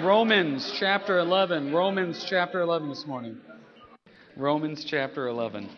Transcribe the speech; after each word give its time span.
Romans 0.00 0.72
chapter 0.78 1.18
11. 1.18 1.74
Romans 1.74 2.24
chapter 2.28 2.60
11 2.62 2.88
this 2.88 3.06
morning. 3.06 3.36
Romans 4.36 4.84
chapter 4.84 5.28
11. 5.28 5.68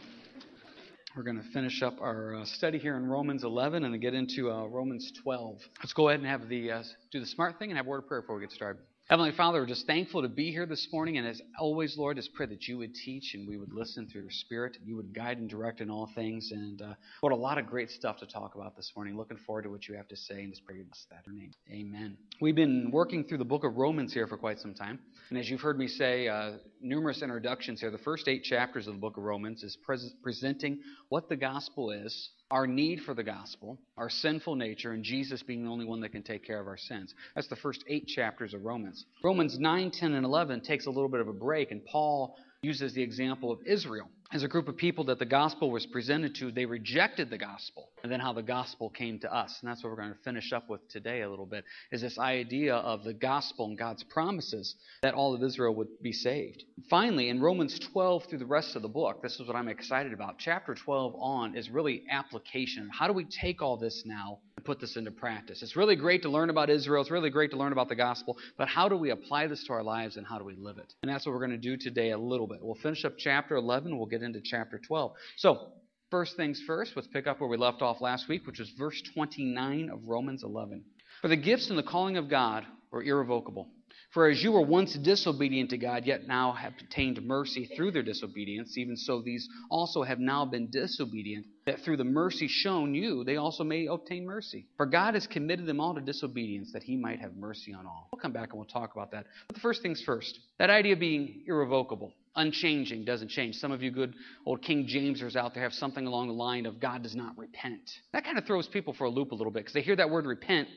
We're 1.17 1.23
going 1.25 1.43
to 1.43 1.49
finish 1.53 1.83
up 1.83 2.01
our 2.01 2.37
uh, 2.37 2.45
study 2.45 2.79
here 2.79 2.97
in 2.97 3.07
Romans 3.07 3.43
11 3.43 3.85
and 3.85 3.93
then 3.93 4.01
get 4.01 4.15
into 4.15 4.51
uh, 4.51 4.67
Romans 4.67 5.13
12. 5.23 5.59
Let's 5.81 5.93
go 5.93 6.09
ahead 6.09 6.21
and 6.21 6.29
have 6.29 6.49
the 6.49 6.71
uh, 6.71 6.83
do 7.11 7.19
the 7.19 7.27
smart 7.27 7.59
thing 7.59 7.71
and 7.71 7.77
have 7.77 7.87
a 7.87 7.89
word 7.89 8.05
of 8.05 8.07
prayer 8.07 8.21
before 8.21 8.37
we 8.37 8.43
get 8.43 8.53
started. 8.53 8.83
Heavenly 9.07 9.33
Father, 9.33 9.61
we're 9.61 9.67
just 9.67 9.87
thankful 9.87 10.23
to 10.23 10.31
be 10.31 10.51
here 10.51 10.65
this 10.65 10.89
morning, 10.91 11.19
and 11.19 11.27
as 11.27 11.39
always, 11.61 11.95
Lord, 11.99 12.17
just 12.17 12.33
pray 12.33 12.47
that 12.47 12.67
you 12.67 12.79
would 12.79 12.95
teach 12.95 13.35
and 13.35 13.47
we 13.47 13.59
would 13.59 13.71
listen 13.71 14.09
through 14.09 14.23
your 14.23 14.31
Spirit. 14.31 14.79
You 14.83 14.97
would 14.97 15.15
guide 15.15 15.37
and 15.37 15.47
direct 15.47 15.83
in 15.83 15.91
all 15.91 16.09
things, 16.15 16.53
and 16.53 16.81
uh, 16.81 16.95
what 17.21 17.31
a 17.31 17.37
lot 17.37 17.59
of 17.59 17.67
great 17.67 17.91
stuff 17.91 18.17
to 18.21 18.27
talk 18.27 18.55
about 18.55 18.77
this 18.77 18.93
morning. 18.97 19.15
Looking 19.15 19.37
forward 19.37 19.65
to 19.65 19.69
what 19.69 19.87
you 19.87 19.95
have 19.95 20.09
to 20.09 20.17
say, 20.17 20.43
and 20.43 20.51
just 20.51 20.65
pray 20.65 20.77
you 20.77 20.85
bless 20.85 21.05
that 21.11 21.31
name. 21.31 21.51
Amen. 21.71 22.17
We've 22.41 22.55
been 22.55 22.91
working 22.91 23.25
through 23.25 23.37
the 23.37 23.45
book 23.45 23.63
of 23.63 23.77
Romans 23.77 24.15
here 24.15 24.27
for 24.27 24.39
quite 24.39 24.59
some 24.59 24.73
time, 24.73 24.99
and 25.29 25.39
as 25.39 25.51
you've 25.51 25.61
heard 25.61 25.79
me 25.79 25.87
say, 25.87 26.29
uh, 26.29 26.53
numerous 26.85 27.23
introductions 27.23 27.81
here. 27.81 27.91
The 27.91 27.99
first 27.99 28.29
eight 28.29 28.45
chapters 28.45 28.87
of 28.87 28.95
the 28.95 29.01
book 29.01 29.17
of 29.17 29.25
Romans 29.25 29.63
is 29.63 29.77
pres- 29.83 30.15
presenting 30.23 30.81
what 31.09 31.29
the 31.29 31.37
gospel 31.37 31.91
is, 31.91 32.31
our 32.51 32.67
need 32.67 33.01
for 33.01 33.15
the 33.15 33.25
gospel, 33.25 33.79
our 33.97 34.11
sinful 34.11 34.55
nature, 34.55 34.93
and 34.93 35.03
Jesus 35.03 35.43
being 35.43 35.65
the 35.65 35.71
only 35.71 35.87
one 35.87 36.01
that 36.01 36.11
can 36.11 36.23
take 36.23 36.45
care 36.45 36.61
of 36.61 36.67
our 36.67 36.77
sins. 36.77 37.15
That's 37.35 37.49
the 37.49 37.57
first 37.57 37.85
eight 37.89 38.07
chapters 38.07 38.55
of 38.55 38.65
Romans. 38.65 39.05
Romans 39.23 39.59
9, 39.59 39.91
10, 39.91 40.13
and 40.13 40.25
11 40.25 40.61
takes 40.61 40.87
a 40.87 40.91
little 40.91 41.09
bit 41.09 41.21
of 41.21 41.29
a 41.29 41.33
break, 41.33 41.71
and 41.71 41.85
Paul 41.85 42.37
uses 42.63 42.95
the 42.95 43.03
example 43.03 43.51
of 43.51 43.59
Israel 43.67 44.09
as 44.33 44.43
a 44.43 44.49
group 44.49 44.69
of 44.69 44.77
people 44.77 45.05
that 45.05 45.19
the 45.19 45.25
gospel 45.25 45.71
was 45.71 45.87
presented 45.87 46.35
to, 46.37 46.51
they 46.51 46.67
rejected 46.67 47.31
the 47.31 47.39
gospel, 47.39 47.89
and 48.03 48.11
then 48.11 48.21
how 48.21 48.33
the 48.33 48.43
gospel 48.43 48.91
came 48.91 49.19
to 49.21 49.33
us. 49.33 49.59
And 49.61 49.71
that's 49.71 49.83
what 49.85 49.91
we're 49.91 50.03
going 50.03 50.13
to 50.13 50.19
finish 50.25 50.53
up 50.53 50.69
with 50.69 50.87
today 50.89 51.23
a 51.23 51.31
little 51.31 51.47
bit, 51.47 51.65
is 51.93 52.01
this 52.01 52.19
idea 52.19 52.75
of 52.75 53.05
the 53.05 53.13
gospel 53.13 53.67
and 53.67 53.79
God's 53.79 54.03
promises 54.03 54.75
that 55.03 55.15
all 55.15 55.35
of 55.35 55.43
Israel 55.43 55.75
would 55.77 55.89
be 56.03 56.13
saved. 56.13 56.65
Finally, 56.91 57.29
in 57.29 57.41
Romans 57.41 57.79
12 57.79 58.25
through 58.25 58.39
the 58.39 58.47
rest 58.47 58.75
of 58.75 58.83
the 58.83 58.89
book, 58.89 59.23
this 59.23 59.39
is 59.39 59.47
what 59.47 59.57
I'm 59.57 59.69
excited 59.69 60.13
about. 60.13 60.39
Chapter 60.39 60.75
12 60.75 61.15
on 61.19 61.57
is 61.57 61.71
really 61.71 62.05
application. 62.11 62.91
How 62.93 63.07
do 63.07 63.13
we 63.13 63.25
take 63.25 63.63
all 63.63 63.77
this 63.77 64.03
now 64.05 64.39
put 64.65 64.81
this 64.81 64.97
into 64.97 65.11
practice? 65.11 65.63
It's 65.63 65.77
really 65.77 65.97
great 65.97 66.23
to 66.23 66.29
learn 66.29 66.51
about 66.51 66.71
Israel, 66.71 67.03
it's 67.03 67.11
really 67.11 67.31
great 67.31 67.51
to 67.53 67.57
learn 67.57 67.73
about 67.73 67.89
the 67.89 67.95
gospel, 67.95 68.37
but 68.57 68.69
how 68.69 68.89
do 68.89 68.97
we 68.97 69.11
apply 69.11 69.47
this 69.47 69.65
to 69.65 69.73
our 69.73 69.83
lives 69.83 70.17
and 70.17 70.27
how 70.27 70.39
do 70.39 70.45
we 70.45 70.55
live 70.57 70.79
it? 70.79 70.95
And 71.03 71.11
that's 71.11 71.27
what 71.27 71.33
we're 71.33 71.47
going 71.47 71.51
to 71.51 71.57
do 71.57 71.77
today 71.77 72.11
a 72.11 72.19
little 72.19 72.47
bit. 72.47 72.59
We'll 72.63 72.75
finish 72.77 73.05
up 73.05 73.15
chapter 73.19 73.57
11, 73.57 73.97
we'll 73.97 74.07
get 74.07 74.23
into 74.23 74.41
chapter 74.41 74.79
12. 74.79 75.13
So, 75.37 75.73
first 76.11 76.37
things 76.37 76.63
first, 76.67 76.93
let's 76.97 77.09
pick 77.09 77.27
up 77.27 77.41
where 77.41 77.49
we 77.49 77.57
left 77.57 77.83
off 77.83 78.01
last 78.01 78.29
week, 78.29 78.47
which 78.47 78.59
was 78.59 78.71
verse 78.71 79.03
29 79.15 79.91
of 79.91 80.01
Romans 80.07 80.43
11. 80.43 80.85
For 81.21 81.29
the 81.29 81.37
gifts 81.37 81.71
and 81.71 81.79
the 81.79 81.83
calling 81.83 82.17
of 82.17 82.29
God 82.29 82.65
are 82.93 83.03
irrevocable. 83.03 83.69
For 84.15 84.29
as 84.29 84.41
you 84.45 84.53
were 84.53 84.63
once 84.63 84.95
disobedient 84.95 85.71
to 85.71 85.77
God, 85.77 86.07
yet 86.07 86.29
now 86.29 86.53
have 86.53 86.75
obtained 86.81 87.21
mercy 87.27 87.69
through 87.75 87.91
their 87.91 88.05
disobedience, 88.05 88.79
even 88.79 88.97
so 88.97 89.21
these 89.21 89.49
also 89.69 90.05
have 90.05 90.21
now 90.21 90.45
been 90.45 90.71
disobedient, 90.71 91.47
that 91.67 91.81
through 91.81 91.97
the 91.97 92.05
mercy 92.05 92.47
shown 92.47 92.95
you, 92.95 93.25
they 93.25 93.39
also 93.39 93.65
may 93.65 93.87
obtain 93.87 94.25
mercy. 94.25 94.69
For 94.77 94.87
God 94.87 95.15
has 95.15 95.27
committed 95.27 95.67
them 95.67 95.81
all 95.81 95.97
to 95.97 96.01
disobedience, 96.01 96.71
that 96.75 96.85
he 96.85 96.97
might 96.97 97.19
have 97.19 97.35
mercy 97.35 97.75
on 97.75 97.87
all. 97.87 98.09
We'll 98.13 98.21
come 98.21 98.33
back 98.33 98.51
and 98.51 98.59
we'll 98.61 98.69
talk 98.69 98.95
about 98.95 99.11
that. 99.11 99.27
But 99.49 99.55
the 99.57 99.61
first 99.61 99.83
things 99.83 100.01
first 100.01 100.39
that 100.59 100.71
idea 100.71 100.93
of 100.93 101.01
being 101.01 101.43
irrevocable, 101.49 102.13
unchanging, 102.37 103.05
doesn't 103.05 103.31
change. 103.31 103.57
Some 103.57 103.73
of 103.73 103.83
you 103.83 103.91
good 103.91 104.15
old 104.47 104.63
King 104.63 104.87
Jamesers 104.87 105.35
out 105.35 105.55
there 105.55 105.65
have 105.65 105.73
something 105.73 106.07
along 106.07 106.29
the 106.29 106.35
line 106.35 106.67
of 106.67 106.79
God 106.79 107.03
does 107.03 107.17
not 107.17 107.37
repent. 107.37 107.91
That 108.13 108.23
kind 108.23 108.39
of 108.39 108.45
throws 108.45 108.69
people 108.69 108.95
for 108.95 109.05
a 109.05 109.11
loop 109.11 109.33
a 109.33 109.35
little 109.35 109.53
bit 109.53 109.65
because 109.65 109.75
they 109.75 109.83
hear 109.83 109.97
that 109.97 110.11
word 110.11 110.27
repent 110.27 110.69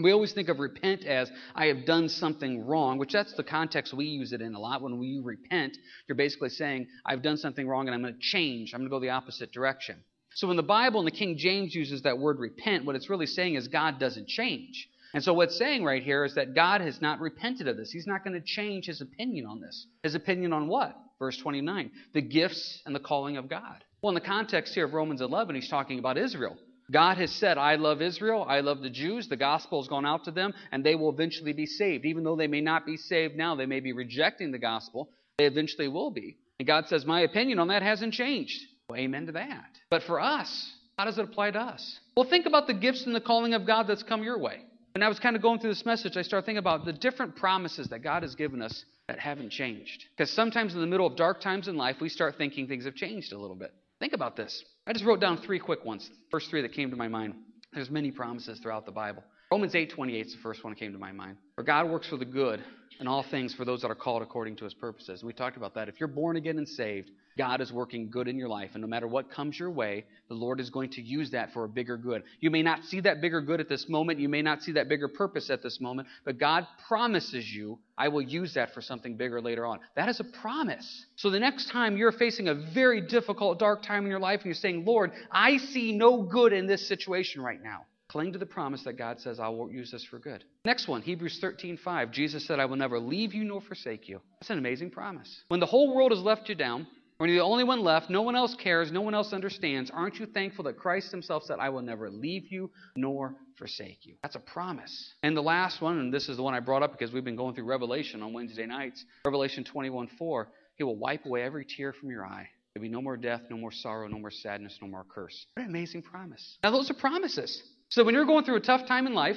we 0.00 0.12
always 0.12 0.32
think 0.32 0.48
of 0.48 0.58
repent 0.58 1.04
as 1.04 1.30
I 1.54 1.66
have 1.66 1.86
done 1.86 2.08
something 2.08 2.66
wrong, 2.66 2.98
which 2.98 3.12
that's 3.12 3.34
the 3.34 3.44
context 3.44 3.94
we 3.94 4.06
use 4.06 4.32
it 4.32 4.40
in 4.40 4.54
a 4.54 4.58
lot. 4.58 4.82
When 4.82 4.98
we 4.98 5.20
repent, 5.22 5.76
you're 6.08 6.16
basically 6.16 6.48
saying, 6.48 6.88
I've 7.06 7.22
done 7.22 7.36
something 7.36 7.68
wrong 7.68 7.86
and 7.86 7.94
I'm 7.94 8.02
going 8.02 8.14
to 8.14 8.20
change. 8.20 8.72
I'm 8.74 8.80
going 8.80 8.90
to 8.90 8.94
go 8.94 9.00
the 9.00 9.10
opposite 9.10 9.52
direction. 9.52 10.02
So 10.34 10.48
when 10.48 10.56
the 10.56 10.64
Bible 10.64 10.98
and 10.98 11.06
the 11.06 11.16
King 11.16 11.36
James 11.38 11.74
uses 11.74 12.02
that 12.02 12.18
word 12.18 12.40
repent, 12.40 12.84
what 12.84 12.96
it's 12.96 13.08
really 13.08 13.26
saying 13.26 13.54
is 13.54 13.68
God 13.68 14.00
doesn't 14.00 14.26
change. 14.26 14.88
And 15.14 15.22
so 15.22 15.32
what's 15.32 15.56
saying 15.56 15.84
right 15.84 16.02
here 16.02 16.24
is 16.24 16.34
that 16.34 16.56
God 16.56 16.80
has 16.80 17.00
not 17.00 17.20
repented 17.20 17.68
of 17.68 17.76
this. 17.76 17.92
He's 17.92 18.06
not 18.06 18.24
going 18.24 18.34
to 18.34 18.44
change 18.44 18.86
his 18.86 19.00
opinion 19.00 19.46
on 19.46 19.60
this. 19.60 19.86
His 20.02 20.16
opinion 20.16 20.52
on 20.52 20.66
what? 20.66 20.96
Verse 21.20 21.36
29. 21.36 21.92
The 22.14 22.20
gifts 22.20 22.82
and 22.84 22.92
the 22.92 23.00
calling 23.00 23.36
of 23.36 23.48
God. 23.48 23.84
Well, 24.02 24.10
in 24.10 24.14
the 24.14 24.20
context 24.20 24.74
here 24.74 24.86
of 24.86 24.92
Romans 24.92 25.20
11, 25.20 25.54
he's 25.54 25.68
talking 25.68 26.00
about 26.00 26.18
Israel. 26.18 26.56
God 26.90 27.16
has 27.18 27.32
said, 27.32 27.56
I 27.58 27.76
love 27.76 28.02
Israel, 28.02 28.44
I 28.48 28.60
love 28.60 28.82
the 28.82 28.90
Jews, 28.90 29.28
the 29.28 29.36
gospel 29.36 29.80
has 29.80 29.88
gone 29.88 30.04
out 30.04 30.24
to 30.24 30.30
them, 30.30 30.52
and 30.70 30.84
they 30.84 30.94
will 30.94 31.10
eventually 31.10 31.52
be 31.52 31.66
saved. 31.66 32.04
Even 32.04 32.24
though 32.24 32.36
they 32.36 32.46
may 32.46 32.60
not 32.60 32.84
be 32.84 32.96
saved 32.96 33.36
now, 33.36 33.54
they 33.54 33.66
may 33.66 33.80
be 33.80 33.92
rejecting 33.92 34.52
the 34.52 34.58
gospel, 34.58 35.08
they 35.38 35.46
eventually 35.46 35.88
will 35.88 36.10
be. 36.10 36.36
And 36.58 36.66
God 36.66 36.86
says, 36.88 37.06
My 37.06 37.22
opinion 37.22 37.58
on 37.58 37.68
that 37.68 37.82
hasn't 37.82 38.14
changed. 38.14 38.60
Well, 38.88 38.98
amen 38.98 39.26
to 39.26 39.32
that. 39.32 39.70
But 39.90 40.02
for 40.02 40.20
us, 40.20 40.72
how 40.98 41.06
does 41.06 41.18
it 41.18 41.24
apply 41.24 41.52
to 41.52 41.58
us? 41.58 41.98
Well, 42.16 42.28
think 42.28 42.46
about 42.46 42.66
the 42.66 42.74
gifts 42.74 43.06
and 43.06 43.14
the 43.14 43.20
calling 43.20 43.54
of 43.54 43.66
God 43.66 43.86
that's 43.86 44.02
come 44.02 44.22
your 44.22 44.38
way. 44.38 44.60
When 44.94 45.02
I 45.02 45.08
was 45.08 45.18
kind 45.18 45.34
of 45.34 45.42
going 45.42 45.58
through 45.58 45.70
this 45.70 45.84
message, 45.84 46.16
I 46.16 46.22
started 46.22 46.46
thinking 46.46 46.58
about 46.58 46.84
the 46.84 46.92
different 46.92 47.34
promises 47.34 47.88
that 47.88 48.00
God 48.00 48.22
has 48.22 48.36
given 48.36 48.62
us 48.62 48.84
that 49.08 49.18
haven't 49.18 49.50
changed. 49.50 50.04
Because 50.16 50.30
sometimes 50.30 50.74
in 50.74 50.80
the 50.80 50.86
middle 50.86 51.06
of 51.06 51.16
dark 51.16 51.40
times 51.40 51.66
in 51.66 51.76
life, 51.76 51.96
we 52.00 52.08
start 52.08 52.36
thinking 52.38 52.68
things 52.68 52.84
have 52.84 52.94
changed 52.94 53.32
a 53.32 53.38
little 53.38 53.56
bit. 53.56 53.72
Think 54.00 54.12
about 54.12 54.36
this. 54.36 54.64
I 54.86 54.92
just 54.92 55.04
wrote 55.04 55.20
down 55.20 55.38
three 55.38 55.58
quick 55.58 55.84
ones. 55.84 56.10
First 56.30 56.50
three 56.50 56.62
that 56.62 56.72
came 56.72 56.90
to 56.90 56.96
my 56.96 57.08
mind. 57.08 57.34
There's 57.72 57.90
many 57.90 58.10
promises 58.10 58.58
throughout 58.60 58.86
the 58.86 58.92
Bible. 58.92 59.22
Romans 59.50 59.74
8:28 59.74 60.26
is 60.26 60.34
the 60.34 60.40
first 60.40 60.64
one 60.64 60.72
that 60.72 60.78
came 60.78 60.92
to 60.92 60.98
my 60.98 61.12
mind. 61.12 61.36
For 61.54 61.62
God 61.62 61.88
works 61.88 62.08
for 62.08 62.16
the 62.16 62.24
good 62.24 62.62
in 63.00 63.06
all 63.06 63.22
things 63.22 63.54
for 63.54 63.64
those 63.64 63.82
that 63.82 63.90
are 63.90 63.96
called 63.96 64.22
according 64.22 64.56
to 64.56 64.64
his 64.64 64.74
purposes. 64.74 65.22
We 65.22 65.32
talked 65.32 65.56
about 65.56 65.74
that. 65.74 65.88
If 65.88 66.00
you're 66.00 66.08
born 66.08 66.36
again 66.36 66.58
and 66.58 66.68
saved, 66.68 67.10
God 67.36 67.60
is 67.60 67.72
working 67.72 68.10
good 68.10 68.28
in 68.28 68.38
your 68.38 68.48
life. 68.48 68.70
And 68.74 68.82
no 68.82 68.86
matter 68.86 69.08
what 69.08 69.30
comes 69.30 69.58
your 69.58 69.70
way, 69.70 70.04
the 70.28 70.34
Lord 70.34 70.60
is 70.60 70.70
going 70.70 70.90
to 70.90 71.02
use 71.02 71.30
that 71.32 71.52
for 71.52 71.64
a 71.64 71.68
bigger 71.68 71.96
good. 71.96 72.22
You 72.40 72.50
may 72.50 72.62
not 72.62 72.84
see 72.84 73.00
that 73.00 73.20
bigger 73.20 73.40
good 73.40 73.60
at 73.60 73.68
this 73.68 73.88
moment. 73.88 74.20
You 74.20 74.28
may 74.28 74.42
not 74.42 74.62
see 74.62 74.72
that 74.72 74.88
bigger 74.88 75.08
purpose 75.08 75.50
at 75.50 75.62
this 75.62 75.80
moment. 75.80 76.08
But 76.24 76.38
God 76.38 76.66
promises 76.86 77.50
you, 77.50 77.78
I 77.98 78.08
will 78.08 78.22
use 78.22 78.54
that 78.54 78.72
for 78.72 78.80
something 78.80 79.16
bigger 79.16 79.40
later 79.40 79.66
on. 79.66 79.80
That 79.96 80.08
is 80.08 80.20
a 80.20 80.24
promise. 80.24 81.06
So 81.16 81.30
the 81.30 81.40
next 81.40 81.70
time 81.70 81.96
you're 81.96 82.12
facing 82.12 82.48
a 82.48 82.54
very 82.54 83.00
difficult, 83.00 83.58
dark 83.58 83.82
time 83.82 84.04
in 84.04 84.10
your 84.10 84.20
life 84.20 84.40
and 84.40 84.46
you're 84.46 84.54
saying, 84.54 84.84
Lord, 84.84 85.12
I 85.30 85.58
see 85.58 85.92
no 85.92 86.22
good 86.22 86.52
in 86.52 86.66
this 86.66 86.86
situation 86.86 87.42
right 87.42 87.62
now. 87.62 87.86
Cling 88.08 88.32
to 88.34 88.38
the 88.38 88.46
promise 88.46 88.84
that 88.84 88.92
God 88.92 89.20
says, 89.20 89.40
I 89.40 89.48
will 89.48 89.72
use 89.72 89.90
this 89.90 90.04
for 90.04 90.18
good. 90.18 90.44
Next 90.64 90.86
one, 90.86 91.02
Hebrews 91.02 91.38
13 91.40 91.78
5. 91.78 92.12
Jesus 92.12 92.46
said, 92.46 92.60
I 92.60 92.66
will 92.66 92.76
never 92.76 93.00
leave 93.00 93.34
you 93.34 93.42
nor 93.42 93.60
forsake 93.60 94.08
you. 94.08 94.20
That's 94.40 94.50
an 94.50 94.58
amazing 94.58 94.90
promise. 94.90 95.42
When 95.48 95.58
the 95.58 95.66
whole 95.66 95.94
world 95.94 96.12
has 96.12 96.20
left 96.20 96.48
you 96.48 96.54
down, 96.54 96.86
when 97.18 97.30
you're 97.30 97.38
the 97.38 97.44
only 97.44 97.64
one 97.64 97.80
left, 97.80 98.10
no 98.10 98.22
one 98.22 98.34
else 98.34 98.56
cares, 98.56 98.90
no 98.90 99.00
one 99.00 99.14
else 99.14 99.32
understands, 99.32 99.90
aren't 99.90 100.18
you 100.18 100.26
thankful 100.26 100.64
that 100.64 100.76
Christ 100.76 101.10
Himself 101.10 101.44
said, 101.44 101.58
I 101.60 101.68
will 101.68 101.82
never 101.82 102.10
leave 102.10 102.50
you 102.50 102.70
nor 102.96 103.36
forsake 103.56 104.00
you? 104.02 104.14
That's 104.22 104.36
a 104.36 104.40
promise. 104.40 105.14
And 105.22 105.36
the 105.36 105.42
last 105.42 105.80
one, 105.80 105.98
and 105.98 106.12
this 106.12 106.28
is 106.28 106.36
the 106.36 106.42
one 106.42 106.54
I 106.54 106.60
brought 106.60 106.82
up 106.82 106.92
because 106.92 107.12
we've 107.12 107.24
been 107.24 107.36
going 107.36 107.54
through 107.54 107.64
Revelation 107.64 108.22
on 108.22 108.32
Wednesday 108.32 108.66
nights, 108.66 109.04
Revelation 109.24 109.64
21 109.64 110.08
4. 110.18 110.48
He 110.76 110.82
will 110.82 110.96
wipe 110.96 111.24
away 111.24 111.42
every 111.42 111.64
tear 111.64 111.92
from 111.92 112.10
your 112.10 112.26
eye. 112.26 112.48
There'll 112.74 112.82
be 112.82 112.92
no 112.92 113.00
more 113.00 113.16
death, 113.16 113.42
no 113.48 113.56
more 113.56 113.70
sorrow, 113.70 114.08
no 114.08 114.18
more 114.18 114.32
sadness, 114.32 114.76
no 114.82 114.88
more 114.88 115.04
curse. 115.08 115.46
What 115.54 115.62
an 115.62 115.68
amazing 115.68 116.02
promise. 116.02 116.58
Now, 116.64 116.72
those 116.72 116.90
are 116.90 116.94
promises. 116.94 117.62
So 117.90 118.02
when 118.02 118.14
you're 118.14 118.24
going 118.24 118.44
through 118.44 118.56
a 118.56 118.60
tough 118.60 118.88
time 118.88 119.06
in 119.06 119.14
life, 119.14 119.36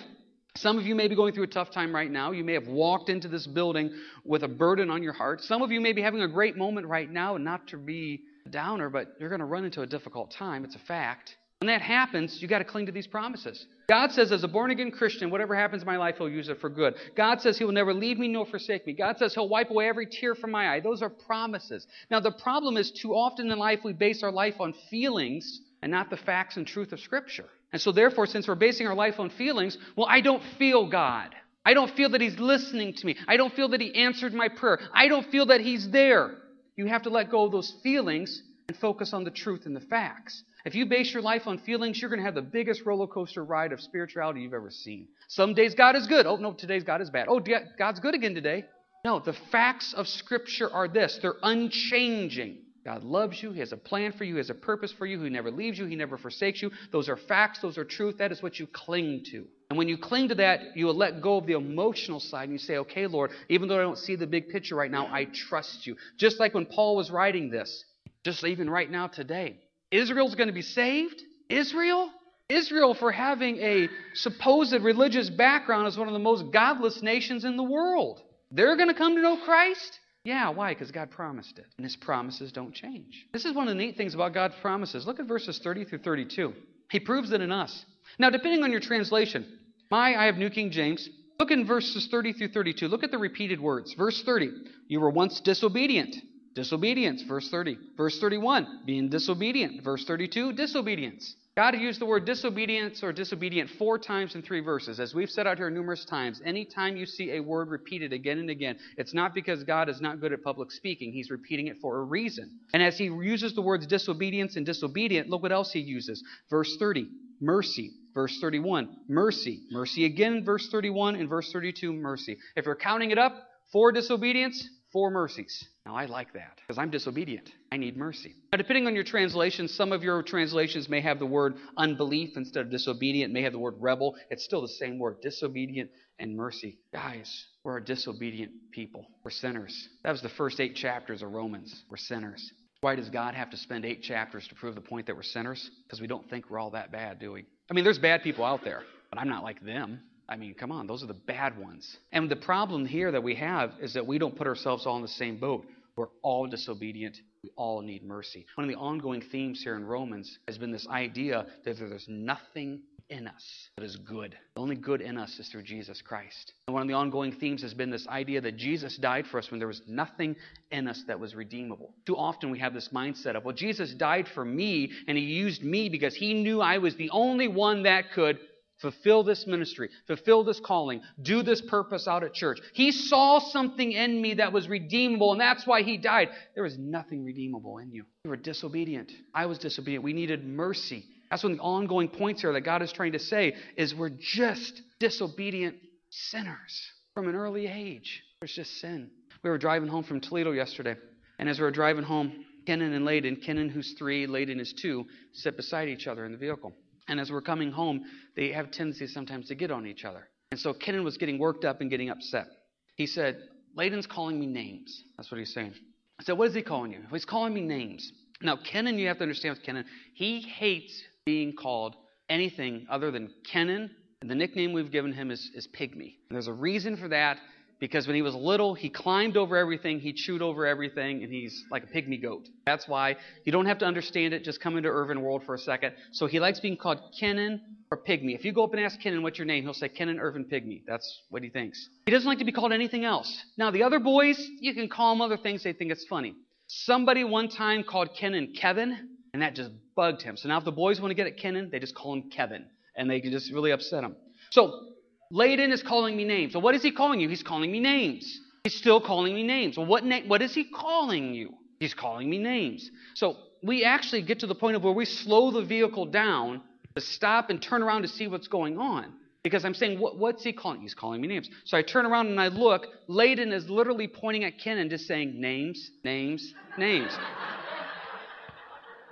some 0.58 0.78
of 0.78 0.86
you 0.86 0.96
may 0.96 1.08
be 1.08 1.16
going 1.16 1.34
through 1.34 1.44
a 1.44 1.48
tough 1.48 1.72
time 1.72 1.94
right 1.94 2.12
now. 2.12 2.32
You 2.32 2.44
may 2.44 2.54
have 2.54 2.68
walked 2.68 3.10
into 3.10 3.28
this 3.28 3.48
building 3.48 3.92
with 4.26 4.44
a 4.44 4.48
burden 4.48 4.90
on 4.90 5.04
your 5.04 5.14
heart. 5.14 5.42
Some 5.42 5.62
of 5.62 5.72
you 5.72 5.80
may 5.80 5.94
be 5.94 6.02
having 6.02 6.22
a 6.22 6.28
great 6.28 6.58
moment 6.58 6.88
right 6.88 7.10
now, 7.10 7.36
and 7.36 7.46
not 7.46 7.68
to 7.68 7.78
be 7.78 8.22
a 8.46 8.50
downer, 8.50 8.90
but 8.90 9.16
you're 9.20 9.30
going 9.30 9.40
to 9.40 9.46
run 9.46 9.66
into 9.66 9.82
a 9.82 9.88
difficult 9.88 10.32
time. 10.32 10.66
It's 10.66 10.76
a 10.76 10.80
fact. 10.80 11.38
When 11.60 11.68
that 11.68 11.82
happens, 11.82 12.40
you 12.40 12.48
got 12.48 12.60
to 12.60 12.66
cling 12.66 12.86
to 12.86 12.92
these 12.92 13.08
promises. 13.08 13.66
God 13.90 14.12
says, 14.12 14.32
as 14.32 14.44
a 14.44 14.48
born 14.48 14.70
again 14.70 14.92
Christian, 14.92 15.32
whatever 15.32 15.56
happens 15.56 15.82
in 15.82 15.88
my 15.88 15.98
life, 15.98 16.16
He'll 16.18 16.30
use 16.30 16.50
it 16.50 16.60
for 16.62 16.70
good. 16.70 16.94
God 17.16 17.42
says 17.42 17.58
He 17.58 17.64
will 17.64 17.72
never 17.72 17.94
leave 17.94 18.20
me 18.20 18.28
nor 18.28 18.46
forsake 18.46 18.86
me. 18.86 18.94
God 18.94 19.18
says 19.18 19.34
He'll 19.34 19.50
wipe 19.50 19.72
away 19.72 19.88
every 19.88 20.06
tear 20.06 20.36
from 20.36 20.52
my 20.52 20.70
eye. 20.76 20.80
Those 20.82 21.02
are 21.02 21.10
promises. 21.10 21.88
Now, 22.12 22.20
the 22.20 22.32
problem 22.32 22.78
is 22.78 22.92
too 22.92 23.14
often 23.16 23.50
in 23.50 23.58
life 23.58 23.80
we 23.84 23.94
base 23.94 24.22
our 24.22 24.32
life 24.32 24.56
on 24.60 24.74
feelings 24.92 25.62
and 25.82 25.92
not 25.92 26.12
the 26.12 26.18
facts 26.18 26.58
and 26.58 26.68
truth 26.68 26.92
of 26.92 27.00
Scripture. 27.00 27.50
And 27.74 27.82
so, 27.82 27.92
therefore, 27.92 28.28
since 28.28 28.48
we're 28.48 28.56
basing 28.56 28.88
our 28.88 28.96
life 28.96 29.20
on 29.20 29.30
feelings, 29.30 29.78
well, 29.96 30.08
I 30.10 30.22
don't 30.22 30.44
feel 30.58 30.90
God. 30.90 31.36
I 31.66 31.74
don't 31.74 31.92
feel 31.96 32.10
that 32.12 32.22
He's 32.22 32.40
listening 32.40 32.94
to 32.94 33.06
me. 33.06 33.18
I 33.28 33.36
don't 33.36 33.54
feel 33.54 33.70
that 33.70 33.82
He 33.82 33.94
answered 33.94 34.34
my 34.34 34.48
prayer. 34.48 34.80
I 34.94 35.08
don't 35.10 35.30
feel 35.30 35.48
that 35.48 35.60
He's 35.60 35.90
there. 35.90 36.36
You 36.78 36.86
have 36.86 37.04
to 37.04 37.10
let 37.10 37.30
go 37.30 37.44
of 37.44 37.52
those 37.52 37.74
feelings 37.84 38.42
and 38.70 38.78
focus 38.78 39.14
on 39.14 39.24
the 39.24 39.32
truth 39.32 39.66
and 39.66 39.76
the 39.76 39.82
facts. 39.82 40.44
If 40.66 40.76
you 40.76 40.86
base 40.86 41.14
your 41.14 41.22
life 41.22 41.44
on 41.46 41.60
feelings, 41.60 42.02
you're 42.02 42.10
going 42.10 42.20
to 42.20 42.26
have 42.26 42.36
the 42.36 42.42
biggest 42.42 42.86
roller 42.86 43.08
coaster 43.08 43.44
ride 43.44 43.72
of 43.72 43.82
spirituality 43.82 44.42
you've 44.42 44.54
ever 44.54 44.70
seen. 44.70 45.08
Some 45.28 45.54
days 45.54 45.76
God 45.76 45.96
is 45.96 46.08
good. 46.08 46.26
Oh, 46.26 46.36
no, 46.36 46.54
today's 46.54 46.84
God 46.84 47.02
is 47.02 47.10
bad. 47.10 47.28
Oh, 47.30 47.42
God's 47.78 48.00
good 48.00 48.16
again 48.16 48.36
today. 48.36 48.66
No, 49.06 49.20
the 49.20 49.34
facts 49.52 49.94
of 49.94 50.08
Scripture 50.08 50.70
are 50.72 50.88
this 50.88 51.20
they're 51.22 51.36
unchanging. 51.42 52.58
God 52.88 53.04
loves 53.04 53.44
you. 53.44 53.52
He 53.52 53.60
has 53.60 53.74
a 53.74 53.78
plan 53.78 54.14
for 54.14 54.24
you. 54.24 54.36
He 54.36 54.38
has 54.38 54.50
a 54.50 54.54
purpose 54.54 54.94
for 54.94 55.06
you. 55.06 55.22
He 55.22 55.30
never 55.30 55.52
leaves 55.52 55.78
you. 55.78 55.88
He 55.88 55.98
never 55.98 56.18
forsakes 56.18 56.62
you. 56.62 56.72
Those 56.94 57.10
are 57.10 57.18
facts. 57.18 57.60
Those 57.60 57.78
are 57.78 57.84
truth. 57.84 58.20
That 58.20 58.32
is 58.32 58.42
what 58.42 58.60
you 58.60 58.66
cling 58.66 59.26
to. 59.32 59.46
And 59.70 59.78
when 59.78 59.90
you 59.90 59.98
cling 59.98 60.30
to 60.30 60.36
that, 60.36 60.62
you 60.74 60.86
will 60.86 60.96
let 60.96 61.22
go 61.22 61.36
of 61.36 61.46
the 61.46 61.58
emotional 61.58 62.22
side 62.22 62.44
and 62.44 62.54
you 62.54 62.58
say, 62.58 62.78
okay, 62.78 63.06
Lord, 63.06 63.32
even 63.50 63.68
though 63.68 63.78
I 63.78 63.82
don't 63.82 63.98
see 63.98 64.16
the 64.16 64.26
big 64.26 64.48
picture 64.48 64.76
right 64.76 64.90
now, 64.90 65.06
I 65.08 65.26
trust 65.26 65.86
you. 65.86 65.98
Just 66.16 66.40
like 66.40 66.54
when 66.54 66.66
Paul 66.66 66.96
was 66.96 67.12
writing 67.12 67.50
this, 67.50 67.84
just 68.24 68.46
even 68.46 68.70
right 68.70 68.90
now 68.90 69.08
today. 69.08 69.58
Israel's 69.92 70.36
going 70.36 70.48
to 70.48 70.54
be 70.54 70.62
saved? 70.62 71.22
Israel? 71.50 72.10
Israel, 72.48 72.94
for 72.94 73.12
having 73.12 73.58
a 73.58 73.90
supposed 74.14 74.72
religious 74.72 75.30
background, 75.30 75.90
is 75.90 75.98
one 75.98 76.08
of 76.08 76.14
the 76.14 76.20
most 76.20 76.54
godless 76.54 77.02
nations 77.02 77.44
in 77.44 77.58
the 77.58 77.64
world. 77.64 78.22
They're 78.50 78.78
going 78.78 78.88
to 78.88 78.96
come 78.96 79.16
to 79.16 79.22
know 79.22 79.36
Christ? 79.44 80.00
Yeah, 80.28 80.50
why? 80.50 80.74
Because 80.74 80.92
God 80.92 81.10
promised 81.10 81.58
it. 81.58 81.66
And 81.78 81.86
his 81.86 81.96
promises 81.96 82.52
don't 82.52 82.74
change. 82.74 83.26
This 83.32 83.46
is 83.46 83.54
one 83.54 83.70
of 83.70 83.74
the 83.74 83.82
neat 83.82 83.96
things 83.96 84.14
about 84.14 84.34
God's 84.34 84.56
promises. 84.62 85.08
Look 85.08 85.22
at 85.22 85.26
verses 85.26 85.58
30 85.64 85.86
through 85.86 86.00
32. 86.00 86.54
He 86.92 87.00
proves 87.00 87.32
it 87.32 87.40
in 87.40 87.50
us. 87.50 87.86
Now, 88.20 88.30
depending 88.30 88.62
on 88.62 88.70
your 88.70 88.82
translation, 88.82 89.48
my, 89.90 90.18
I 90.22 90.26
have 90.26 90.36
New 90.36 90.50
King 90.50 90.70
James. 90.70 91.08
Look 91.40 91.52
in 91.52 91.66
verses 91.66 92.10
30 92.12 92.34
through 92.34 92.50
32. 92.50 92.90
Look 92.90 93.06
at 93.06 93.12
the 93.12 93.18
repeated 93.18 93.62
words. 93.62 93.94
Verse 93.94 94.22
30, 94.22 94.52
you 94.90 95.00
were 95.00 95.10
once 95.10 95.40
disobedient. 95.40 96.14
Disobedience, 96.56 97.22
verse 97.22 97.50
30. 97.50 97.78
Verse 97.96 98.20
31, 98.20 98.82
being 98.86 99.08
disobedient. 99.08 99.82
Verse 99.82 100.04
32, 100.04 100.52
disobedience. 100.52 101.36
God 101.58 101.76
used 101.76 102.00
the 102.00 102.06
word 102.06 102.26
disobedience 102.26 103.02
or 103.02 103.12
disobedient 103.12 103.72
four 103.80 103.98
times 103.98 104.36
in 104.36 104.44
three 104.44 104.60
verses. 104.60 105.00
As 105.00 105.16
we've 105.16 105.28
said 105.28 105.48
out 105.48 105.58
here 105.58 105.72
numerous 105.72 106.06
times, 106.06 106.40
anytime 106.46 106.96
you 106.96 107.08
see 107.08 107.32
a 107.32 107.40
word 107.40 107.70
repeated 107.70 108.14
again 108.14 108.38
and 108.38 108.52
again, 108.52 108.78
it's 108.96 109.16
not 109.16 109.34
because 109.34 109.64
God 109.64 109.90
is 109.90 110.00
not 110.00 110.22
good 110.22 110.32
at 110.32 110.44
public 110.44 110.72
speaking. 110.72 111.12
He's 111.12 111.32
repeating 111.32 111.66
it 111.66 111.78
for 111.82 111.98
a 111.98 112.04
reason. 112.04 112.60
And 112.74 112.84
as 112.84 113.00
he 113.00 113.06
uses 113.06 113.56
the 113.56 113.64
words 113.64 113.88
disobedience 113.88 114.56
and 114.56 114.68
disobedient, 114.68 115.30
look 115.30 115.42
what 115.42 115.52
else 115.52 115.72
he 115.72 115.80
uses. 115.80 116.24
Verse 116.48 116.78
30, 116.78 117.08
mercy. 117.42 117.90
Verse 118.14 118.38
31, 118.40 118.90
mercy. 119.10 119.64
Mercy 119.72 120.06
again, 120.06 120.46
verse 120.46 120.70
31, 120.70 121.16
and 121.16 121.28
verse 121.28 121.52
32, 121.52 121.92
mercy. 121.92 122.38
If 122.56 122.68
you're 122.68 122.76
counting 122.76 123.10
it 123.10 123.18
up, 123.18 123.34
four 123.72 123.92
disobedience, 123.92 124.64
four 124.92 125.12
mercies. 125.12 125.68
Now, 125.86 125.96
I 125.96 126.06
like 126.06 126.34
that 126.34 126.60
because 126.66 126.78
I'm 126.78 126.90
disobedient. 126.90 127.50
I 127.72 127.78
need 127.78 127.98
mercy. 127.98 128.36
Now, 128.52 128.58
depending 128.58 128.88
on 128.88 128.96
your 128.96 129.04
translation, 129.04 129.68
some 129.68 129.92
of 129.92 130.04
your 130.04 130.24
translations 130.24 130.90
may 130.90 131.02
have 131.02 131.20
the 131.20 131.26
word 131.26 131.56
unbelief 131.78 132.32
instead 132.36 132.66
of 132.66 132.72
disobedient, 132.72 133.34
may 133.34 133.44
have 133.44 133.54
the 133.54 133.60
word 133.60 133.76
rebel. 133.80 134.16
It's 134.30 134.44
still 134.44 134.62
the 134.62 134.68
same 134.68 135.00
word 135.00 135.22
disobedient 135.22 135.90
and 136.20 136.36
mercy. 136.36 136.80
Guys, 136.92 137.46
we're 137.64 137.78
a 137.78 137.84
disobedient 137.84 138.52
people. 138.72 139.06
We're 139.24 139.32
sinners. 139.32 139.90
That 140.04 140.12
was 140.12 140.22
the 140.22 140.30
first 140.30 140.60
eight 140.60 140.76
chapters 140.76 141.22
of 141.22 141.32
Romans. 141.32 141.84
We're 141.90 141.98
sinners. 141.98 142.52
Why 142.82 142.96
does 142.96 143.10
God 143.10 143.34
have 143.34 143.50
to 143.52 143.58
spend 143.58 143.86
eight 143.86 144.04
chapters 144.04 144.48
to 144.50 144.56
prove 144.56 144.76
the 144.76 144.82
point 144.82 145.08
that 145.08 145.16
we're 145.16 145.24
sinners? 145.24 145.70
Because 145.84 146.00
we 146.00 146.08
don't 146.08 146.30
think 146.30 146.50
we're 146.50 146.60
all 146.60 146.72
that 146.72 146.92
bad, 146.92 147.20
do 147.20 147.32
we? 147.32 147.46
I 147.70 147.74
mean, 147.74 147.84
there's 147.84 147.98
bad 148.00 148.24
people 148.24 148.46
out 148.46 148.64
there, 148.64 148.84
but 149.10 149.20
I'm 149.20 149.30
not 149.30 149.44
like 149.44 149.64
them. 149.66 150.02
I 150.30 150.36
mean, 150.36 150.54
come 150.54 150.72
on, 150.72 150.88
those 150.88 151.04
are 151.04 151.08
the 151.08 151.14
bad 151.14 151.58
ones. 151.58 151.98
And 152.12 152.30
the 152.30 152.36
problem 152.36 152.86
here 152.86 153.12
that 153.12 153.24
we 153.24 153.36
have 153.36 153.74
is 153.82 153.94
that 153.94 154.06
we 154.06 154.18
don't 154.18 154.36
put 154.36 154.48
ourselves 154.48 154.86
all 154.86 154.98
in 154.98 155.02
the 155.02 155.08
same 155.08 155.38
boat. 155.38 155.66
We're 155.96 156.08
all 156.22 156.48
disobedient. 156.48 157.18
We 157.44 157.50
all 157.56 157.82
need 157.82 158.04
mercy. 158.04 158.46
One 158.56 158.66
of 158.66 158.70
the 158.70 158.80
ongoing 158.80 159.22
themes 159.22 159.62
here 159.64 159.76
in 159.76 159.86
Romans 159.86 160.38
has 160.48 160.58
been 160.58 160.72
this 160.72 160.88
idea 160.88 161.46
that 161.66 161.78
there's 161.80 162.08
nothing 162.08 162.82
in 163.10 163.28
us 163.28 163.70
that 163.78 163.86
is 163.86 163.96
good. 163.96 164.36
The 164.56 164.62
only 164.62 164.76
good 164.76 165.02
in 165.02 165.18
us 165.18 165.40
is 165.40 165.48
through 165.48 165.64
Jesus 165.64 166.02
Christ. 166.02 166.54
And 166.68 166.74
one 166.74 166.82
of 166.82 166.88
the 166.88 166.94
ongoing 166.94 167.32
themes 167.32 167.62
has 167.62 167.74
been 167.74 167.90
this 167.90 168.08
idea 168.08 168.42
that 168.42 168.58
Jesus 168.58 168.98
died 168.98 169.26
for 169.28 169.38
us 169.38 169.50
when 169.50 169.60
there 169.60 169.68
was 169.68 169.82
nothing 169.88 170.36
in 170.72 170.88
us 170.88 171.04
that 171.08 171.20
was 171.20 171.34
redeemable. 171.34 171.94
Too 172.06 172.18
often 172.18 172.52
we 172.52 172.60
have 172.60 172.74
this 172.74 172.90
mindset 172.90 173.36
of, 173.36 173.46
well, 173.46 173.56
Jesus 173.56 173.94
died 173.94 174.28
for 174.28 174.44
me 174.44 174.92
and 175.08 175.18
he 175.18 175.24
used 175.24 175.64
me 175.64 175.90
because 175.90 176.16
he 176.16 176.34
knew 176.34 176.62
I 176.62 176.80
was 176.80 176.96
the 176.96 177.10
only 177.12 177.48
one 177.48 177.84
that 177.84 178.12
could 178.14 178.40
fulfill 178.80 179.24
this 179.24 179.46
ministry, 179.48 179.90
fulfill 180.06 180.44
this 180.44 180.60
calling, 180.60 181.02
do 181.22 181.44
this 181.44 181.62
purpose 181.62 182.08
out 182.08 182.24
at 182.24 182.34
church. 182.34 182.60
He 182.74 182.92
saw 182.92 183.40
something 183.40 183.92
in 183.92 184.22
me 184.22 184.36
that 184.36 184.54
was 184.54 184.68
redeemable, 184.68 185.32
and 185.32 185.42
that's 185.42 185.66
why 185.66 185.84
he 185.84 185.98
died. 185.98 186.30
There 186.56 186.64
was 186.64 186.78
nothing 186.78 187.24
redeemable 187.24 187.80
in 187.80 187.92
you. 187.92 188.06
You 188.24 188.30
were 188.30 188.38
disobedient. 188.38 189.12
I 189.34 189.46
was 189.46 189.58
disobedient. 189.58 190.04
We 190.04 190.14
needed 190.14 190.46
mercy. 190.46 191.06
That's 191.30 191.44
one 191.44 191.54
of 191.54 191.58
the 191.58 191.64
ongoing 191.64 192.08
points 192.08 192.42
here 192.42 192.54
that 192.54 192.62
God 192.62 192.82
is 192.82 192.92
trying 192.92 193.14
to 193.14 193.20
say 193.20 193.56
is 193.76 193.94
we're 193.94 194.10
just 194.10 194.82
disobedient 195.00 195.76
sinners 196.10 196.92
from 197.14 197.28
an 197.28 197.36
early 197.36 197.68
age. 197.68 198.24
There's 198.40 198.54
just 198.54 198.80
sin. 198.80 199.10
We 199.44 199.50
were 199.50 199.58
driving 199.58 199.90
home 199.90 200.04
from 200.04 200.22
Toledo 200.22 200.52
yesterday, 200.52 200.96
and 201.40 201.50
as 201.50 201.60
we 201.60 201.64
were 201.64 201.72
driving 201.72 202.04
home, 202.04 202.46
Kenan 202.66 202.94
and 202.94 203.06
Layden, 203.06 203.42
Kenan 203.42 203.70
who's 203.70 203.96
three, 203.98 204.28
Layden 204.28 204.60
is 204.60 204.74
two, 204.74 205.06
sit 205.32 205.56
beside 205.56 205.88
each 205.88 206.06
other 206.06 206.26
in 206.26 206.32
the 206.32 206.38
vehicle. 206.38 206.74
And 207.08 207.20
as 207.20 207.32
we're 207.32 207.42
coming 207.42 207.72
home, 207.72 208.04
they 208.36 208.52
have 208.52 208.72
tendencies 208.72 209.14
sometimes 209.14 209.48
to 209.48 209.56
get 209.56 209.72
on 209.72 209.86
each 209.86 210.06
other. 210.06 210.28
And 210.52 210.60
so 210.60 210.74
Kenan 210.74 211.04
was 211.04 211.18
getting 211.18 211.40
worked 211.40 211.66
up 211.66 211.82
and 211.82 211.90
getting 211.90 212.10
upset. 212.10 212.48
He 212.96 213.06
said, 213.06 213.38
Layden's 213.76 214.08
calling 214.08 214.40
me 214.40 214.46
names. 214.46 215.04
That's 215.18 215.32
what 215.32 215.40
he's 215.40 215.54
saying. 215.54 215.74
I 216.20 216.24
said, 216.24 216.38
What 216.38 216.50
is 216.50 216.56
he 216.56 216.62
calling 216.62 216.92
you? 216.92 217.02
He's 217.12 217.26
calling 217.26 217.54
me 217.54 217.62
names. 217.62 218.12
Now, 218.42 218.56
Kenan, 218.56 218.98
you 218.98 219.08
have 219.08 219.18
to 219.18 219.24
understand 219.24 219.58
with 219.58 219.66
Kenan, 219.66 219.86
he 220.14 220.42
hates 220.42 221.02
being 221.26 221.54
called 221.56 221.96
anything 222.30 222.88
other 222.90 223.12
than 223.12 223.34
Kenan. 223.52 223.92
And 224.22 224.30
the 224.30 224.36
nickname 224.36 224.74
we've 224.74 224.92
given 224.92 225.14
him 225.14 225.30
is, 225.32 225.52
is 225.54 225.68
Pygmy. 225.68 226.16
And 226.30 226.36
there's 226.36 226.48
a 226.48 226.54
reason 226.54 226.98
for 226.98 227.08
that 227.10 227.38
because 227.80 228.08
when 228.08 228.16
he 228.16 228.22
was 228.22 228.34
little, 228.34 228.74
he 228.74 228.90
climbed 228.90 229.38
over 229.38 229.56
everything, 229.56 230.00
he 230.00 230.14
chewed 230.14 230.42
over 230.42 230.66
everything, 230.66 231.24
and 231.24 231.32
he's 231.32 231.64
like 231.70 231.84
a 231.84 231.88
pygmy 231.88 232.22
goat. 232.22 232.48
That's 232.66 232.88
why 232.88 233.18
you 233.46 233.52
don't 233.52 233.68
have 233.68 233.80
to 233.80 233.86
understand 233.86 234.34
it. 234.34 234.44
Just 234.44 234.62
come 234.62 234.78
into 234.78 234.90
Irvin 234.90 235.22
World 235.22 235.44
for 235.46 235.54
a 235.54 235.60
second. 235.60 235.94
So 236.12 236.26
he 236.26 236.40
likes 236.40 236.60
being 236.60 236.78
called 236.78 237.00
Kenan 237.20 237.62
or 237.92 237.98
Pygmy. 237.98 238.36
If 238.36 238.46
you 238.46 238.52
go 238.52 238.64
up 238.64 238.74
and 238.74 238.84
ask 238.84 239.00
Kenan 239.00 239.22
what's 239.22 239.38
your 239.38 239.46
name, 239.46 239.64
he'll 239.64 239.74
say 239.74 239.90
Kenan 239.90 240.20
Irvin 240.20 240.46
Pygmy. 240.46 240.84
That's 240.88 241.22
what 241.30 241.44
he 241.44 241.50
thinks. 241.50 241.88
He 242.06 242.12
doesn't 242.12 242.28
like 242.28 242.40
to 242.40 242.46
be 242.46 242.52
called 242.52 242.74
anything 242.74 243.06
else. 243.06 243.44
Now, 243.58 243.72
the 243.72 243.84
other 243.84 244.00
boys, 244.00 244.44
you 244.60 244.74
can 244.74 244.90
call 244.90 245.14
them 245.14 245.22
other 245.22 245.38
things, 245.38 245.64
they 245.64 245.74
think 245.74 245.92
it's 245.92 246.06
funny. 246.06 246.36
Somebody 246.68 247.24
one 247.24 247.48
time 247.48 247.84
called 247.84 248.10
Kenan 248.20 248.54
Kevin, 248.60 249.10
and 249.34 249.42
that 249.42 249.56
just 249.56 249.72
bugged 249.96 250.22
him. 250.22 250.36
So 250.36 250.50
now 250.50 250.58
if 250.58 250.66
the 250.66 250.72
boys 250.72 251.00
want 251.00 251.12
to 251.12 251.16
get 251.16 251.28
at 251.28 251.38
Kenan, 251.38 251.70
they 251.72 251.80
just 251.80 251.96
call 251.96 252.14
him 252.14 252.30
Kevin, 252.30 252.66
and 252.96 253.10
they 253.10 253.22
can 253.22 253.32
just 253.32 253.54
really 253.54 253.72
upset 253.72 254.04
him. 254.04 254.16
So 254.52 254.88
Layden 255.32 255.72
is 255.72 255.84
calling 255.84 256.16
me 256.16 256.24
names. 256.24 256.54
So 256.54 256.60
what 256.60 256.76
is 256.76 256.84
he 256.84 256.92
calling 256.92 257.20
you? 257.20 257.28
He's 257.28 257.44
calling 257.44 257.72
me 257.72 257.80
names. 257.80 258.40
He's 258.64 258.76
still 258.76 259.02
calling 259.02 259.34
me 259.34 259.44
names. 259.44 259.78
Well, 259.78 259.86
what, 259.86 260.06
na- 260.06 260.22
what 260.28 260.42
is 260.42 260.54
he 260.54 260.64
calling 260.64 261.34
you? 261.34 261.54
He's 261.80 261.94
calling 261.94 262.30
me 262.30 262.38
names. 262.38 262.90
So 263.14 263.38
we 263.62 263.84
actually 263.84 264.22
get 264.22 264.40
to 264.40 264.48
the 264.48 264.56
point 264.56 264.76
of 264.76 264.84
where 264.84 264.94
we 264.94 265.06
slow 265.06 265.52
the 265.52 265.64
vehicle 265.64 266.06
down 266.06 266.62
to 266.96 267.02
stop 267.02 267.50
and 267.50 267.62
turn 267.62 267.84
around 267.84 268.04
to 268.04 268.08
see 268.08 268.28
what's 268.28 268.48
going 268.48 268.78
on. 268.78 269.14
Because 269.44 269.64
I'm 269.64 269.74
saying, 269.74 270.00
what, 270.00 270.18
what's 270.18 270.44
he 270.44 270.52
calling? 270.52 270.82
He's 270.82 270.94
calling 270.94 271.22
me 271.22 271.28
names. 271.28 271.50
So 271.66 271.78
I 271.78 271.82
turn 271.82 272.06
around 272.06 272.28
and 272.28 272.40
I 272.40 272.48
look. 272.48 272.88
Layden 273.08 273.54
is 273.54 273.70
literally 273.70 274.08
pointing 274.08 274.44
at 274.44 274.58
Kenan, 274.58 274.90
just 274.90 275.08
saying, 275.08 275.40
names, 275.40 275.92
names, 276.04 276.54
names. 276.78 277.12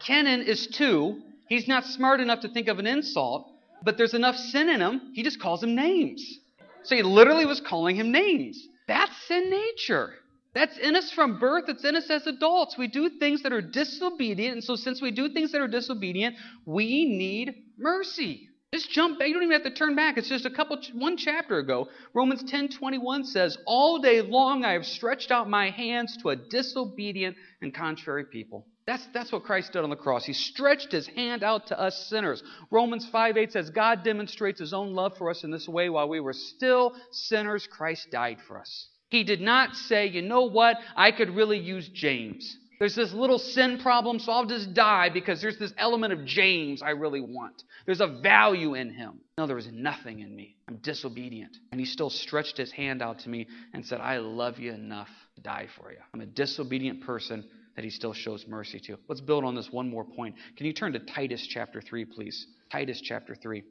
Kenan 0.06 0.42
is 0.42 0.68
two. 0.68 1.22
He's 1.48 1.68
not 1.68 1.86
smart 1.86 2.20
enough 2.20 2.42
to 2.42 2.50
think 2.50 2.68
of 2.68 2.80
an 2.80 2.88
insult 2.88 3.50
but 3.86 3.98
there's 3.98 4.16
enough 4.16 4.36
sin 4.36 4.68
in 4.68 4.82
him, 4.82 5.12
he 5.14 5.24
just 5.24 5.40
calls 5.40 5.64
him 5.64 5.76
names. 5.76 6.40
So 6.84 6.96
he 6.96 7.04
literally 7.04 7.46
was 7.46 7.62
calling 7.62 7.96
him 7.96 8.12
names. 8.12 8.68
That's 8.88 9.16
sin 9.28 9.50
nature. 9.50 10.14
That's 10.54 10.78
in 10.78 10.96
us 10.96 11.12
from 11.12 11.40
birth. 11.40 11.66
It's 11.68 11.84
in 11.84 11.96
us 11.96 12.10
as 12.10 12.26
adults. 12.28 12.78
We 12.78 12.88
do 12.88 13.10
things 13.20 13.44
that 13.44 13.54
are 13.54 13.62
disobedient. 13.62 14.54
And 14.54 14.64
so, 14.64 14.76
since 14.76 15.02
we 15.02 15.12
do 15.12 15.30
things 15.30 15.52
that 15.52 15.62
are 15.62 15.68
disobedient, 15.68 16.36
we 16.66 17.06
need 17.06 17.54
mercy. 17.78 18.50
Just 18.74 18.90
jump 18.90 19.20
back. 19.20 19.28
You 19.28 19.34
don't 19.34 19.44
even 19.44 19.54
have 19.54 19.64
to 19.64 19.74
turn 19.74 19.96
back. 19.96 20.18
It's 20.18 20.30
just 20.30 20.46
a 20.46 20.50
couple, 20.50 20.78
one 20.94 21.18
chapter 21.18 21.60
ago. 21.60 21.90
Romans 22.14 22.44
10 22.44 22.70
21 22.70 23.26
says, 23.26 23.58
All 23.66 24.00
day 24.00 24.22
long 24.22 24.64
I 24.64 24.74
have 24.74 24.86
stretched 24.86 25.30
out 25.32 25.50
my 25.50 25.70
hands 25.70 26.18
to 26.22 26.30
a 26.30 26.36
disobedient 26.36 27.36
and 27.62 27.74
contrary 27.74 28.26
people. 28.26 28.66
That's, 28.88 29.06
that's 29.14 29.32
what 29.32 29.44
Christ 29.44 29.74
did 29.74 29.84
on 29.84 29.90
the 29.90 29.96
cross. 29.96 30.26
He 30.26 30.34
stretched 30.34 30.92
his 30.92 31.08
hand 31.08 31.44
out 31.44 31.68
to 31.68 31.80
us 31.80 32.08
sinners. 32.08 32.44
Romans 32.70 33.08
5 33.12 33.36
8 33.36 33.52
says, 33.52 33.70
God 33.72 34.04
demonstrates 34.04 34.60
his 34.60 34.74
own 34.74 34.94
love 34.94 35.18
for 35.18 35.32
us 35.32 35.44
in 35.44 35.50
this 35.50 35.68
way 35.68 35.90
while 35.90 36.08
we 36.08 36.20
were 36.20 36.34
still 36.34 36.94
sinners, 37.12 37.68
Christ 37.70 38.12
died 38.12 38.38
for 38.48 38.60
us. 38.60 38.88
He 39.10 39.24
did 39.24 39.42
not 39.42 39.76
say, 39.76 40.08
you 40.08 40.22
know 40.22 40.44
what, 40.44 40.78
I 40.96 41.12
could 41.12 41.32
really 41.32 41.58
use 41.58 41.88
James. 41.90 42.58
There's 42.78 42.96
this 42.96 43.14
little 43.14 43.40
sin 43.40 43.80
problem, 43.80 44.20
so 44.20 44.32
I'll 44.34 44.46
just 44.46 44.74
die 44.74 45.10
because 45.10 45.42
there's 45.42 45.58
this 45.58 45.74
element 45.78 46.14
of 46.14 46.26
James 46.26 46.82
I 46.82 46.90
really 46.90 47.22
want. 47.22 47.64
There's 47.86 48.02
a 48.02 48.20
value 48.22 48.74
in 48.76 48.94
him. 48.94 49.22
No, 49.38 49.48
there 49.48 49.56
was 49.56 49.70
nothing 49.72 50.20
in 50.20 50.36
me. 50.36 50.58
I'm 50.68 50.78
disobedient. 50.78 51.56
And 51.72 51.80
he 51.80 51.86
still 51.86 52.10
stretched 52.10 52.58
his 52.58 52.72
hand 52.72 53.02
out 53.02 53.20
to 53.20 53.30
me 53.30 53.48
and 53.74 53.86
said, 53.86 54.02
I 54.02 54.18
love 54.18 54.60
you 54.60 54.74
enough 54.74 55.10
to 55.36 55.42
die 55.42 55.68
for 55.78 55.92
you. 55.92 56.00
I'm 56.14 56.22
a 56.22 56.26
disobedient 56.26 57.02
person 57.06 57.46
that 57.76 57.84
he 57.84 57.90
still 57.90 58.14
shows 58.14 58.46
mercy 58.48 58.80
to. 58.80 58.98
Let's 59.08 59.22
build 59.22 59.44
on 59.44 59.56
this 59.56 59.72
one 59.72 59.90
more 59.90 60.06
point. 60.06 60.36
Can 60.58 60.66
you 60.66 60.74
turn 60.74 60.94
to 60.94 61.00
Titus 61.00 61.46
chapter 61.48 61.82
3, 61.82 62.06
please? 62.06 62.48
Titus 62.72 63.02
chapter 63.02 63.36
3. 63.36 63.64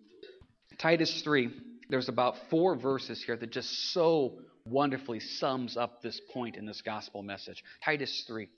Titus 0.79 1.23
3, 1.23 1.51
there's 1.89 2.09
about 2.09 2.35
four 2.51 2.77
verses 2.77 3.23
here 3.23 3.37
that 3.37 3.51
just 3.51 3.93
so 3.93 4.39
wonderfully 4.67 5.21
sums 5.21 5.77
up 5.77 6.03
this 6.03 6.21
point 6.33 6.57
in 6.57 6.67
this 6.67 6.83
gospel 6.83 7.23
message. 7.23 7.63
Titus 7.85 8.25
3. 8.27 8.49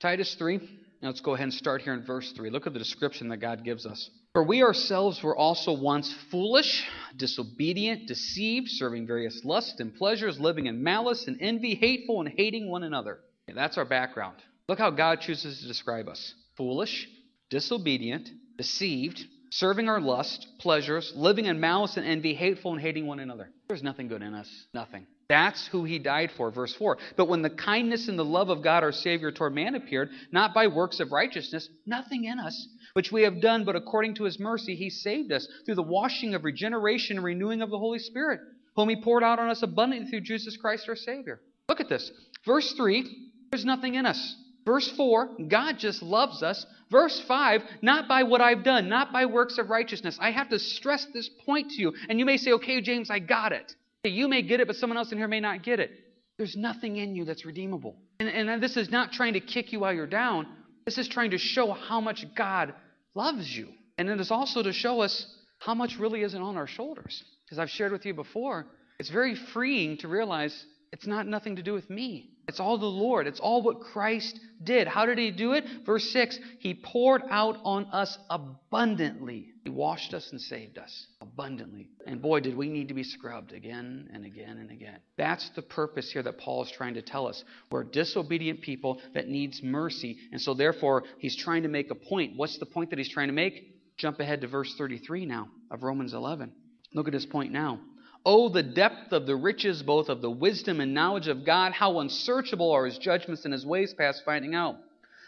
Titus 0.00 0.34
3, 0.38 0.58
now 1.02 1.08
let's 1.08 1.20
go 1.20 1.34
ahead 1.34 1.44
and 1.44 1.54
start 1.54 1.82
here 1.82 1.92
in 1.92 2.04
verse 2.04 2.32
3. 2.32 2.50
Look 2.50 2.66
at 2.66 2.72
the 2.72 2.78
description 2.78 3.28
that 3.28 3.36
God 3.38 3.64
gives 3.64 3.86
us. 3.86 4.10
For 4.32 4.42
we 4.44 4.62
ourselves 4.62 5.22
were 5.22 5.36
also 5.36 5.72
once 5.72 6.14
foolish, 6.30 6.86
disobedient, 7.16 8.06
deceived, 8.06 8.68
serving 8.70 9.06
various 9.06 9.44
lusts 9.44 9.80
and 9.80 9.94
pleasures, 9.94 10.38
living 10.38 10.66
in 10.66 10.82
malice 10.82 11.26
and 11.26 11.36
envy, 11.40 11.74
hateful 11.74 12.20
and 12.20 12.28
hating 12.28 12.70
one 12.70 12.82
another. 12.82 13.20
Okay, 13.48 13.54
that's 13.54 13.76
our 13.76 13.84
background. 13.84 14.36
Look 14.70 14.78
how 14.78 14.90
God 14.90 15.20
chooses 15.20 15.62
to 15.62 15.66
describe 15.66 16.08
us 16.08 16.32
foolish, 16.56 17.08
disobedient, 17.50 18.30
deceived, 18.56 19.20
serving 19.50 19.88
our 19.88 20.00
lust, 20.00 20.46
pleasures, 20.60 21.12
living 21.16 21.46
in 21.46 21.58
malice 21.58 21.96
and 21.96 22.06
envy, 22.06 22.34
hateful 22.34 22.70
and 22.70 22.80
hating 22.80 23.04
one 23.04 23.18
another. 23.18 23.50
There's 23.66 23.82
nothing 23.82 24.06
good 24.06 24.22
in 24.22 24.32
us. 24.32 24.48
Nothing. 24.72 25.08
That's 25.28 25.66
who 25.66 25.82
he 25.82 25.98
died 25.98 26.30
for, 26.36 26.52
verse 26.52 26.72
4. 26.72 26.98
But 27.16 27.26
when 27.26 27.42
the 27.42 27.50
kindness 27.50 28.06
and 28.06 28.16
the 28.16 28.24
love 28.24 28.48
of 28.48 28.62
God 28.62 28.84
our 28.84 28.92
Savior 28.92 29.32
toward 29.32 29.56
man 29.56 29.74
appeared, 29.74 30.10
not 30.30 30.54
by 30.54 30.68
works 30.68 31.00
of 31.00 31.10
righteousness, 31.10 31.68
nothing 31.84 32.26
in 32.26 32.38
us, 32.38 32.68
which 32.92 33.10
we 33.10 33.22
have 33.22 33.40
done, 33.40 33.64
but 33.64 33.74
according 33.74 34.14
to 34.14 34.24
his 34.24 34.38
mercy, 34.38 34.76
he 34.76 34.88
saved 34.88 35.32
us 35.32 35.48
through 35.66 35.74
the 35.74 35.82
washing 35.82 36.36
of 36.36 36.44
regeneration 36.44 37.16
and 37.16 37.24
renewing 37.24 37.60
of 37.60 37.70
the 37.70 37.78
Holy 37.78 37.98
Spirit, 37.98 38.38
whom 38.76 38.88
he 38.88 39.02
poured 39.02 39.24
out 39.24 39.40
on 39.40 39.50
us 39.50 39.64
abundantly 39.64 40.08
through 40.08 40.20
Jesus 40.20 40.56
Christ 40.56 40.88
our 40.88 40.94
Savior. 40.94 41.40
Look 41.68 41.80
at 41.80 41.88
this. 41.88 42.12
Verse 42.46 42.72
3 42.74 43.30
there's 43.50 43.64
nothing 43.64 43.96
in 43.96 44.06
us. 44.06 44.36
Verse 44.64 44.90
4, 44.96 45.30
God 45.48 45.78
just 45.78 46.02
loves 46.02 46.42
us. 46.42 46.66
Verse 46.90 47.20
5, 47.26 47.62
not 47.82 48.08
by 48.08 48.24
what 48.24 48.40
I've 48.40 48.64
done, 48.64 48.88
not 48.88 49.12
by 49.12 49.26
works 49.26 49.58
of 49.58 49.70
righteousness. 49.70 50.18
I 50.20 50.30
have 50.32 50.50
to 50.50 50.58
stress 50.58 51.06
this 51.14 51.30
point 51.46 51.70
to 51.70 51.80
you. 51.80 51.94
And 52.08 52.18
you 52.18 52.24
may 52.24 52.36
say, 52.36 52.52
okay, 52.52 52.80
James, 52.80 53.10
I 53.10 53.20
got 53.20 53.52
it. 53.52 53.74
You 54.04 54.28
may 54.28 54.42
get 54.42 54.60
it, 54.60 54.66
but 54.66 54.76
someone 54.76 54.96
else 54.96 55.12
in 55.12 55.18
here 55.18 55.28
may 55.28 55.40
not 55.40 55.62
get 55.62 55.80
it. 55.80 55.90
There's 56.36 56.56
nothing 56.56 56.96
in 56.96 57.14
you 57.14 57.24
that's 57.24 57.44
redeemable. 57.44 57.96
And, 58.18 58.28
and 58.28 58.62
this 58.62 58.76
is 58.76 58.90
not 58.90 59.12
trying 59.12 59.34
to 59.34 59.40
kick 59.40 59.72
you 59.72 59.80
while 59.80 59.92
you're 59.92 60.06
down. 60.06 60.46
This 60.84 60.98
is 60.98 61.08
trying 61.08 61.30
to 61.32 61.38
show 61.38 61.72
how 61.72 62.00
much 62.00 62.24
God 62.34 62.74
loves 63.14 63.54
you. 63.54 63.68
And 63.98 64.08
it 64.08 64.20
is 64.20 64.30
also 64.30 64.62
to 64.62 64.72
show 64.72 65.02
us 65.02 65.26
how 65.58 65.74
much 65.74 65.98
really 65.98 66.22
isn't 66.22 66.40
on 66.40 66.56
our 66.56 66.66
shoulders. 66.66 67.22
Because 67.44 67.58
I've 67.58 67.70
shared 67.70 67.92
with 67.92 68.06
you 68.06 68.14
before, 68.14 68.66
it's 68.98 69.10
very 69.10 69.34
freeing 69.34 69.98
to 69.98 70.08
realize 70.08 70.64
it's 70.92 71.06
not 71.06 71.26
nothing 71.26 71.56
to 71.56 71.62
do 71.62 71.72
with 71.72 71.88
me. 71.88 72.30
It's 72.48 72.58
all 72.58 72.76
the 72.78 72.84
Lord. 72.84 73.28
It's 73.28 73.38
all 73.38 73.62
what 73.62 73.78
Christ 73.78 74.40
did. 74.64 74.88
How 74.88 75.06
did 75.06 75.18
he 75.18 75.30
do 75.30 75.52
it? 75.52 75.64
Verse 75.86 76.10
6 76.10 76.36
He 76.58 76.74
poured 76.74 77.22
out 77.30 77.58
on 77.62 77.84
us 77.86 78.18
abundantly. 78.28 79.50
He 79.62 79.70
washed 79.70 80.14
us 80.14 80.28
and 80.32 80.40
saved 80.40 80.78
us 80.78 81.06
abundantly. 81.20 81.90
And 82.08 82.20
boy, 82.20 82.40
did 82.40 82.56
we 82.56 82.68
need 82.68 82.88
to 82.88 82.94
be 82.94 83.04
scrubbed 83.04 83.52
again 83.52 84.08
and 84.12 84.24
again 84.24 84.58
and 84.58 84.72
again. 84.72 84.98
That's 85.16 85.48
the 85.50 85.62
purpose 85.62 86.10
here 86.10 86.24
that 86.24 86.38
Paul 86.38 86.64
is 86.64 86.72
trying 86.72 86.94
to 86.94 87.02
tell 87.02 87.28
us. 87.28 87.44
We're 87.70 87.84
disobedient 87.84 88.62
people 88.62 89.00
that 89.14 89.28
needs 89.28 89.62
mercy. 89.62 90.18
And 90.32 90.40
so, 90.40 90.54
therefore, 90.54 91.04
he's 91.18 91.36
trying 91.36 91.62
to 91.62 91.68
make 91.68 91.92
a 91.92 91.94
point. 91.94 92.32
What's 92.36 92.58
the 92.58 92.66
point 92.66 92.90
that 92.90 92.98
he's 92.98 93.12
trying 93.12 93.28
to 93.28 93.34
make? 93.34 93.76
Jump 93.96 94.18
ahead 94.18 94.40
to 94.40 94.48
verse 94.48 94.74
33 94.76 95.24
now 95.26 95.48
of 95.70 95.84
Romans 95.84 96.14
11. 96.14 96.52
Look 96.94 97.06
at 97.06 97.14
his 97.14 97.26
point 97.26 97.52
now. 97.52 97.78
Oh, 98.24 98.48
the 98.50 98.62
depth 98.62 99.12
of 99.12 99.26
the 99.26 99.36
riches 99.36 99.82
both 99.82 100.08
of 100.08 100.20
the 100.20 100.30
wisdom 100.30 100.80
and 100.80 100.92
knowledge 100.92 101.28
of 101.28 101.44
God! 101.44 101.72
How 101.72 102.00
unsearchable 102.00 102.70
are 102.70 102.84
his 102.84 102.98
judgments 102.98 103.44
and 103.44 103.52
his 103.52 103.64
ways 103.64 103.94
past 103.94 104.22
finding 104.24 104.54
out. 104.54 104.76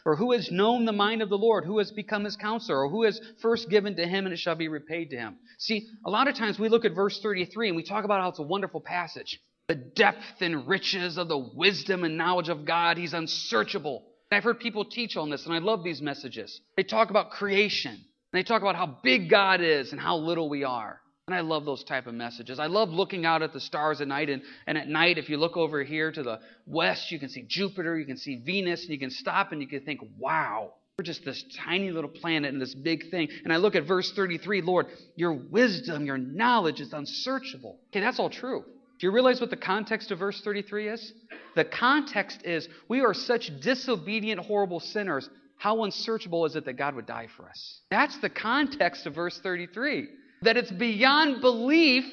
For 0.02 0.16
who 0.16 0.32
has 0.32 0.50
known 0.50 0.84
the 0.84 0.92
mind 0.92 1.22
of 1.22 1.28
the 1.28 1.38
Lord? 1.38 1.64
Who 1.64 1.78
has 1.78 1.92
become 1.92 2.25
his 2.25 2.37
counselor? 2.37 2.84
Or 2.84 2.88
who 2.88 3.04
has 3.04 3.20
first 3.40 3.70
given 3.70 3.94
to 3.96 4.06
him 4.06 4.26
and 4.26 4.32
it 4.32 4.38
shall 4.38 4.56
be 4.56 4.68
repaid 4.68 5.11
to 5.11 5.16
him? 5.16 5.37
See, 5.58 5.87
a 6.04 6.11
lot 6.11 6.28
of 6.28 6.34
times 6.34 6.58
we 6.58 6.68
look 6.68 6.84
at 6.84 6.94
verse 6.94 7.20
33 7.20 7.68
and 7.68 7.76
we 7.76 7.84
talk 7.84 8.04
about 8.04 8.20
how 8.20 8.28
it's 8.28 8.40
a 8.40 8.42
wonderful 8.42 8.80
passage. 8.80 9.40
The 9.68 9.76
depth 9.76 10.40
and 10.40 10.66
riches 10.66 11.18
of 11.18 11.28
the 11.28 11.38
wisdom 11.38 12.02
and 12.02 12.16
knowledge 12.16 12.49
of 12.49 12.64
God. 12.64 12.99
He's 12.99 13.14
unsearchable. 13.14 14.04
And 14.30 14.37
I've 14.37 14.44
heard 14.44 14.58
people 14.58 14.84
teach 14.84 15.16
on 15.16 15.30
this 15.30 15.46
and 15.46 15.54
I 15.54 15.58
love 15.58 15.84
these 15.84 16.02
messages. 16.02 16.61
They 16.76 16.82
talk 16.82 17.11
about 17.11 17.30
creation. 17.30 17.92
And 17.92 18.00
they 18.32 18.42
talk 18.42 18.62
about 18.62 18.76
how 18.76 18.99
big 19.04 19.30
God 19.30 19.61
is 19.61 19.92
and 19.92 20.00
how 20.00 20.16
little 20.16 20.49
we 20.49 20.64
are. 20.64 21.01
And 21.29 21.37
I 21.37 21.41
love 21.41 21.64
those 21.64 21.85
type 21.85 22.09
of 22.09 22.14
messages. 22.14 22.59
I 22.59 22.67
love 22.67 22.91
looking 22.91 23.25
out 23.25 23.43
at 23.43 23.52
the 23.52 23.61
stars 23.61 24.00
at 24.00 24.09
night. 24.09 24.29
And, 24.29 24.43
and 24.67 24.76
at 24.76 24.88
night, 24.88 25.19
if 25.19 25.29
you 25.29 25.37
look 25.37 25.57
over 25.57 25.85
here 25.85 26.11
to 26.11 26.23
the 26.23 26.41
west, 26.67 27.12
you 27.12 27.21
can 27.21 27.29
see 27.29 27.45
Jupiter, 27.47 27.97
you 27.97 28.07
can 28.07 28.17
see 28.17 28.37
Venus, 28.37 28.83
and 28.83 28.91
you 28.91 28.99
can 28.99 29.11
stop 29.11 29.52
and 29.52 29.62
you 29.62 29.69
can 29.69 29.85
think, 29.85 30.00
wow, 30.19 30.73
we're 30.99 31.05
just 31.05 31.25
this 31.25 31.45
tiny 31.64 31.93
little 31.93 32.11
planet 32.11 32.52
and 32.52 32.61
this 32.61 32.75
big 32.75 33.09
thing. 33.12 33.29
And 33.45 33.52
I 33.52 33.59
look 33.59 33.76
at 33.76 33.87
verse 33.87 34.12
33 34.12 34.62
Lord, 34.62 34.87
your 35.14 35.33
wisdom, 35.33 36.07
your 36.07 36.19
knowledge 36.19 36.81
is 36.81 36.93
unsearchable. 36.93 37.79
Okay, 37.91 38.00
that's 38.00 38.19
all 38.19 38.31
true. 38.31 38.64
Do 38.99 39.07
you 39.07 39.12
realize 39.12 39.41
what 39.41 39.50
the 39.50 39.57
context 39.57 40.11
of 40.11 40.19
verse 40.19 40.41
33 40.41 40.88
is? 40.88 41.12
The 41.55 41.64
context 41.64 42.41
is 42.45 42.69
we 42.88 43.00
are 43.00 43.14
such 43.14 43.52
disobedient, 43.61 44.41
horrible 44.41 44.81
sinners. 44.81 45.31
How 45.57 45.85
unsearchable 45.85 46.47
is 46.47 46.57
it 46.57 46.64
that 46.64 46.73
God 46.73 46.97
would 46.97 47.07
die 47.07 47.29
for 47.37 47.49
us? 47.49 47.81
That's 47.93 48.19
the 48.19 48.31
context 48.31 49.07
of 49.07 49.14
verse 49.14 49.38
33 49.41 50.09
that 50.42 50.56
it's 50.56 50.70
beyond 50.70 51.40
belief 51.40 52.04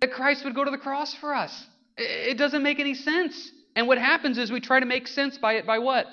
that 0.00 0.12
Christ 0.12 0.44
would 0.44 0.54
go 0.54 0.64
to 0.64 0.70
the 0.70 0.78
cross 0.78 1.14
for 1.14 1.34
us. 1.34 1.66
It 1.96 2.36
doesn't 2.36 2.62
make 2.62 2.78
any 2.78 2.94
sense. 2.94 3.50
And 3.74 3.86
what 3.88 3.98
happens 3.98 4.38
is 4.38 4.50
we 4.50 4.60
try 4.60 4.80
to 4.80 4.86
make 4.86 5.06
sense 5.06 5.38
by 5.38 5.54
it 5.54 5.66
by 5.66 5.78
what? 5.78 6.06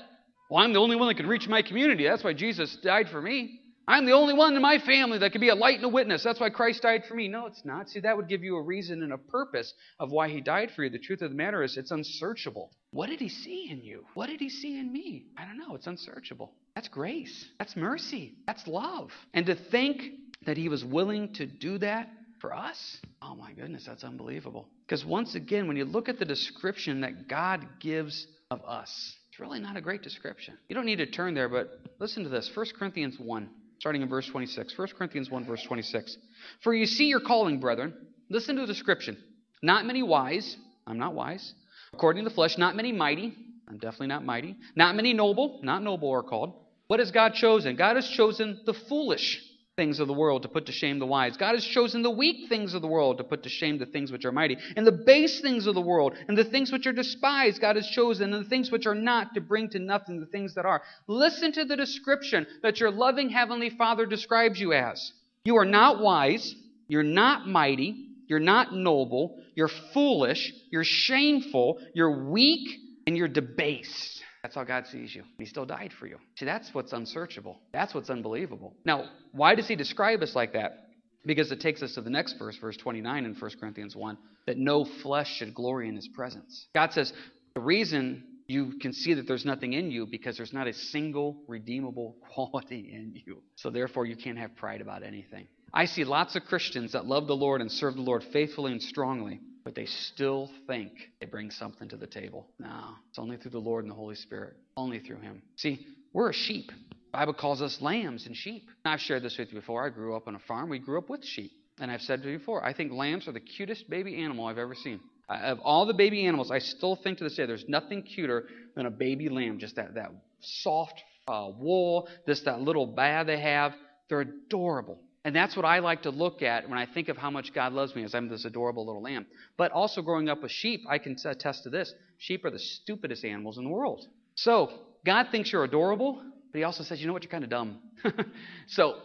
Well, 0.50 0.64
I'm 0.64 0.74
the 0.74 0.80
only 0.80 0.96
one 0.96 1.08
that 1.08 1.16
can 1.16 1.28
reach 1.28 1.48
my 1.48 1.62
community. 1.62 2.06
That's 2.06 2.24
why 2.24 2.34
Jesus 2.34 2.78
died 2.84 3.10
for 3.10 3.22
me. 3.22 3.60
I'm 3.86 4.06
the 4.06 4.14
only 4.14 4.34
one 4.34 4.56
in 4.56 4.62
my 4.62 4.80
family 4.80 5.18
that 5.18 5.34
can 5.34 5.42
be 5.42 5.50
a 5.50 5.56
light 5.56 5.76
and 5.76 5.84
a 5.84 5.90
witness. 5.90 6.24
That's 6.24 6.40
why 6.40 6.50
Christ 6.50 6.84
died 6.84 7.04
for 7.06 7.16
me. 7.16 7.28
No, 7.28 7.48
it's 7.48 7.66
not. 7.66 7.90
See, 7.90 8.00
that 8.00 8.16
would 8.16 8.30
give 8.30 8.42
you 8.42 8.56
a 8.56 8.62
reason 8.62 9.04
and 9.04 9.12
a 9.12 9.18
purpose 9.18 9.74
of 10.00 10.10
why 10.10 10.30
he 10.30 10.40
died 10.40 10.72
for 10.74 10.86
you. 10.86 10.90
The 10.90 11.00
truth 11.00 11.22
of 11.22 11.32
the 11.32 11.36
matter 11.36 11.64
is, 11.64 11.76
it's 11.76 11.92
unsearchable. 11.92 12.72
What 12.92 13.10
did 13.10 13.20
he 13.20 13.28
see 13.28 13.68
in 13.70 13.82
you? 13.82 14.06
What 14.14 14.28
did 14.28 14.40
he 14.40 14.48
see 14.48 14.80
in 14.80 14.94
me? 14.94 15.26
I 15.38 15.44
don't 15.44 15.58
know. 15.58 15.76
It's 15.76 15.88
unsearchable. 15.88 16.54
That's 16.76 16.88
grace. 16.88 17.46
That's 17.60 17.76
mercy. 17.76 18.36
That's 18.48 18.66
love. 18.68 19.12
And 19.34 19.46
to 19.48 19.56
think 19.56 20.04
that 20.46 20.58
he 20.58 20.70
was 20.70 20.84
willing 20.84 21.34
to 21.34 21.46
do 21.46 21.78
that 21.80 22.10
for 22.40 22.54
us? 22.54 22.98
Oh 23.22 23.36
my 23.36 23.54
goodness, 23.54 23.86
that's 23.86 24.04
unbelievable. 24.04 24.68
Because 24.86 25.06
once 25.06 25.36
again, 25.36 25.68
when 25.68 25.78
you 25.78 25.86
look 25.86 26.10
at 26.10 26.20
the 26.20 26.26
description 26.26 27.02
that 27.02 27.28
God 27.28 27.66
gives 27.80 28.28
of 28.52 28.62
us, 28.66 29.16
it's 29.30 29.40
really 29.40 29.60
not 29.60 29.78
a 29.78 29.82
great 29.82 30.02
description. 30.02 30.58
You 30.68 30.76
don't 30.76 30.86
need 30.86 30.98
to 30.98 31.06
turn 31.06 31.34
there, 31.34 31.50
but 31.50 31.80
listen 32.00 32.24
to 32.24 32.30
this 32.30 32.52
1 32.54 32.66
Corinthians 32.78 33.18
1, 33.18 33.50
starting 33.80 34.02
in 34.02 34.10
verse 34.10 34.28
26. 34.28 34.78
1 34.78 34.88
Corinthians 34.98 35.32
1, 35.32 35.46
verse 35.46 35.64
26. 35.64 36.18
For 36.64 36.74
you 36.74 36.86
see 36.86 37.06
your 37.06 37.22
calling, 37.22 37.60
brethren. 37.60 37.94
Listen 38.30 38.56
to 38.56 38.62
the 38.62 38.68
description. 38.68 39.18
Not 39.62 39.86
many 39.86 40.04
wise. 40.04 40.58
I'm 40.86 41.00
not 41.00 41.14
wise. 41.14 41.54
According 41.94 42.24
to 42.24 42.30
the 42.30 42.36
flesh, 42.36 42.58
not 42.58 42.76
many 42.76 42.92
mighty. 42.92 43.34
I'm 43.68 43.78
definitely 43.78 44.08
not 44.08 44.26
mighty. 44.26 44.58
Not 44.76 44.96
many 44.96 45.14
noble. 45.14 45.62
Not 45.64 45.82
noble 45.82 46.12
are 46.12 46.24
called. 46.24 46.54
What 46.88 47.00
has 47.00 47.12
God 47.12 47.36
chosen? 47.36 47.76
God 47.78 47.96
has 47.96 48.08
chosen 48.10 48.60
the 48.66 48.74
foolish 48.74 49.42
things 49.76 50.00
of 50.00 50.08
the 50.08 50.14
world 50.14 50.44
to 50.44 50.48
put 50.48 50.68
to 50.68 50.72
shame 50.72 51.00
the 51.00 51.06
wise. 51.06 51.36
God 51.36 51.56
has 51.56 51.66
chosen 51.66 52.04
the 52.04 52.12
weak 52.12 52.48
things 52.48 52.76
of 52.76 52.84
the 52.84 52.88
world 52.88 53.18
to 53.18 53.24
put 53.24 53.44
to 53.44 53.50
shame 53.50 53.80
the 53.80 53.88
things 53.88 54.12
which 54.12 54.24
are 54.24 54.32
mighty. 54.32 54.56
And 54.76 54.86
the 54.86 54.92
base 54.92 55.42
things 55.42 55.66
of 55.66 55.74
the 55.74 55.82
world 55.82 56.14
and 56.28 56.38
the 56.38 56.44
things 56.44 56.72
which 56.72 56.86
are 56.86 56.94
despised, 56.94 57.60
God 57.60 57.76
has 57.76 57.88
chosen, 57.88 58.34
and 58.34 58.46
the 58.46 58.50
things 58.50 58.72
which 58.72 58.86
are 58.86 58.94
not 58.94 59.34
to 59.34 59.42
bring 59.42 59.70
to 59.70 59.80
nothing 59.80 60.20
the 60.20 60.28
things 60.28 60.54
that 60.56 60.66
are. 60.66 60.84
Listen 61.08 61.52
to 61.54 61.66
the 61.66 61.76
description 61.76 62.46
that 62.62 62.80
your 62.80 62.92
loving 62.92 63.30
Heavenly 63.30 63.72
Father 63.72 64.06
describes 64.06 64.60
you 64.60 64.74
as. 64.74 65.12
You 65.46 65.58
are 65.58 65.66
not 65.66 66.00
wise, 66.00 66.54
you're 66.88 67.02
not 67.02 67.48
mighty, 67.48 68.10
you're 68.28 68.40
not 68.40 68.76
noble, 68.76 69.42
you're 69.56 69.72
foolish, 69.94 70.54
you're 70.72 70.84
shameful, 70.84 71.80
you're 71.96 72.30
weak, 72.30 72.78
and 73.08 73.18
you're 73.18 73.28
debased. 73.28 74.24
That's 74.44 74.56
how 74.56 74.66
God 74.66 74.86
sees 74.88 75.16
you. 75.16 75.24
He 75.40 75.46
still 75.46 75.66
died 75.66 75.94
for 75.98 76.06
you. 76.06 76.18
See, 76.36 76.46
that's 76.46 76.74
what's 76.74 76.92
unsearchable. 76.92 77.60
That's 77.72 77.94
what's 77.94 78.10
unbelievable. 78.10 78.76
Now, 78.86 79.06
why 79.32 79.56
does 79.56 79.70
he 79.70 79.76
describe 79.76 80.22
us 80.22 80.36
like 80.36 80.54
that? 80.54 80.90
Because 81.26 81.52
it 81.54 81.62
takes 81.62 81.82
us 81.82 81.96
to 81.96 82.02
the 82.02 82.10
next 82.10 82.34
verse, 82.38 82.58
verse 82.58 82.76
29 82.76 83.24
in 83.26 83.34
1 83.34 83.52
Corinthians 83.58 83.96
1, 83.96 84.18
that 84.46 84.58
no 84.58 84.84
flesh 84.84 85.38
should 85.38 85.54
glory 85.54 85.88
in 85.88 85.96
his 85.96 86.10
presence. 86.10 86.68
God 86.76 86.92
says, 86.92 87.14
the 87.56 87.62
reason 87.62 88.26
you 88.48 88.74
can 88.82 88.92
see 88.92 89.14
that 89.14 89.28
there's 89.28 89.46
nothing 89.46 89.72
in 89.72 89.90
you 89.90 90.06
because 90.06 90.36
there's 90.36 90.52
not 90.52 90.68
a 90.68 90.74
single 90.74 91.38
redeemable 91.48 92.18
quality 92.34 92.92
in 92.94 93.22
you. 93.26 93.42
So 93.56 93.70
therefore, 93.70 94.06
you 94.06 94.18
can't 94.18 94.38
have 94.38 94.56
pride 94.58 94.82
about 94.82 95.04
anything. 95.04 95.48
I 95.74 95.86
see 95.86 96.04
lots 96.04 96.36
of 96.36 96.44
Christians 96.44 96.92
that 96.92 97.06
love 97.06 97.28
the 97.28 97.36
Lord 97.36 97.62
and 97.62 97.72
serve 97.72 97.96
the 97.96 98.02
Lord 98.02 98.24
faithfully 98.32 98.74
and 98.74 98.82
strongly, 98.82 99.40
but 99.64 99.76
they 99.76 99.86
still 99.86 100.50
think 100.68 100.92
they 101.20 101.26
bring 101.26 101.52
something 101.52 101.88
to 101.90 101.98
the 101.98 102.08
table. 102.08 102.48
No, 102.60 102.96
it's 103.10 103.20
only 103.20 103.38
through 103.38 103.52
the 103.52 103.60
Lord 103.60 103.84
and 103.84 103.92
the 103.92 103.96
Holy 103.96 104.16
Spirit. 104.16 104.56
Only 104.76 105.00
through 105.00 105.20
Him. 105.20 105.42
See, 105.56 105.86
we're 106.14 106.30
a 106.30 106.34
sheep. 106.34 106.72
The 106.90 107.18
Bible 107.20 107.34
calls 107.34 107.62
us 107.62 107.80
lambs 107.82 108.26
and 108.26 108.36
sheep. 108.36 108.70
I've 108.86 109.00
shared 109.00 109.24
this 109.24 109.38
with 109.38 109.50
you 109.50 109.60
before. 109.60 109.86
I 109.86 109.90
grew 109.90 110.16
up 110.16 110.28
on 110.28 110.36
a 110.36 110.40
farm. 110.40 110.70
We 110.70 110.80
grew 110.80 110.98
up 110.98 111.10
with 111.10 111.24
sheep. 111.24 111.52
And 111.80 111.90
I've 111.90 112.02
said 112.02 112.22
to 112.24 112.32
you 112.32 112.38
before, 112.38 112.64
I 112.64 112.74
think 112.74 112.92
lambs 112.92 113.28
are 113.28 113.32
the 113.32 113.40
cutest 113.40 113.90
baby 113.90 114.22
animal 114.24 114.46
I've 114.46 114.58
ever 114.58 114.76
seen. 114.76 115.00
Of 115.30 115.60
all 115.62 115.86
the 115.86 115.94
baby 115.94 116.26
animals, 116.26 116.52
I 116.52 116.60
still 116.60 116.96
think 116.96 117.18
to 117.18 117.24
this 117.24 117.36
day 117.36 117.46
there's 117.46 117.66
nothing 117.68 118.04
cuter 118.04 118.48
than 118.76 118.86
a 118.86 118.92
baby 118.92 119.30
lamb. 119.30 119.58
Just 119.58 119.76
that, 119.78 119.96
that 119.96 120.12
soft 120.42 121.02
uh, 121.28 121.50
wool, 121.58 122.08
just 122.28 122.46
that 122.46 122.62
little 122.62 122.86
bag 122.86 123.28
they 123.28 123.40
have. 123.40 123.74
They're 124.10 124.22
adorable. 124.22 125.00
And 125.26 125.36
that's 125.36 125.56
what 125.56 125.66
I 125.66 125.80
like 125.80 126.02
to 126.04 126.10
look 126.10 126.42
at 126.42 126.70
when 126.70 126.78
I 126.78 126.86
think 126.86 127.08
of 127.08 127.18
how 127.18 127.30
much 127.30 127.54
God 127.54 127.72
loves 127.74 127.96
me 127.96 128.04
as 128.04 128.14
I'm 128.14 128.28
this 128.28 128.44
adorable 128.46 128.86
little 128.86 129.02
lamb. 129.02 129.26
But 129.58 129.72
also 129.72 130.02
growing 130.02 130.28
up 130.28 130.42
with 130.44 130.52
sheep, 130.52 130.82
I 130.90 130.98
can 130.98 131.16
attest 131.26 131.64
to 131.64 131.70
this. 131.70 131.94
Sheep 132.18 132.44
are 132.44 132.52
the 132.52 132.60
stupidest 132.60 133.24
animals 133.24 133.58
in 133.58 133.64
the 133.64 133.70
world. 133.70 134.06
So 134.36 134.72
God 135.06 135.28
thinks 135.32 135.52
you're 135.52 135.64
adorable, 135.64 136.22
but 136.52 136.58
he 136.58 136.64
also 136.66 136.84
says, 136.84 137.00
you 137.00 137.08
know 137.08 137.14
what, 137.14 137.24
you're 137.24 137.32
kind 137.32 137.44
of 137.46 137.50
dumb. 137.50 137.80
so 138.68 138.98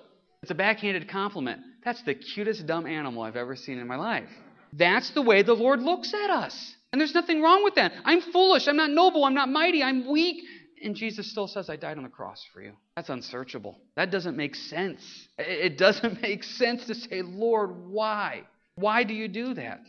It's 0.43 0.51
a 0.51 0.55
backhanded 0.55 1.09
compliment. 1.09 1.61
That's 1.85 2.03
the 2.03 2.15
cutest 2.15 2.67
dumb 2.67 2.87
animal 2.87 3.23
I've 3.23 3.37
ever 3.37 3.57
seen 3.57 3.79
in 3.79 3.87
my 3.87 3.97
life. 3.97 4.29
That's 4.73 5.11
the 5.11 5.23
way 5.23 5.43
the 5.43 5.55
Lord 5.55 5.81
looks 5.81 6.13
at 6.15 6.31
us. 6.31 6.75
And 6.93 7.01
there's 7.01 7.15
nothing 7.15 7.43
wrong 7.43 7.65
with 7.65 7.75
that. 7.75 7.93
I'm 8.05 8.21
foolish. 8.21 8.67
I'm 8.67 8.77
not 8.77 8.91
noble. 8.91 9.25
I'm 9.25 9.35
not 9.35 9.49
mighty. 9.49 9.83
I'm 9.83 10.11
weak. 10.11 10.45
And 10.83 10.95
Jesus 10.95 11.31
still 11.31 11.49
says, 11.49 11.69
I 11.69 11.77
died 11.77 11.97
on 11.97 12.03
the 12.03 12.09
cross 12.09 12.45
for 12.53 12.63
you. 12.63 12.73
That's 12.97 13.09
unsearchable. 13.09 13.79
That 13.97 14.11
doesn't 14.11 14.37
make 14.37 14.55
sense. 14.55 15.01
It 15.39 15.79
doesn't 15.79 16.23
make 16.23 16.45
sense 16.45 16.87
to 16.87 16.95
say, 16.95 17.23
Lord, 17.23 17.71
why? 17.89 18.43
Why 18.77 19.05
do 19.05 19.15
you 19.15 19.29
do 19.29 19.55
that? 19.55 19.81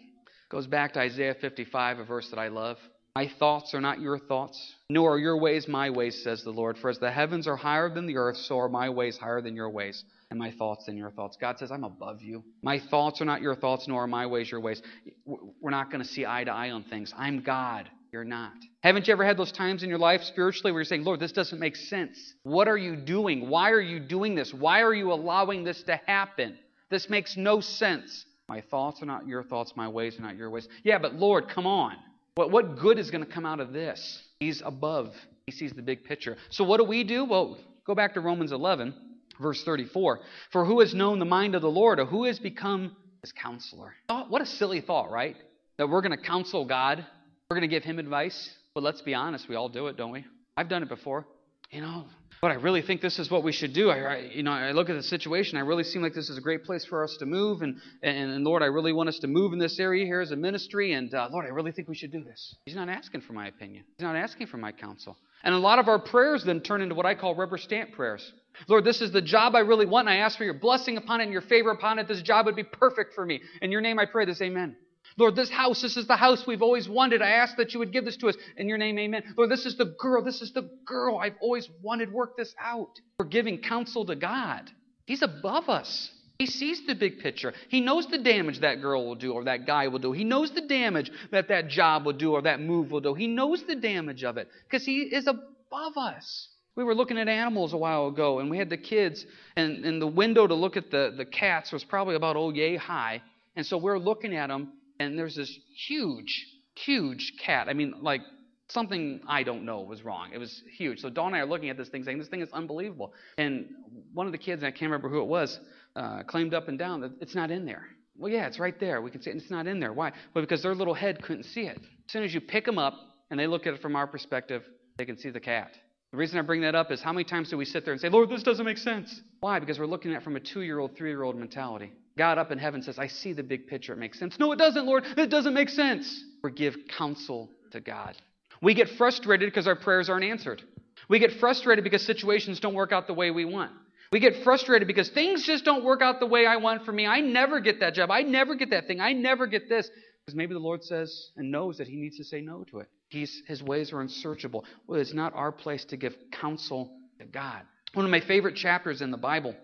Goes 0.49 0.65
back 0.67 0.93
to 0.93 0.99
Isaiah 0.99 1.35
55, 1.39 1.99
a 1.99 2.05
verse 2.05 2.29
that 2.31 2.39
I 2.39 2.47
love. 2.47 2.77
My 3.15 3.29
thoughts 3.39 3.73
are 3.73 3.81
not 3.81 3.99
your 3.99 4.17
thoughts, 4.17 4.75
nor 4.89 5.13
are 5.13 5.17
your 5.17 5.37
ways 5.37 5.67
my 5.67 5.89
ways, 5.89 6.23
says 6.23 6.43
the 6.43 6.51
Lord. 6.51 6.77
For 6.77 6.89
as 6.89 6.99
the 6.99 7.11
heavens 7.11 7.47
are 7.47 7.55
higher 7.55 7.93
than 7.93 8.05
the 8.05 8.17
earth, 8.17 8.37
so 8.37 8.59
are 8.59 8.69
my 8.69 8.89
ways 8.89 9.17
higher 9.17 9.41
than 9.41 9.55
your 9.55 9.69
ways, 9.69 10.03
and 10.29 10.39
my 10.39 10.51
thoughts 10.51 10.85
than 10.85 10.95
your 10.95 11.11
thoughts. 11.11 11.35
God 11.39 11.57
says, 11.59 11.71
I'm 11.71 11.83
above 11.83 12.21
you. 12.21 12.43
My 12.61 12.79
thoughts 12.79 13.19
are 13.19 13.25
not 13.25 13.41
your 13.41 13.55
thoughts, 13.55 13.87
nor 13.87 14.03
are 14.03 14.07
my 14.07 14.25
ways 14.25 14.49
your 14.49 14.61
ways. 14.61 14.81
We're 15.25 15.71
not 15.71 15.91
going 15.91 16.01
to 16.01 16.07
see 16.07 16.25
eye 16.25 16.43
to 16.43 16.51
eye 16.51 16.71
on 16.71 16.83
things. 16.83 17.13
I'm 17.17 17.41
God. 17.41 17.89
You're 18.11 18.23
not. 18.23 18.53
Haven't 18.81 19.07
you 19.07 19.13
ever 19.13 19.23
had 19.23 19.37
those 19.37 19.51
times 19.51 19.83
in 19.83 19.89
your 19.89 19.99
life 19.99 20.23
spiritually 20.23 20.71
where 20.71 20.79
you're 20.79 20.85
saying, 20.85 21.03
Lord, 21.03 21.19
this 21.19 21.31
doesn't 21.31 21.59
make 21.59 21.75
sense? 21.75 22.33
What 22.43 22.67
are 22.67 22.77
you 22.77 22.95
doing? 22.95 23.49
Why 23.49 23.69
are 23.69 23.81
you 23.81 23.99
doing 23.99 24.33
this? 24.33 24.53
Why 24.53 24.81
are 24.81 24.93
you 24.93 25.13
allowing 25.13 25.63
this 25.63 25.83
to 25.83 25.95
happen? 26.07 26.57
This 26.89 27.09
makes 27.09 27.37
no 27.37 27.61
sense. 27.61 28.25
My 28.47 28.61
thoughts 28.61 29.03
are 29.03 29.05
not 29.05 29.27
your 29.27 29.43
thoughts, 29.43 29.73
my 29.75 29.87
ways 29.87 30.17
are 30.17 30.23
not 30.23 30.35
your 30.35 30.49
ways. 30.49 30.67
Yeah, 30.83 30.97
but 30.97 31.13
Lord, 31.13 31.49
come 31.49 31.67
on. 31.67 31.97
What, 32.33 32.49
what 32.49 32.79
good 32.79 32.97
is 32.97 33.11
going 33.11 33.23
to 33.23 33.31
come 33.31 33.45
out 33.45 33.59
of 33.59 33.73
this? 33.73 34.23
He's 34.39 34.63
above, 34.65 35.13
he 35.45 35.51
sees 35.51 35.71
the 35.73 35.83
big 35.83 36.03
picture. 36.03 36.35
So 36.49 36.63
what 36.63 36.77
do 36.77 36.83
we 36.83 37.03
do? 37.03 37.25
Well, 37.25 37.59
go 37.85 37.93
back 37.93 38.15
to 38.15 38.21
Romans 38.21 38.51
11, 38.51 38.95
verse 39.39 39.63
34. 39.63 40.21
For 40.51 40.65
who 40.65 40.79
has 40.79 40.95
known 40.95 41.19
the 41.19 41.25
mind 41.25 41.53
of 41.53 41.61
the 41.61 41.69
Lord, 41.69 41.99
or 41.99 42.05
who 42.05 42.23
has 42.25 42.39
become 42.39 42.95
his 43.21 43.31
counselor? 43.31 43.93
What 44.29 44.41
a 44.41 44.47
silly 44.47 44.81
thought, 44.81 45.11
right? 45.11 45.35
That 45.77 45.89
we're 45.89 46.01
going 46.01 46.17
to 46.17 46.23
counsel 46.23 46.65
God 46.65 47.05
we're 47.49 47.57
going 47.57 47.67
to 47.67 47.75
give 47.75 47.83
him 47.83 47.97
advice. 47.97 48.51
But 48.75 48.83
let's 48.83 49.01
be 49.01 49.15
honest, 49.15 49.49
we 49.49 49.55
all 49.55 49.69
do 49.69 49.87
it, 49.87 49.97
don't 49.97 50.11
we? 50.11 50.23
I've 50.55 50.69
done 50.69 50.83
it 50.83 50.89
before. 50.89 51.25
You 51.71 51.81
know, 51.81 52.05
but 52.41 52.51
I 52.51 52.55
really 52.55 52.81
think 52.83 53.01
this 53.01 53.17
is 53.17 53.29
what 53.29 53.43
we 53.43 53.51
should 53.51 53.73
do. 53.73 53.89
I, 53.89 53.97
I, 53.97 54.17
you 54.33 54.43
know, 54.43 54.51
I 54.51 54.71
look 54.71 54.89
at 54.89 54.95
the 54.95 55.03
situation. 55.03 55.57
I 55.57 55.61
really 55.61 55.83
seem 55.83 56.01
like 56.03 56.13
this 56.13 56.29
is 56.29 56.37
a 56.37 56.41
great 56.41 56.63
place 56.63 56.85
for 56.85 57.03
us 57.03 57.15
to 57.19 57.27
move, 57.27 57.61
and 57.61 57.77
and, 58.01 58.31
and 58.31 58.43
Lord, 58.43 58.63
I 58.63 58.67
really 58.67 58.91
want 58.91 59.09
us 59.09 59.19
to 59.19 59.27
move 59.27 59.53
in 59.53 59.59
this 59.59 59.79
area 59.79 60.05
here 60.05 60.19
as 60.19 60.31
a 60.31 60.35
ministry. 60.35 60.93
And 60.93 61.13
uh, 61.13 61.29
Lord, 61.31 61.45
I 61.45 61.49
really 61.49 61.71
think 61.71 61.87
we 61.87 61.95
should 61.95 62.11
do 62.11 62.23
this. 62.23 62.55
He's 62.65 62.75
not 62.75 62.89
asking 62.89 63.21
for 63.21 63.33
my 63.33 63.47
opinion. 63.47 63.83
He's 63.97 64.03
not 64.03 64.15
asking 64.15 64.47
for 64.47 64.57
my 64.57 64.71
counsel. 64.71 65.15
And 65.43 65.53
a 65.53 65.59
lot 65.59 65.77
of 65.77 65.87
our 65.87 65.99
prayers 65.99 66.43
then 66.43 66.61
turn 66.61 66.81
into 66.81 66.95
what 66.95 67.05
I 67.05 67.13
call 67.13 67.35
rubber 67.35 67.57
stamp 67.57 67.91
prayers. 67.93 68.31
Lord, 68.67 68.83
this 68.83 69.01
is 69.01 69.11
the 69.11 69.21
job 69.21 69.55
I 69.55 69.59
really 69.59 69.85
want, 69.85 70.07
and 70.07 70.17
I 70.17 70.21
ask 70.21 70.37
for 70.39 70.43
your 70.43 70.55
blessing 70.55 70.97
upon 70.97 71.21
it 71.21 71.25
and 71.25 71.33
your 71.33 71.43
favor 71.43 71.69
upon 71.69 71.99
it. 71.99 72.07
This 72.07 72.21
job 72.23 72.47
would 72.47 72.55
be 72.55 72.63
perfect 72.63 73.13
for 73.13 73.25
me. 73.25 73.41
In 73.61 73.71
your 73.71 73.81
name, 73.81 73.99
I 73.99 74.05
pray 74.05 74.25
this. 74.25 74.41
Amen. 74.41 74.75
Lord, 75.19 75.35
this 75.35 75.49
house, 75.49 75.81
this 75.81 75.97
is 75.97 76.07
the 76.07 76.15
house 76.15 76.47
we've 76.47 76.61
always 76.61 76.87
wanted. 76.87 77.21
I 77.21 77.31
ask 77.31 77.57
that 77.57 77.73
you 77.73 77.79
would 77.79 77.91
give 77.91 78.05
this 78.05 78.15
to 78.17 78.29
us. 78.29 78.37
In 78.55 78.69
your 78.69 78.77
name, 78.77 78.97
amen. 78.97 79.21
Lord, 79.37 79.51
this 79.51 79.65
is 79.65 79.75
the 79.75 79.93
girl. 79.99 80.23
This 80.23 80.41
is 80.41 80.53
the 80.53 80.69
girl 80.85 81.17
I've 81.17 81.35
always 81.41 81.69
wanted. 81.81 82.11
Work 82.11 82.37
this 82.37 82.55
out. 82.57 83.01
We're 83.19 83.25
giving 83.25 83.57
counsel 83.57 84.05
to 84.05 84.15
God. 84.15 84.71
He's 85.05 85.21
above 85.21 85.67
us. 85.67 86.09
He 86.39 86.45
sees 86.45 86.87
the 86.87 86.95
big 86.95 87.19
picture. 87.19 87.53
He 87.67 87.81
knows 87.81 88.07
the 88.07 88.17
damage 88.17 88.61
that 88.61 88.81
girl 88.81 89.05
will 89.05 89.15
do 89.15 89.33
or 89.33 89.43
that 89.43 89.67
guy 89.67 89.89
will 89.89 89.99
do. 89.99 90.13
He 90.13 90.23
knows 90.23 90.51
the 90.51 90.61
damage 90.61 91.11
that 91.31 91.49
that 91.49 91.67
job 91.67 92.05
will 92.05 92.13
do 92.13 92.31
or 92.31 92.41
that 92.43 92.61
move 92.61 92.89
will 92.89 93.01
do. 93.01 93.13
He 93.13 93.27
knows 93.27 93.63
the 93.63 93.75
damage 93.75 94.23
of 94.23 94.37
it 94.37 94.47
because 94.63 94.85
he 94.85 95.01
is 95.01 95.27
above 95.27 95.97
us. 95.97 96.47
We 96.77 96.85
were 96.85 96.95
looking 96.95 97.17
at 97.17 97.27
animals 97.27 97.73
a 97.73 97.77
while 97.77 98.07
ago 98.07 98.39
and 98.39 98.49
we 98.49 98.57
had 98.57 98.69
the 98.69 98.77
kids, 98.77 99.25
and, 99.57 99.83
and 99.83 100.01
the 100.01 100.07
window 100.07 100.47
to 100.47 100.53
look 100.53 100.77
at 100.77 100.89
the, 100.91 101.13
the 101.17 101.25
cats 101.25 101.73
was 101.73 101.83
probably 101.83 102.15
about 102.15 102.37
oh 102.37 102.51
yay 102.51 102.77
high. 102.77 103.21
And 103.57 103.65
so 103.65 103.77
we're 103.77 103.99
looking 103.99 104.33
at 104.33 104.47
them 104.47 104.71
and 104.99 105.17
there's 105.17 105.35
this 105.35 105.57
huge, 105.87 106.45
huge 106.75 107.33
cat. 107.43 107.67
I 107.69 107.73
mean, 107.73 107.95
like 108.01 108.21
something 108.67 109.21
I 109.27 109.43
don't 109.43 109.65
know 109.65 109.81
was 109.81 110.03
wrong. 110.03 110.29
It 110.33 110.37
was 110.37 110.61
huge. 110.77 110.99
So 110.99 111.09
Dawn 111.09 111.27
and 111.27 111.37
I 111.37 111.39
are 111.39 111.45
looking 111.45 111.69
at 111.69 111.77
this 111.77 111.89
thing, 111.89 112.03
saying, 112.03 112.19
"This 112.19 112.27
thing 112.27 112.41
is 112.41 112.51
unbelievable." 112.51 113.13
And 113.37 113.69
one 114.13 114.25
of 114.25 114.31
the 114.31 114.37
kids, 114.37 114.61
and 114.61 114.67
I 114.67 114.71
can't 114.71 114.91
remember 114.91 115.09
who 115.09 115.21
it 115.21 115.27
was, 115.27 115.59
uh, 115.95 116.23
claimed 116.23 116.53
up 116.53 116.67
and 116.67 116.77
down 116.77 117.01
that 117.01 117.11
it's 117.21 117.35
not 117.35 117.51
in 117.51 117.65
there. 117.65 117.87
Well, 118.17 118.31
yeah, 118.31 118.47
it's 118.47 118.59
right 118.59 118.77
there. 118.79 119.01
We 119.01 119.11
can 119.11 119.21
see 119.21 119.29
it. 119.29 119.37
It's 119.37 119.49
not 119.49 119.65
in 119.65 119.79
there. 119.79 119.93
Why? 119.93 120.11
Well, 120.33 120.43
because 120.43 120.61
their 120.61 120.75
little 120.75 120.93
head 120.93 121.21
couldn't 121.21 121.43
see 121.43 121.61
it. 121.61 121.77
As 121.77 122.11
soon 122.11 122.23
as 122.23 122.33
you 122.33 122.41
pick 122.41 122.65
them 122.65 122.77
up 122.77 122.93
and 123.31 123.39
they 123.39 123.47
look 123.47 123.65
at 123.65 123.73
it 123.73 123.81
from 123.81 123.95
our 123.95 124.07
perspective, 124.07 124.63
they 124.97 125.05
can 125.05 125.17
see 125.17 125.29
the 125.29 125.39
cat. 125.39 125.77
The 126.11 126.17
reason 126.17 126.39
I 126.39 126.41
bring 126.41 126.61
that 126.61 126.73
up 126.73 126.91
is 126.91 127.01
how 127.01 127.13
many 127.13 127.23
times 127.23 127.49
do 127.49 127.57
we 127.57 127.65
sit 127.65 127.85
there 127.85 127.91
and 127.91 128.01
say, 128.01 128.09
Lord, 128.09 128.29
this 128.29 128.41
doesn't 128.41 128.65
make 128.65 128.79
sense? 128.79 129.21
Why? 129.41 129.59
Because 129.59 129.77
we're 129.77 129.85
looking 129.85 130.11
at 130.11 130.21
it 130.21 130.23
from 130.23 130.35
a 130.35 130.39
two 130.39 130.61
year 130.61 130.79
old, 130.79 130.95
three 130.97 131.09
year 131.09 131.21
old 131.21 131.35
mentality. 131.35 131.91
God 132.17 132.37
up 132.37 132.51
in 132.51 132.57
heaven 132.57 132.81
says, 132.81 132.97
I 132.97 133.07
see 133.07 133.33
the 133.33 133.43
big 133.43 133.67
picture. 133.67 133.93
It 133.93 133.99
makes 133.99 134.17
sense. 134.17 134.39
No, 134.39 134.51
it 134.51 134.57
doesn't, 134.57 134.85
Lord. 134.85 135.05
It 135.17 135.29
doesn't 135.29 135.53
make 135.53 135.69
sense. 135.69 136.23
We 136.43 136.51
give 136.51 136.75
counsel 136.97 137.49
to 137.71 137.79
God. 137.79 138.15
We 138.61 138.73
get 138.73 138.89
frustrated 138.89 139.47
because 139.47 139.67
our 139.67 139.75
prayers 139.75 140.09
aren't 140.09 140.25
answered. 140.25 140.63
We 141.07 141.19
get 141.19 141.33
frustrated 141.39 141.83
because 141.83 142.05
situations 142.05 142.59
don't 142.59 142.73
work 142.73 142.91
out 142.91 143.07
the 143.07 143.13
way 143.13 143.31
we 143.31 143.45
want. 143.45 143.71
We 144.11 144.19
get 144.19 144.43
frustrated 144.43 144.87
because 144.87 145.09
things 145.09 145.45
just 145.45 145.63
don't 145.63 145.83
work 145.83 146.01
out 146.01 146.19
the 146.19 146.25
way 146.25 146.45
I 146.45 146.57
want 146.57 146.83
for 146.83 146.91
me. 146.91 147.05
I 147.05 147.19
never 147.19 147.59
get 147.59 147.79
that 147.81 147.93
job. 147.93 148.09
I 148.09 148.21
never 148.21 148.55
get 148.55 148.71
that 148.71 148.87
thing. 148.87 148.99
I 148.99 149.13
never 149.13 149.45
get 149.45 149.69
this. 149.69 149.89
Because 150.25 150.35
maybe 150.35 150.53
the 150.53 150.59
Lord 150.59 150.83
says 150.83 151.29
and 151.37 151.51
knows 151.51 151.77
that 151.77 151.87
He 151.87 151.95
needs 151.95 152.17
to 152.17 152.23
say 152.23 152.41
no 152.41 152.65
to 152.71 152.79
it. 152.79 152.89
He's, 153.09 153.41
his 153.47 153.61
ways 153.61 153.91
are 153.91 154.01
unsearchable. 154.01 154.65
Well, 154.87 154.99
it's 154.99 155.13
not 155.13 155.33
our 155.33 155.51
place 155.51 155.83
to 155.85 155.97
give 155.97 156.15
counsel 156.31 156.91
to 157.19 157.25
God. 157.25 157.63
One 157.93 158.05
of 158.05 158.11
my 158.11 158.19
favorite 158.19 158.55
chapters 158.55 159.01
in 159.01 159.09
the 159.09 159.17
Bible 159.17 159.55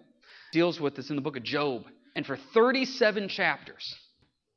deals 0.52 0.80
with 0.80 0.96
this 0.96 1.10
in 1.10 1.16
the 1.16 1.22
book 1.22 1.38
of 1.38 1.44
Job. 1.44 1.84
And 2.16 2.26
for 2.26 2.38
37 2.54 3.30
chapters, 3.30 3.96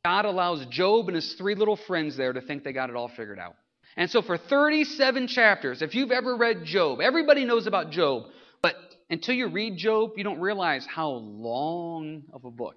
God 0.05 0.25
allows 0.25 0.65
Job 0.67 1.09
and 1.09 1.17
his 1.17 1.35
three 1.35 1.55
little 1.55 1.77
friends 1.77 2.17
there 2.17 2.33
to 2.33 2.41
think 2.41 2.65
they 2.65 2.73
got 2.73 2.89
it 2.89 2.97
all 2.97 3.09
figured 3.09 3.39
out. 3.39 3.57
And 3.97 4.09
so 4.09 4.23
for 4.23 4.39
37 4.39 5.27
chapters, 5.27 5.83
if 5.83 5.95
you've 5.95 6.13
ever 6.13 6.37
read 6.37 6.65
Job, 6.65 7.01
everybody 7.01 7.45
knows 7.45 7.67
about 7.67 7.91
Job, 7.91 8.25
but 8.63 8.77
until 9.11 9.35
you 9.35 9.49
read 9.49 9.77
Job, 9.77 10.13
you 10.17 10.25
don't 10.25 10.41
realize 10.41 10.87
how 10.87 11.11
long 11.11 12.23
of 12.33 12.45
a 12.45 12.51
book 12.51 12.77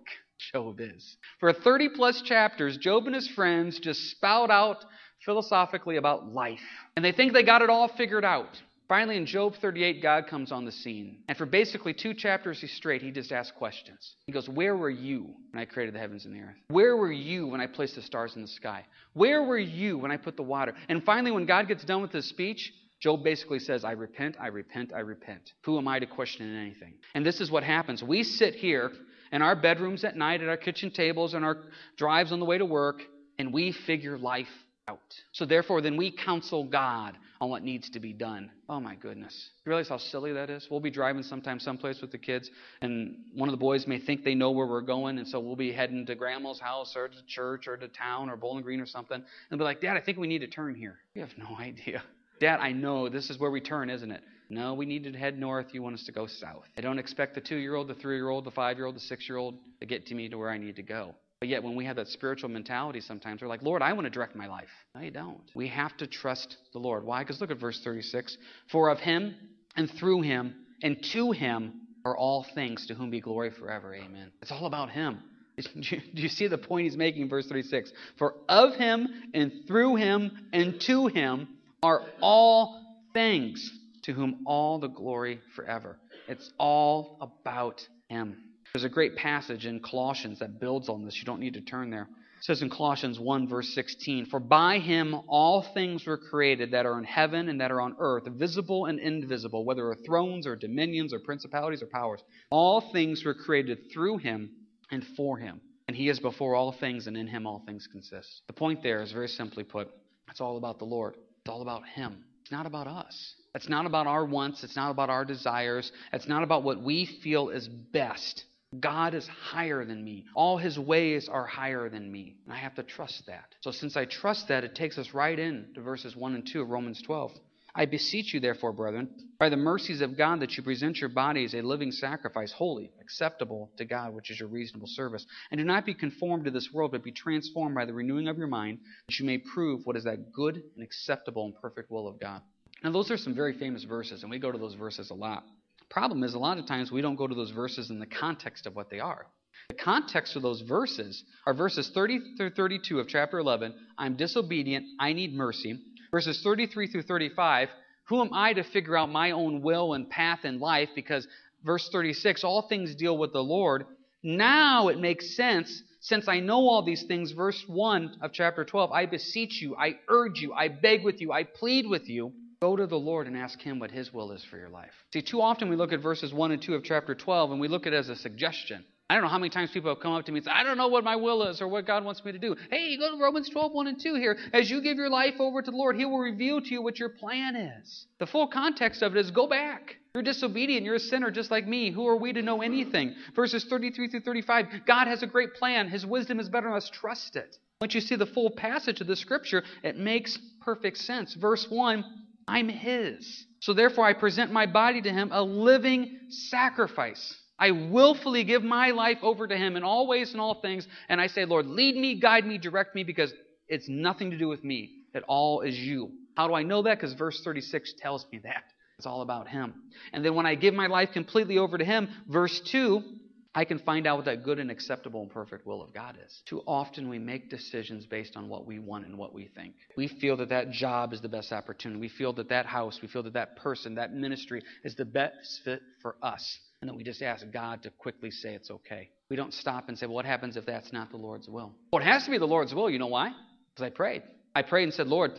Job 0.51 0.81
is. 0.81 1.17
For 1.39 1.53
30 1.53 1.89
plus 1.89 2.21
chapters, 2.23 2.77
Job 2.77 3.05
and 3.05 3.15
his 3.15 3.27
friends 3.29 3.79
just 3.79 4.09
spout 4.11 4.49
out 4.49 4.83
philosophically 5.25 5.97
about 5.97 6.33
life. 6.33 6.59
And 6.95 7.05
they 7.05 7.11
think 7.11 7.33
they 7.33 7.43
got 7.43 7.61
it 7.61 7.69
all 7.69 7.87
figured 7.87 8.25
out. 8.25 8.61
Finally, 8.91 9.15
in 9.15 9.25
Job 9.25 9.55
38, 9.61 10.01
God 10.01 10.27
comes 10.27 10.51
on 10.51 10.65
the 10.65 10.71
scene. 10.71 11.19
And 11.29 11.37
for 11.37 11.45
basically 11.45 11.93
two 11.93 12.13
chapters 12.13 12.59
he's 12.59 12.73
straight, 12.73 13.01
he 13.01 13.09
just 13.09 13.31
asks 13.31 13.55
questions. 13.57 14.15
He 14.25 14.33
goes, 14.33 14.49
Where 14.49 14.75
were 14.75 14.89
you 14.89 15.33
when 15.51 15.61
I 15.61 15.65
created 15.65 15.95
the 15.95 15.99
heavens 15.99 16.25
and 16.25 16.35
the 16.35 16.41
earth? 16.41 16.57
Where 16.67 16.97
were 16.97 17.11
you 17.11 17.47
when 17.47 17.61
I 17.61 17.67
placed 17.67 17.95
the 17.95 18.01
stars 18.01 18.35
in 18.35 18.41
the 18.41 18.49
sky? 18.49 18.85
Where 19.13 19.43
were 19.43 19.57
you 19.57 19.97
when 19.97 20.11
I 20.11 20.17
put 20.17 20.35
the 20.35 20.43
water? 20.43 20.73
And 20.89 21.01
finally, 21.05 21.31
when 21.31 21.45
God 21.45 21.69
gets 21.69 21.85
done 21.85 22.01
with 22.01 22.11
his 22.11 22.27
speech, 22.27 22.73
Job 22.99 23.23
basically 23.23 23.59
says, 23.59 23.85
I 23.85 23.93
repent, 23.93 24.35
I 24.41 24.47
repent, 24.47 24.91
I 24.93 24.99
repent. 24.99 25.53
Who 25.63 25.77
am 25.77 25.87
I 25.87 25.99
to 25.99 26.05
question 26.05 26.53
anything? 26.53 26.95
And 27.15 27.25
this 27.25 27.39
is 27.39 27.49
what 27.49 27.63
happens. 27.63 28.03
We 28.03 28.23
sit 28.23 28.55
here 28.55 28.91
in 29.31 29.41
our 29.41 29.55
bedrooms 29.55 30.03
at 30.03 30.17
night, 30.17 30.41
at 30.41 30.49
our 30.49 30.57
kitchen 30.57 30.91
tables, 30.91 31.33
and 31.33 31.45
our 31.45 31.63
drives 31.95 32.33
on 32.33 32.39
the 32.39 32.45
way 32.45 32.57
to 32.57 32.65
work, 32.65 33.01
and 33.39 33.53
we 33.53 33.71
figure 33.71 34.17
life 34.17 34.49
out. 34.91 34.99
So 35.31 35.45
therefore, 35.45 35.81
then 35.81 35.97
we 35.97 36.11
counsel 36.11 36.63
God 36.63 37.17
on 37.39 37.49
what 37.49 37.63
needs 37.63 37.89
to 37.91 37.99
be 37.99 38.13
done. 38.13 38.51
Oh 38.69 38.79
my 38.79 38.95
goodness. 38.95 39.49
You 39.65 39.69
realize 39.69 39.89
how 39.89 39.97
silly 39.97 40.33
that 40.33 40.49
is? 40.49 40.67
We'll 40.69 40.79
be 40.79 40.91
driving 40.91 41.23
sometime 41.23 41.59
someplace 41.59 42.01
with 42.01 42.11
the 42.11 42.17
kids, 42.17 42.49
and 42.81 43.15
one 43.33 43.49
of 43.49 43.53
the 43.53 43.57
boys 43.57 43.87
may 43.87 43.99
think 43.99 44.23
they 44.23 44.35
know 44.35 44.51
where 44.51 44.67
we're 44.67 44.81
going, 44.81 45.17
and 45.17 45.27
so 45.27 45.39
we'll 45.39 45.55
be 45.55 45.71
heading 45.71 46.05
to 46.05 46.15
grandma's 46.15 46.59
house 46.59 46.93
or 46.95 47.07
to 47.07 47.25
church 47.27 47.67
or 47.67 47.77
to 47.77 47.87
town 47.87 48.29
or 48.29 48.35
Bowling 48.35 48.63
Green 48.63 48.79
or 48.79 48.85
something, 48.85 49.21
and 49.49 49.57
be 49.57 49.63
like, 49.63 49.81
Dad, 49.81 49.97
I 49.97 50.01
think 50.01 50.17
we 50.17 50.27
need 50.27 50.39
to 50.39 50.47
turn 50.47 50.75
here. 50.75 50.97
You 51.13 51.21
have 51.21 51.37
no 51.37 51.57
idea. 51.57 52.01
Dad, 52.39 52.59
I 52.61 52.71
know 52.71 53.09
this 53.09 53.29
is 53.29 53.37
where 53.37 53.51
we 53.51 53.59
turn, 53.59 53.89
isn't 53.89 54.11
it? 54.11 54.21
No, 54.49 54.73
we 54.73 54.85
need 54.85 55.03
to 55.03 55.11
head 55.11 55.37
north. 55.37 55.67
You 55.73 55.83
want 55.83 55.95
us 55.95 56.05
to 56.05 56.11
go 56.11 56.25
south. 56.25 56.63
I 56.77 56.81
don't 56.81 56.99
expect 56.99 57.35
the 57.35 57.41
two 57.41 57.57
year 57.57 57.75
old, 57.75 57.89
the 57.89 57.95
three 57.95 58.15
year 58.15 58.29
old, 58.29 58.45
the 58.45 58.51
five 58.51 58.77
year 58.77 58.85
old, 58.85 58.95
the 58.95 59.01
six 59.01 59.27
year 59.27 59.37
old 59.37 59.55
to 59.81 59.85
get 59.85 60.07
to 60.07 60.15
me 60.15 60.29
to 60.29 60.37
where 60.37 60.49
I 60.49 60.57
need 60.57 60.77
to 60.77 60.83
go. 60.83 61.15
But 61.41 61.49
yet, 61.49 61.63
when 61.63 61.75
we 61.75 61.85
have 61.85 61.95
that 61.95 62.07
spiritual 62.07 62.49
mentality, 62.49 63.01
sometimes 63.01 63.41
we're 63.41 63.47
like, 63.47 63.63
Lord, 63.63 63.81
I 63.81 63.93
want 63.93 64.05
to 64.05 64.11
direct 64.11 64.35
my 64.35 64.47
life. 64.47 64.69
No, 64.93 65.01
you 65.01 65.09
don't. 65.09 65.41
We 65.55 65.69
have 65.69 65.97
to 65.97 66.05
trust 66.05 66.55
the 66.71 66.77
Lord. 66.77 67.03
Why? 67.03 67.23
Because 67.23 67.41
look 67.41 67.49
at 67.49 67.59
verse 67.59 67.81
36. 67.83 68.37
For 68.71 68.91
of 68.91 68.99
him 68.99 69.35
and 69.75 69.89
through 69.99 70.21
him 70.21 70.53
and 70.83 71.03
to 71.13 71.31
him 71.31 71.81
are 72.05 72.15
all 72.15 72.45
things, 72.53 72.85
to 72.87 72.93
whom 72.93 73.09
be 73.09 73.21
glory 73.21 73.49
forever. 73.49 73.95
Amen. 73.95 74.31
It's 74.43 74.51
all 74.51 74.67
about 74.67 74.91
him. 74.91 75.17
Do 75.57 75.97
you 76.13 76.29
see 76.29 76.47
the 76.47 76.59
point 76.59 76.85
he's 76.85 76.95
making 76.95 77.23
in 77.23 77.29
verse 77.29 77.47
36? 77.47 77.91
For 78.19 78.35
of 78.47 78.75
him 78.75 79.07
and 79.33 79.51
through 79.67 79.95
him 79.95 80.47
and 80.53 80.79
to 80.81 81.07
him 81.07 81.47
are 81.81 82.03
all 82.21 82.99
things, 83.13 83.67
to 84.03 84.13
whom 84.13 84.43
all 84.45 84.77
the 84.77 84.89
glory 84.89 85.41
forever. 85.55 85.97
It's 86.27 86.51
all 86.59 87.17
about 87.19 87.81
him. 88.09 88.37
There's 88.73 88.83
a 88.83 88.89
great 88.89 89.15
passage 89.15 89.65
in 89.65 89.81
Colossians 89.81 90.39
that 90.39 90.59
builds 90.59 90.87
on 90.87 91.03
this. 91.03 91.17
You 91.17 91.25
don't 91.25 91.39
need 91.39 91.55
to 91.55 91.61
turn 91.61 91.89
there. 91.89 92.07
It 92.41 92.45
says 92.45 92.61
in 92.63 92.69
Colossians 92.69 93.19
1, 93.19 93.47
verse 93.47 93.71
16, 93.75 94.25
For 94.27 94.39
by 94.39 94.79
him 94.79 95.13
all 95.27 95.61
things 95.75 96.07
were 96.07 96.17
created 96.17 96.71
that 96.71 96.87
are 96.87 96.97
in 96.97 97.03
heaven 97.03 97.49
and 97.49 97.61
that 97.61 97.69
are 97.69 97.81
on 97.81 97.95
earth, 97.99 98.23
visible 98.27 98.85
and 98.85 98.99
invisible, 98.99 99.63
whether 99.63 99.87
are 99.89 99.95
thrones 99.95 100.47
or 100.47 100.55
dominions 100.55 101.13
or 101.13 101.19
principalities 101.19 101.83
or 101.83 101.87
powers. 101.87 102.23
All 102.49 102.81
things 102.91 103.23
were 103.23 103.35
created 103.35 103.91
through 103.93 104.17
him 104.17 104.49
and 104.89 105.05
for 105.15 105.37
him. 105.37 105.61
And 105.87 105.95
he 105.95 106.09
is 106.09 106.19
before 106.19 106.55
all 106.55 106.71
things, 106.71 107.05
and 107.05 107.17
in 107.17 107.27
him 107.27 107.45
all 107.45 107.61
things 107.65 107.87
consist. 107.91 108.41
The 108.47 108.53
point 108.53 108.81
there 108.81 109.01
is 109.01 109.11
very 109.11 109.27
simply 109.27 109.63
put 109.63 109.89
it's 110.29 110.41
all 110.41 110.57
about 110.57 110.79
the 110.79 110.85
Lord, 110.85 111.15
it's 111.41 111.49
all 111.49 111.61
about 111.61 111.85
him. 111.85 112.23
It's 112.41 112.51
not 112.51 112.65
about 112.65 112.87
us. 112.87 113.35
It's 113.53 113.69
not 113.69 113.85
about 113.85 114.07
our 114.07 114.25
wants. 114.25 114.63
It's 114.63 114.75
not 114.75 114.91
about 114.91 115.09
our 115.09 115.25
desires. 115.25 115.91
It's 116.11 116.27
not 116.27 116.41
about 116.41 116.63
what 116.63 116.81
we 116.81 117.05
feel 117.21 117.49
is 117.49 117.67
best. 117.67 118.45
God 118.79 119.13
is 119.13 119.27
higher 119.27 119.83
than 119.83 120.03
me. 120.03 120.25
All 120.33 120.57
his 120.57 120.79
ways 120.79 121.27
are 121.27 121.45
higher 121.45 121.89
than 121.89 122.09
me. 122.09 122.35
And 122.45 122.53
I 122.53 122.57
have 122.57 122.75
to 122.75 122.83
trust 122.83 123.25
that. 123.27 123.53
So, 123.61 123.71
since 123.71 123.97
I 123.97 124.05
trust 124.05 124.47
that, 124.47 124.63
it 124.63 124.75
takes 124.75 124.97
us 124.97 125.13
right 125.13 125.37
in 125.37 125.67
to 125.75 125.81
verses 125.81 126.15
1 126.15 126.35
and 126.35 126.47
2 126.47 126.61
of 126.61 126.69
Romans 126.69 127.01
12. 127.01 127.31
I 127.73 127.85
beseech 127.85 128.33
you, 128.33 128.41
therefore, 128.41 128.73
brethren, 128.73 129.09
by 129.39 129.47
the 129.47 129.55
mercies 129.55 130.01
of 130.01 130.17
God, 130.17 130.41
that 130.41 130.57
you 130.57 130.63
present 130.63 130.97
your 130.97 131.09
bodies 131.09 131.53
a 131.53 131.61
living 131.61 131.91
sacrifice, 131.91 132.51
holy, 132.51 132.91
acceptable 132.99 133.71
to 133.77 133.85
God, 133.85 134.13
which 134.13 134.29
is 134.29 134.39
your 134.39 134.49
reasonable 134.49 134.87
service. 134.87 135.25
And 135.49 135.57
do 135.57 135.63
not 135.63 135.85
be 135.85 135.93
conformed 135.93 136.45
to 136.45 136.51
this 136.51 136.69
world, 136.73 136.91
but 136.91 137.03
be 137.03 137.13
transformed 137.13 137.75
by 137.75 137.85
the 137.85 137.93
renewing 137.93 138.27
of 138.27 138.37
your 138.37 138.47
mind, 138.47 138.79
that 139.07 139.19
you 139.19 139.25
may 139.25 139.37
prove 139.37 139.85
what 139.85 139.95
is 139.95 140.03
that 140.03 140.33
good 140.33 140.61
and 140.75 140.83
acceptable 140.83 141.45
and 141.45 141.55
perfect 141.61 141.89
will 141.89 142.07
of 142.07 142.19
God. 142.19 142.41
Now, 142.83 142.91
those 142.91 143.09
are 143.09 143.17
some 143.17 143.35
very 143.35 143.53
famous 143.53 143.83
verses, 143.83 144.23
and 144.23 144.31
we 144.31 144.39
go 144.39 144.51
to 144.51 144.57
those 144.57 144.73
verses 144.73 145.09
a 145.09 145.13
lot. 145.15 145.43
Problem 145.91 146.23
is, 146.23 146.33
a 146.33 146.39
lot 146.39 146.57
of 146.57 146.65
times 146.65 146.89
we 146.89 147.01
don't 147.01 147.17
go 147.17 147.27
to 147.27 147.35
those 147.35 147.51
verses 147.51 147.89
in 147.89 147.99
the 147.99 148.05
context 148.05 148.65
of 148.65 148.77
what 148.77 148.89
they 148.89 149.01
are. 149.01 149.27
The 149.67 149.75
context 149.75 150.37
of 150.37 150.41
those 150.41 150.61
verses 150.61 151.25
are 151.45 151.53
verses 151.53 151.91
30 151.93 152.35
through 152.37 152.51
32 152.51 153.01
of 153.01 153.09
chapter 153.09 153.39
11. 153.39 153.73
I'm 153.97 154.15
disobedient. 154.15 154.85
I 155.01 155.11
need 155.11 155.33
mercy. 155.35 155.81
Verses 156.09 156.41
33 156.41 156.87
through 156.87 157.01
35. 157.01 157.67
Who 158.05 158.21
am 158.21 158.29
I 158.33 158.53
to 158.53 158.63
figure 158.63 158.97
out 158.97 159.11
my 159.11 159.31
own 159.31 159.61
will 159.61 159.93
and 159.93 160.09
path 160.09 160.45
in 160.45 160.61
life? 160.61 160.89
Because 160.95 161.27
verse 161.65 161.89
36, 161.89 162.45
all 162.45 162.69
things 162.69 162.95
deal 162.95 163.17
with 163.17 163.33
the 163.33 163.43
Lord. 163.43 163.85
Now 164.23 164.87
it 164.87 164.97
makes 164.97 165.35
sense 165.35 165.83
since 165.99 166.29
I 166.29 166.39
know 166.39 166.69
all 166.69 166.83
these 166.83 167.03
things. 167.03 167.31
Verse 167.31 167.65
1 167.67 168.19
of 168.21 168.31
chapter 168.31 168.63
12 168.63 168.93
I 168.93 169.07
beseech 169.07 169.61
you, 169.61 169.75
I 169.75 169.99
urge 170.07 170.39
you, 170.39 170.53
I 170.53 170.69
beg 170.69 171.03
with 171.03 171.19
you, 171.19 171.33
I 171.33 171.43
plead 171.43 171.85
with 171.85 172.07
you 172.07 172.31
Go 172.61 172.75
to 172.75 172.85
the 172.85 172.99
Lord 172.99 173.25
and 173.25 173.35
ask 173.35 173.59
Him 173.59 173.79
what 173.79 173.89
His 173.89 174.13
will 174.13 174.31
is 174.31 174.43
for 174.43 174.57
your 174.57 174.69
life. 174.69 174.91
See, 175.11 175.23
too 175.23 175.41
often 175.41 175.67
we 175.67 175.75
look 175.75 175.91
at 175.93 175.99
verses 175.99 176.31
1 176.31 176.51
and 176.51 176.61
2 176.61 176.75
of 176.75 176.83
chapter 176.83 177.15
12 177.15 177.51
and 177.51 177.59
we 177.59 177.67
look 177.67 177.87
at 177.87 177.93
it 177.93 177.95
as 177.95 178.09
a 178.09 178.15
suggestion. 178.15 178.85
I 179.09 179.15
don't 179.15 179.23
know 179.23 179.29
how 179.29 179.39
many 179.39 179.49
times 179.49 179.71
people 179.71 179.89
have 179.89 179.99
come 179.99 180.13
up 180.13 180.25
to 180.27 180.31
me 180.31 180.37
and 180.37 180.45
said, 180.45 180.53
I 180.55 180.63
don't 180.63 180.77
know 180.77 180.87
what 180.87 181.03
my 181.03 181.15
will 181.15 181.43
is 181.47 181.59
or 181.59 181.67
what 181.67 181.87
God 181.87 182.05
wants 182.05 182.23
me 182.23 182.31
to 182.31 182.37
do. 182.37 182.55
Hey, 182.69 182.95
go 182.97 183.11
to 183.11 183.21
Romans 183.21 183.49
12, 183.49 183.71
1 183.73 183.87
and 183.87 183.99
2 183.99 184.13
here. 184.13 184.37
As 184.53 184.69
you 184.69 184.79
give 184.81 184.97
your 184.97 185.09
life 185.09 185.33
over 185.39 185.63
to 185.63 185.71
the 185.71 185.75
Lord, 185.75 185.95
He 185.95 186.05
will 186.05 186.19
reveal 186.19 186.61
to 186.61 186.69
you 186.69 186.83
what 186.83 186.99
your 186.99 187.09
plan 187.09 187.55
is. 187.55 188.05
The 188.19 188.27
full 188.27 188.47
context 188.47 189.01
of 189.01 189.15
it 189.15 189.19
is 189.19 189.31
go 189.31 189.47
back. 189.47 189.97
You're 190.13 190.23
disobedient. 190.23 190.85
You're 190.85 190.95
a 190.95 190.99
sinner 190.99 191.31
just 191.31 191.49
like 191.49 191.67
me. 191.67 191.89
Who 191.89 192.07
are 192.07 192.15
we 192.15 192.31
to 192.31 192.43
know 192.43 192.61
anything? 192.61 193.15
Verses 193.35 193.65
33 193.65 194.09
through 194.09 194.21
35 194.21 194.85
God 194.85 195.07
has 195.07 195.23
a 195.23 195.27
great 195.27 195.55
plan. 195.55 195.89
His 195.89 196.05
wisdom 196.05 196.39
is 196.39 196.47
better 196.47 196.67
than 196.67 196.77
us. 196.77 196.91
Trust 196.91 197.37
it. 197.37 197.57
Once 197.81 197.95
you 197.95 198.01
see 198.01 198.15
the 198.15 198.27
full 198.27 198.51
passage 198.51 199.01
of 199.01 199.07
the 199.07 199.15
scripture, 199.15 199.63
it 199.83 199.97
makes 199.97 200.37
perfect 200.61 200.99
sense. 200.99 201.33
Verse 201.33 201.65
1 201.67 202.20
I'm 202.47 202.69
His. 202.69 203.45
So 203.59 203.73
therefore, 203.73 204.05
I 204.05 204.13
present 204.13 204.51
my 204.51 204.65
body 204.65 205.01
to 205.01 205.11
Him 205.11 205.29
a 205.31 205.41
living 205.41 206.19
sacrifice. 206.29 207.35
I 207.59 207.71
willfully 207.71 208.43
give 208.43 208.63
my 208.63 208.89
life 208.89 209.19
over 209.21 209.47
to 209.47 209.55
Him 209.55 209.77
in 209.77 209.83
all 209.83 210.07
ways 210.07 210.31
and 210.31 210.41
all 210.41 210.61
things. 210.61 210.87
And 211.09 211.21
I 211.21 211.27
say, 211.27 211.45
Lord, 211.45 211.67
lead 211.67 211.95
me, 211.95 212.19
guide 212.19 212.45
me, 212.45 212.57
direct 212.57 212.95
me, 212.95 213.03
because 213.03 213.33
it's 213.67 213.87
nothing 213.87 214.31
to 214.31 214.37
do 214.37 214.47
with 214.47 214.63
me. 214.63 214.89
It 215.13 215.23
all 215.27 215.61
is 215.61 215.77
you. 215.77 216.11
How 216.35 216.47
do 216.47 216.53
I 216.53 216.63
know 216.63 216.81
that? 216.83 216.97
Because 216.97 217.13
verse 217.13 217.41
36 217.43 217.93
tells 218.01 218.25
me 218.31 218.39
that. 218.43 218.63
It's 218.97 219.05
all 219.05 219.21
about 219.21 219.47
Him. 219.47 219.73
And 220.13 220.23
then 220.25 220.35
when 220.35 220.45
I 220.45 220.55
give 220.55 220.73
my 220.73 220.87
life 220.87 221.09
completely 221.13 221.57
over 221.57 221.77
to 221.77 221.85
Him, 221.85 222.09
verse 222.27 222.59
2 222.71 223.03
I 223.53 223.65
can 223.65 223.79
find 223.79 224.07
out 224.07 224.15
what 224.15 224.25
that 224.25 224.43
good 224.43 224.59
and 224.59 224.71
acceptable 224.71 225.21
and 225.21 225.29
perfect 225.29 225.65
will 225.65 225.81
of 225.81 225.93
God 225.93 226.17
is. 226.25 226.41
Too 226.45 226.61
often 226.65 227.09
we 227.09 227.19
make 227.19 227.49
decisions 227.49 228.05
based 228.05 228.37
on 228.37 228.47
what 228.47 228.65
we 228.65 228.79
want 228.79 229.05
and 229.05 229.17
what 229.17 229.33
we 229.33 229.49
think. 229.53 229.75
We 229.97 230.07
feel 230.07 230.37
that 230.37 230.49
that 230.49 230.71
job 230.71 231.11
is 231.11 231.19
the 231.19 231.27
best 231.27 231.51
opportunity. 231.51 231.99
We 231.99 232.07
feel 232.07 232.31
that 232.33 232.47
that 232.49 232.65
house, 232.65 232.99
we 233.01 233.09
feel 233.09 233.23
that 233.23 233.33
that 233.33 233.57
person, 233.57 233.95
that 233.95 234.13
ministry 234.13 234.63
is 234.85 234.95
the 234.95 235.03
best 235.03 235.61
fit 235.65 235.81
for 236.01 236.15
us. 236.21 236.59
And 236.81 236.89
then 236.89 236.95
we 236.95 237.03
just 237.03 237.21
ask 237.21 237.45
God 237.51 237.83
to 237.83 237.89
quickly 237.89 238.31
say 238.31 238.53
it's 238.55 238.71
okay. 238.71 239.09
We 239.29 239.35
don't 239.35 239.53
stop 239.53 239.89
and 239.89 239.97
say, 239.97 240.05
well, 240.05 240.15
what 240.15 240.25
happens 240.25 240.55
if 240.55 240.65
that's 240.65 240.93
not 240.93 241.11
the 241.11 241.17
Lord's 241.17 241.47
will? 241.49 241.73
Well, 241.91 242.01
it 242.01 242.05
has 242.05 242.23
to 242.25 242.31
be 242.31 242.37
the 242.37 242.45
Lord's 242.45 242.73
will. 242.73 242.89
You 242.89 242.99
know 242.99 243.07
why? 243.07 243.31
Because 243.73 243.85
I 243.85 243.89
prayed. 243.89 244.23
I 244.55 244.61
prayed 244.61 244.83
and 244.83 244.93
said, 244.93 245.07
Lord, 245.07 245.31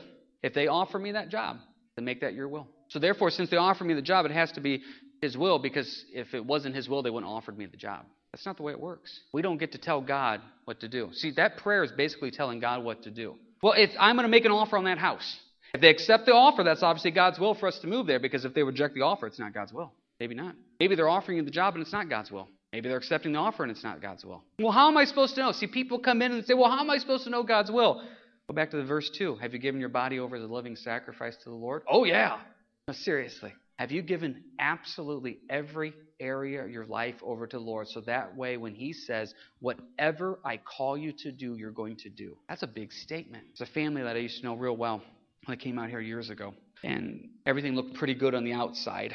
if 0.43 0.53
they 0.53 0.67
offer 0.67 0.99
me 0.99 1.13
that 1.13 1.31
job, 1.31 1.57
then 1.97 2.05
make 2.05 2.21
that 2.21 2.35
your 2.35 2.49
will. 2.49 2.69
So 2.89 2.99
therefore, 2.99 3.31
since 3.31 3.49
they 3.51 3.57
offer 3.57 3.85
me 3.85 3.95
the 3.95 4.03
job, 4.03 4.27
it 4.27 4.33
has 4.33 4.53
to 4.53 4.61
be 4.61 4.83
his 5.23 5.39
will 5.39 5.61
because 5.61 6.05
if 6.13 6.35
it 6.35 6.45
wasn't 6.45 6.75
His 6.75 6.89
will, 6.89 7.03
they 7.03 7.09
wouldn't 7.09 7.31
have 7.31 7.37
offered 7.37 7.57
me 7.57 7.65
the 7.65 7.77
job. 7.77 8.05
That's 8.33 8.45
not 8.45 8.57
the 8.57 8.65
way 8.65 8.73
it 8.73 8.81
works. 8.81 9.21
We 9.33 9.41
don't 9.41 9.57
get 9.57 9.73
to 9.73 9.79
tell 9.79 10.01
God 10.01 10.41
what 10.65 10.81
to 10.81 10.89
do. 10.89 11.11
See, 11.13 11.31
that 11.37 11.59
prayer 11.59 11.85
is 11.85 11.93
basically 11.93 12.33
telling 12.33 12.59
God 12.59 12.83
what 12.83 13.05
to 13.05 13.11
do. 13.11 13.37
Well, 13.63 13.75
if 13.77 13.91
I'm 13.99 14.17
going 14.17 14.25
to 14.25 14.31
make 14.31 14.45
an 14.45 14.51
offer 14.51 14.77
on 14.77 14.85
that 14.85 14.99
house, 14.99 15.39
if 15.75 15.81
they 15.81 15.91
accept 15.91 16.27
the 16.27 16.33
offer, 16.33 16.65
that's 16.65 16.83
obviously 16.83 17.13
God's 17.13 17.39
will 17.39 17.55
for 17.55 17.69
us 17.69 17.79
to 17.81 17.87
move 17.87 18.09
there 18.09 18.19
because 18.19 18.45
if 18.45 18.53
they 18.53 18.65
reject 18.65 18.95
the 18.95 19.03
offer, 19.03 19.29
it's 19.29 19.39
not 19.39 19.55
God's 19.55 19.73
will. 19.73 19.93
Maybe 20.19 20.35
not. 20.35 20.57
Maybe 20.81 20.97
they're 20.97 21.09
offering 21.09 21.39
you 21.39 21.45
the 21.45 21.53
job 21.53 21.75
and 21.75 21.83
it's 21.83 21.93
not 21.93 22.09
God's 22.09 22.33
will. 22.33 22.49
Maybe 22.73 22.89
they're 22.89 22.99
accepting 22.99 23.33
the 23.33 23.39
offer 23.39 23.63
and 23.63 23.71
it's 23.71 23.85
not 23.85 24.03
God's 24.03 24.25
will. 24.25 24.43
Well, 24.59 24.73
how 24.73 24.89
am 24.89 24.97
I 24.97 25.05
supposed 25.05 25.37
to 25.37 25.43
know? 25.43 25.53
See, 25.53 25.69
people 25.69 26.01
come 26.01 26.21
in 26.21 26.33
and 26.33 26.45
say, 26.45 26.55
well, 26.55 26.71
how 26.71 26.81
am 26.81 26.91
I 26.91 26.99
supposed 26.99 27.25
to 27.25 27.31
know 27.31 27.45
God's 27.45 27.71
will? 27.71 28.03
Go 28.49 28.55
back 28.55 28.71
to 28.73 28.77
the 28.77 28.85
verse 28.85 29.09
2. 29.11 29.37
Have 29.37 29.53
you 29.53 29.61
given 29.61 29.79
your 29.79 29.91
body 29.91 30.19
over 30.19 30.35
as 30.35 30.43
a 30.43 30.47
living 30.47 30.75
sacrifice 30.75 31.37
to 31.37 31.45
the 31.45 31.55
Lord? 31.55 31.83
Oh, 31.89 32.05
yeah. 32.05 32.39
No, 32.89 32.95
seriously. 32.95 33.53
Have 33.79 33.91
you 33.91 34.03
given 34.03 34.45
absolutely 34.59 35.39
every 35.49 35.95
area 36.21 36.63
of 36.65 36.71
your 36.71 36.87
life 36.87 37.17
over 37.23 37.47
to 37.47 37.57
the 37.57 37.63
Lord 37.63 37.89
so 37.89 38.01
that 38.03 38.37
way 38.37 38.57
when 38.57 38.75
He 38.75 38.93
says, 38.93 39.35
Whatever 39.61 40.39
I 40.45 40.59
call 40.59 40.97
you 40.97 41.13
to 41.19 41.33
do, 41.33 41.57
you're 41.57 41.71
going 41.71 41.97
to 41.97 42.09
do? 42.09 42.37
That's 42.49 42.63
a 42.63 42.69
big 42.69 42.93
statement. 42.93 43.45
It's 43.51 43.61
a 43.61 43.67
family 43.67 44.03
that 44.03 44.17
I 44.17 44.21
used 44.21 44.41
to 44.41 44.47
know 44.47 44.55
real 44.55 44.77
well 44.77 45.03
when 45.45 45.59
I 45.59 45.61
came 45.61 45.79
out 45.79 45.89
here 45.89 46.01
years 46.01 46.31
ago. 46.31 46.55
And 46.85 47.29
everything 47.47 47.75
looked 47.75 47.95
pretty 47.95 48.15
good 48.15 48.35
on 48.35 48.45
the 48.45 48.53
outside, 48.53 49.15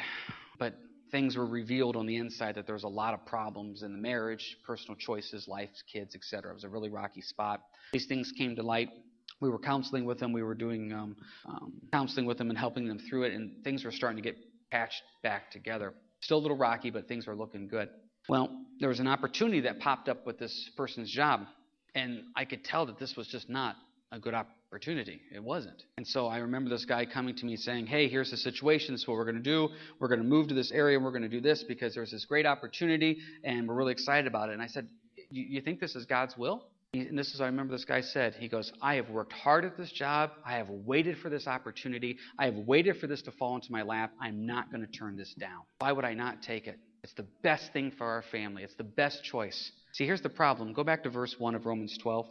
but 0.58 0.74
things 1.10 1.36
were 1.36 1.46
revealed 1.46 1.96
on 1.96 2.06
the 2.06 2.16
inside 2.16 2.54
that 2.54 2.66
there 2.66 2.74
was 2.74 2.84
a 2.84 2.88
lot 2.88 3.14
of 3.14 3.24
problems 3.26 3.82
in 3.82 3.92
the 3.92 3.98
marriage, 3.98 4.56
personal 4.66 4.96
choices, 4.96 5.46
life, 5.48 5.70
kids, 5.90 6.14
etc. 6.14 6.50
It 6.50 6.54
was 6.54 6.64
a 6.64 6.68
really 6.68 6.88
rocky 6.88 7.20
spot. 7.20 7.62
These 7.92 8.06
things 8.06 8.32
came 8.36 8.56
to 8.56 8.62
light 8.62 8.90
we 9.40 9.50
were 9.50 9.58
counseling 9.58 10.04
with 10.04 10.18
them. 10.18 10.32
We 10.32 10.42
were 10.42 10.54
doing 10.54 10.92
um, 10.92 11.16
um, 11.46 11.72
counseling 11.92 12.26
with 12.26 12.38
them 12.38 12.50
and 12.50 12.58
helping 12.58 12.88
them 12.88 12.98
through 12.98 13.24
it, 13.24 13.34
and 13.34 13.62
things 13.62 13.84
were 13.84 13.92
starting 13.92 14.16
to 14.16 14.22
get 14.22 14.36
patched 14.70 15.02
back 15.22 15.50
together. 15.50 15.94
Still 16.20 16.38
a 16.38 16.40
little 16.40 16.56
rocky, 16.56 16.90
but 16.90 17.08
things 17.08 17.26
were 17.26 17.36
looking 17.36 17.68
good. 17.68 17.88
Well, 18.28 18.50
there 18.80 18.88
was 18.88 19.00
an 19.00 19.06
opportunity 19.06 19.60
that 19.62 19.80
popped 19.80 20.08
up 20.08 20.26
with 20.26 20.38
this 20.38 20.70
person's 20.76 21.10
job, 21.10 21.46
and 21.94 22.22
I 22.36 22.44
could 22.44 22.64
tell 22.64 22.86
that 22.86 22.98
this 22.98 23.16
was 23.16 23.26
just 23.28 23.48
not 23.48 23.76
a 24.12 24.18
good 24.18 24.34
opportunity. 24.34 25.20
It 25.34 25.42
wasn't. 25.42 25.82
And 25.96 26.06
so 26.06 26.26
I 26.26 26.38
remember 26.38 26.70
this 26.70 26.84
guy 26.84 27.06
coming 27.06 27.34
to 27.36 27.46
me 27.46 27.56
saying, 27.56 27.86
Hey, 27.86 28.08
here's 28.08 28.30
the 28.30 28.36
situation. 28.36 28.94
This 28.94 29.02
is 29.02 29.08
what 29.08 29.16
we're 29.16 29.24
going 29.24 29.36
to 29.36 29.42
do. 29.42 29.68
We're 29.98 30.08
going 30.08 30.20
to 30.20 30.26
move 30.26 30.48
to 30.48 30.54
this 30.54 30.72
area 30.72 30.96
and 30.96 31.04
we're 31.04 31.10
going 31.10 31.22
to 31.22 31.28
do 31.28 31.40
this 31.40 31.62
because 31.62 31.94
there's 31.94 32.10
this 32.10 32.24
great 32.24 32.46
opportunity 32.46 33.18
and 33.44 33.68
we're 33.68 33.74
really 33.74 33.92
excited 33.92 34.26
about 34.26 34.50
it. 34.50 34.52
And 34.52 34.62
I 34.62 34.66
said, 34.66 34.88
You 35.30 35.60
think 35.60 35.80
this 35.80 35.94
is 35.94 36.06
God's 36.06 36.36
will? 36.36 36.64
And 36.94 37.18
this 37.18 37.34
is, 37.34 37.40
I 37.40 37.46
remember 37.46 37.74
this 37.74 37.84
guy 37.84 38.00
said, 38.00 38.34
he 38.38 38.48
goes, 38.48 38.72
I 38.80 38.94
have 38.94 39.10
worked 39.10 39.32
hard 39.32 39.66
at 39.66 39.76
this 39.76 39.92
job. 39.92 40.30
I 40.44 40.54
have 40.54 40.70
waited 40.70 41.18
for 41.18 41.28
this 41.28 41.46
opportunity. 41.46 42.16
I 42.38 42.46
have 42.46 42.56
waited 42.56 42.96
for 42.96 43.06
this 43.06 43.20
to 43.22 43.32
fall 43.32 43.56
into 43.56 43.70
my 43.70 43.82
lap. 43.82 44.12
I'm 44.20 44.46
not 44.46 44.72
going 44.72 44.80
to 44.80 44.90
turn 44.90 45.16
this 45.16 45.34
down. 45.34 45.62
Why 45.80 45.92
would 45.92 46.06
I 46.06 46.14
not 46.14 46.42
take 46.42 46.66
it? 46.66 46.78
It's 47.04 47.12
the 47.12 47.26
best 47.42 47.72
thing 47.74 47.92
for 47.96 48.06
our 48.06 48.22
family. 48.32 48.62
It's 48.62 48.74
the 48.74 48.84
best 48.84 49.22
choice. 49.22 49.70
See, 49.92 50.06
here's 50.06 50.22
the 50.22 50.30
problem. 50.30 50.72
Go 50.72 50.82
back 50.82 51.02
to 51.02 51.10
verse 51.10 51.36
1 51.38 51.54
of 51.54 51.66
Romans 51.66 51.96
12. 51.98 52.26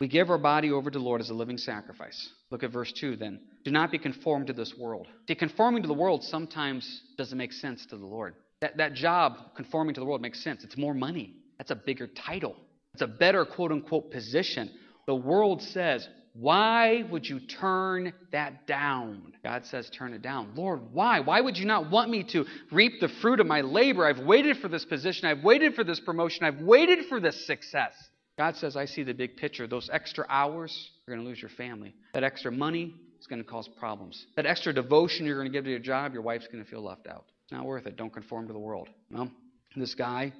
We 0.00 0.08
give 0.08 0.30
our 0.30 0.38
body 0.38 0.72
over 0.72 0.90
to 0.90 0.98
the 0.98 1.04
Lord 1.04 1.20
as 1.20 1.30
a 1.30 1.34
living 1.34 1.56
sacrifice. 1.56 2.30
Look 2.50 2.64
at 2.64 2.72
verse 2.72 2.92
2 2.92 3.16
then. 3.16 3.40
Do 3.64 3.70
not 3.70 3.92
be 3.92 3.98
conformed 3.98 4.48
to 4.48 4.52
this 4.52 4.74
world. 4.76 5.06
See, 5.28 5.34
conforming 5.36 5.82
to 5.82 5.88
the 5.88 5.94
world 5.94 6.24
sometimes 6.24 7.02
doesn't 7.16 7.38
make 7.38 7.52
sense 7.52 7.86
to 7.86 7.96
the 7.96 8.04
Lord. 8.04 8.34
That, 8.60 8.76
that 8.78 8.94
job, 8.94 9.54
conforming 9.54 9.94
to 9.94 10.00
the 10.00 10.06
world, 10.06 10.20
makes 10.20 10.42
sense. 10.42 10.64
It's 10.64 10.76
more 10.76 10.94
money, 10.94 11.34
that's 11.58 11.70
a 11.70 11.76
bigger 11.76 12.08
title. 12.08 12.56
It's 12.96 13.02
a 13.02 13.06
better 13.06 13.44
quote 13.44 13.72
unquote 13.72 14.10
position. 14.10 14.70
The 15.06 15.14
world 15.14 15.60
says, 15.60 16.08
Why 16.32 17.04
would 17.10 17.26
you 17.28 17.40
turn 17.40 18.14
that 18.32 18.66
down? 18.66 19.34
God 19.44 19.66
says, 19.66 19.90
Turn 19.90 20.14
it 20.14 20.22
down. 20.22 20.52
Lord, 20.54 20.80
why? 20.94 21.20
Why 21.20 21.42
would 21.42 21.58
you 21.58 21.66
not 21.66 21.90
want 21.90 22.08
me 22.08 22.24
to 22.32 22.46
reap 22.72 22.94
the 23.02 23.10
fruit 23.20 23.38
of 23.38 23.46
my 23.46 23.60
labor? 23.60 24.06
I've 24.06 24.20
waited 24.20 24.56
for 24.62 24.68
this 24.68 24.86
position. 24.86 25.28
I've 25.28 25.44
waited 25.44 25.74
for 25.74 25.84
this 25.84 26.00
promotion. 26.00 26.44
I've 26.44 26.62
waited 26.62 27.04
for 27.10 27.20
this 27.20 27.46
success. 27.46 27.92
God 28.38 28.56
says, 28.56 28.76
I 28.76 28.86
see 28.86 29.02
the 29.02 29.12
big 29.12 29.36
picture. 29.36 29.66
Those 29.66 29.90
extra 29.92 30.24
hours, 30.30 30.90
you're 31.06 31.16
going 31.16 31.22
to 31.22 31.28
lose 31.28 31.42
your 31.42 31.50
family. 31.50 31.94
That 32.14 32.24
extra 32.24 32.50
money 32.50 32.94
is 33.20 33.26
going 33.26 33.44
to 33.44 33.46
cause 33.46 33.68
problems. 33.78 34.24
That 34.36 34.46
extra 34.46 34.72
devotion 34.72 35.26
you're 35.26 35.36
going 35.36 35.52
to 35.52 35.52
give 35.52 35.64
to 35.64 35.70
your 35.70 35.80
job, 35.80 36.14
your 36.14 36.22
wife's 36.22 36.46
going 36.46 36.64
to 36.64 36.70
feel 36.70 36.82
left 36.82 37.08
out. 37.08 37.26
It's 37.44 37.52
not 37.52 37.66
worth 37.66 37.86
it. 37.86 37.98
Don't 37.98 38.14
conform 38.14 38.46
to 38.46 38.54
the 38.54 38.58
world. 38.58 38.88
Well, 39.10 39.30
this 39.76 39.94
guy 39.94 40.32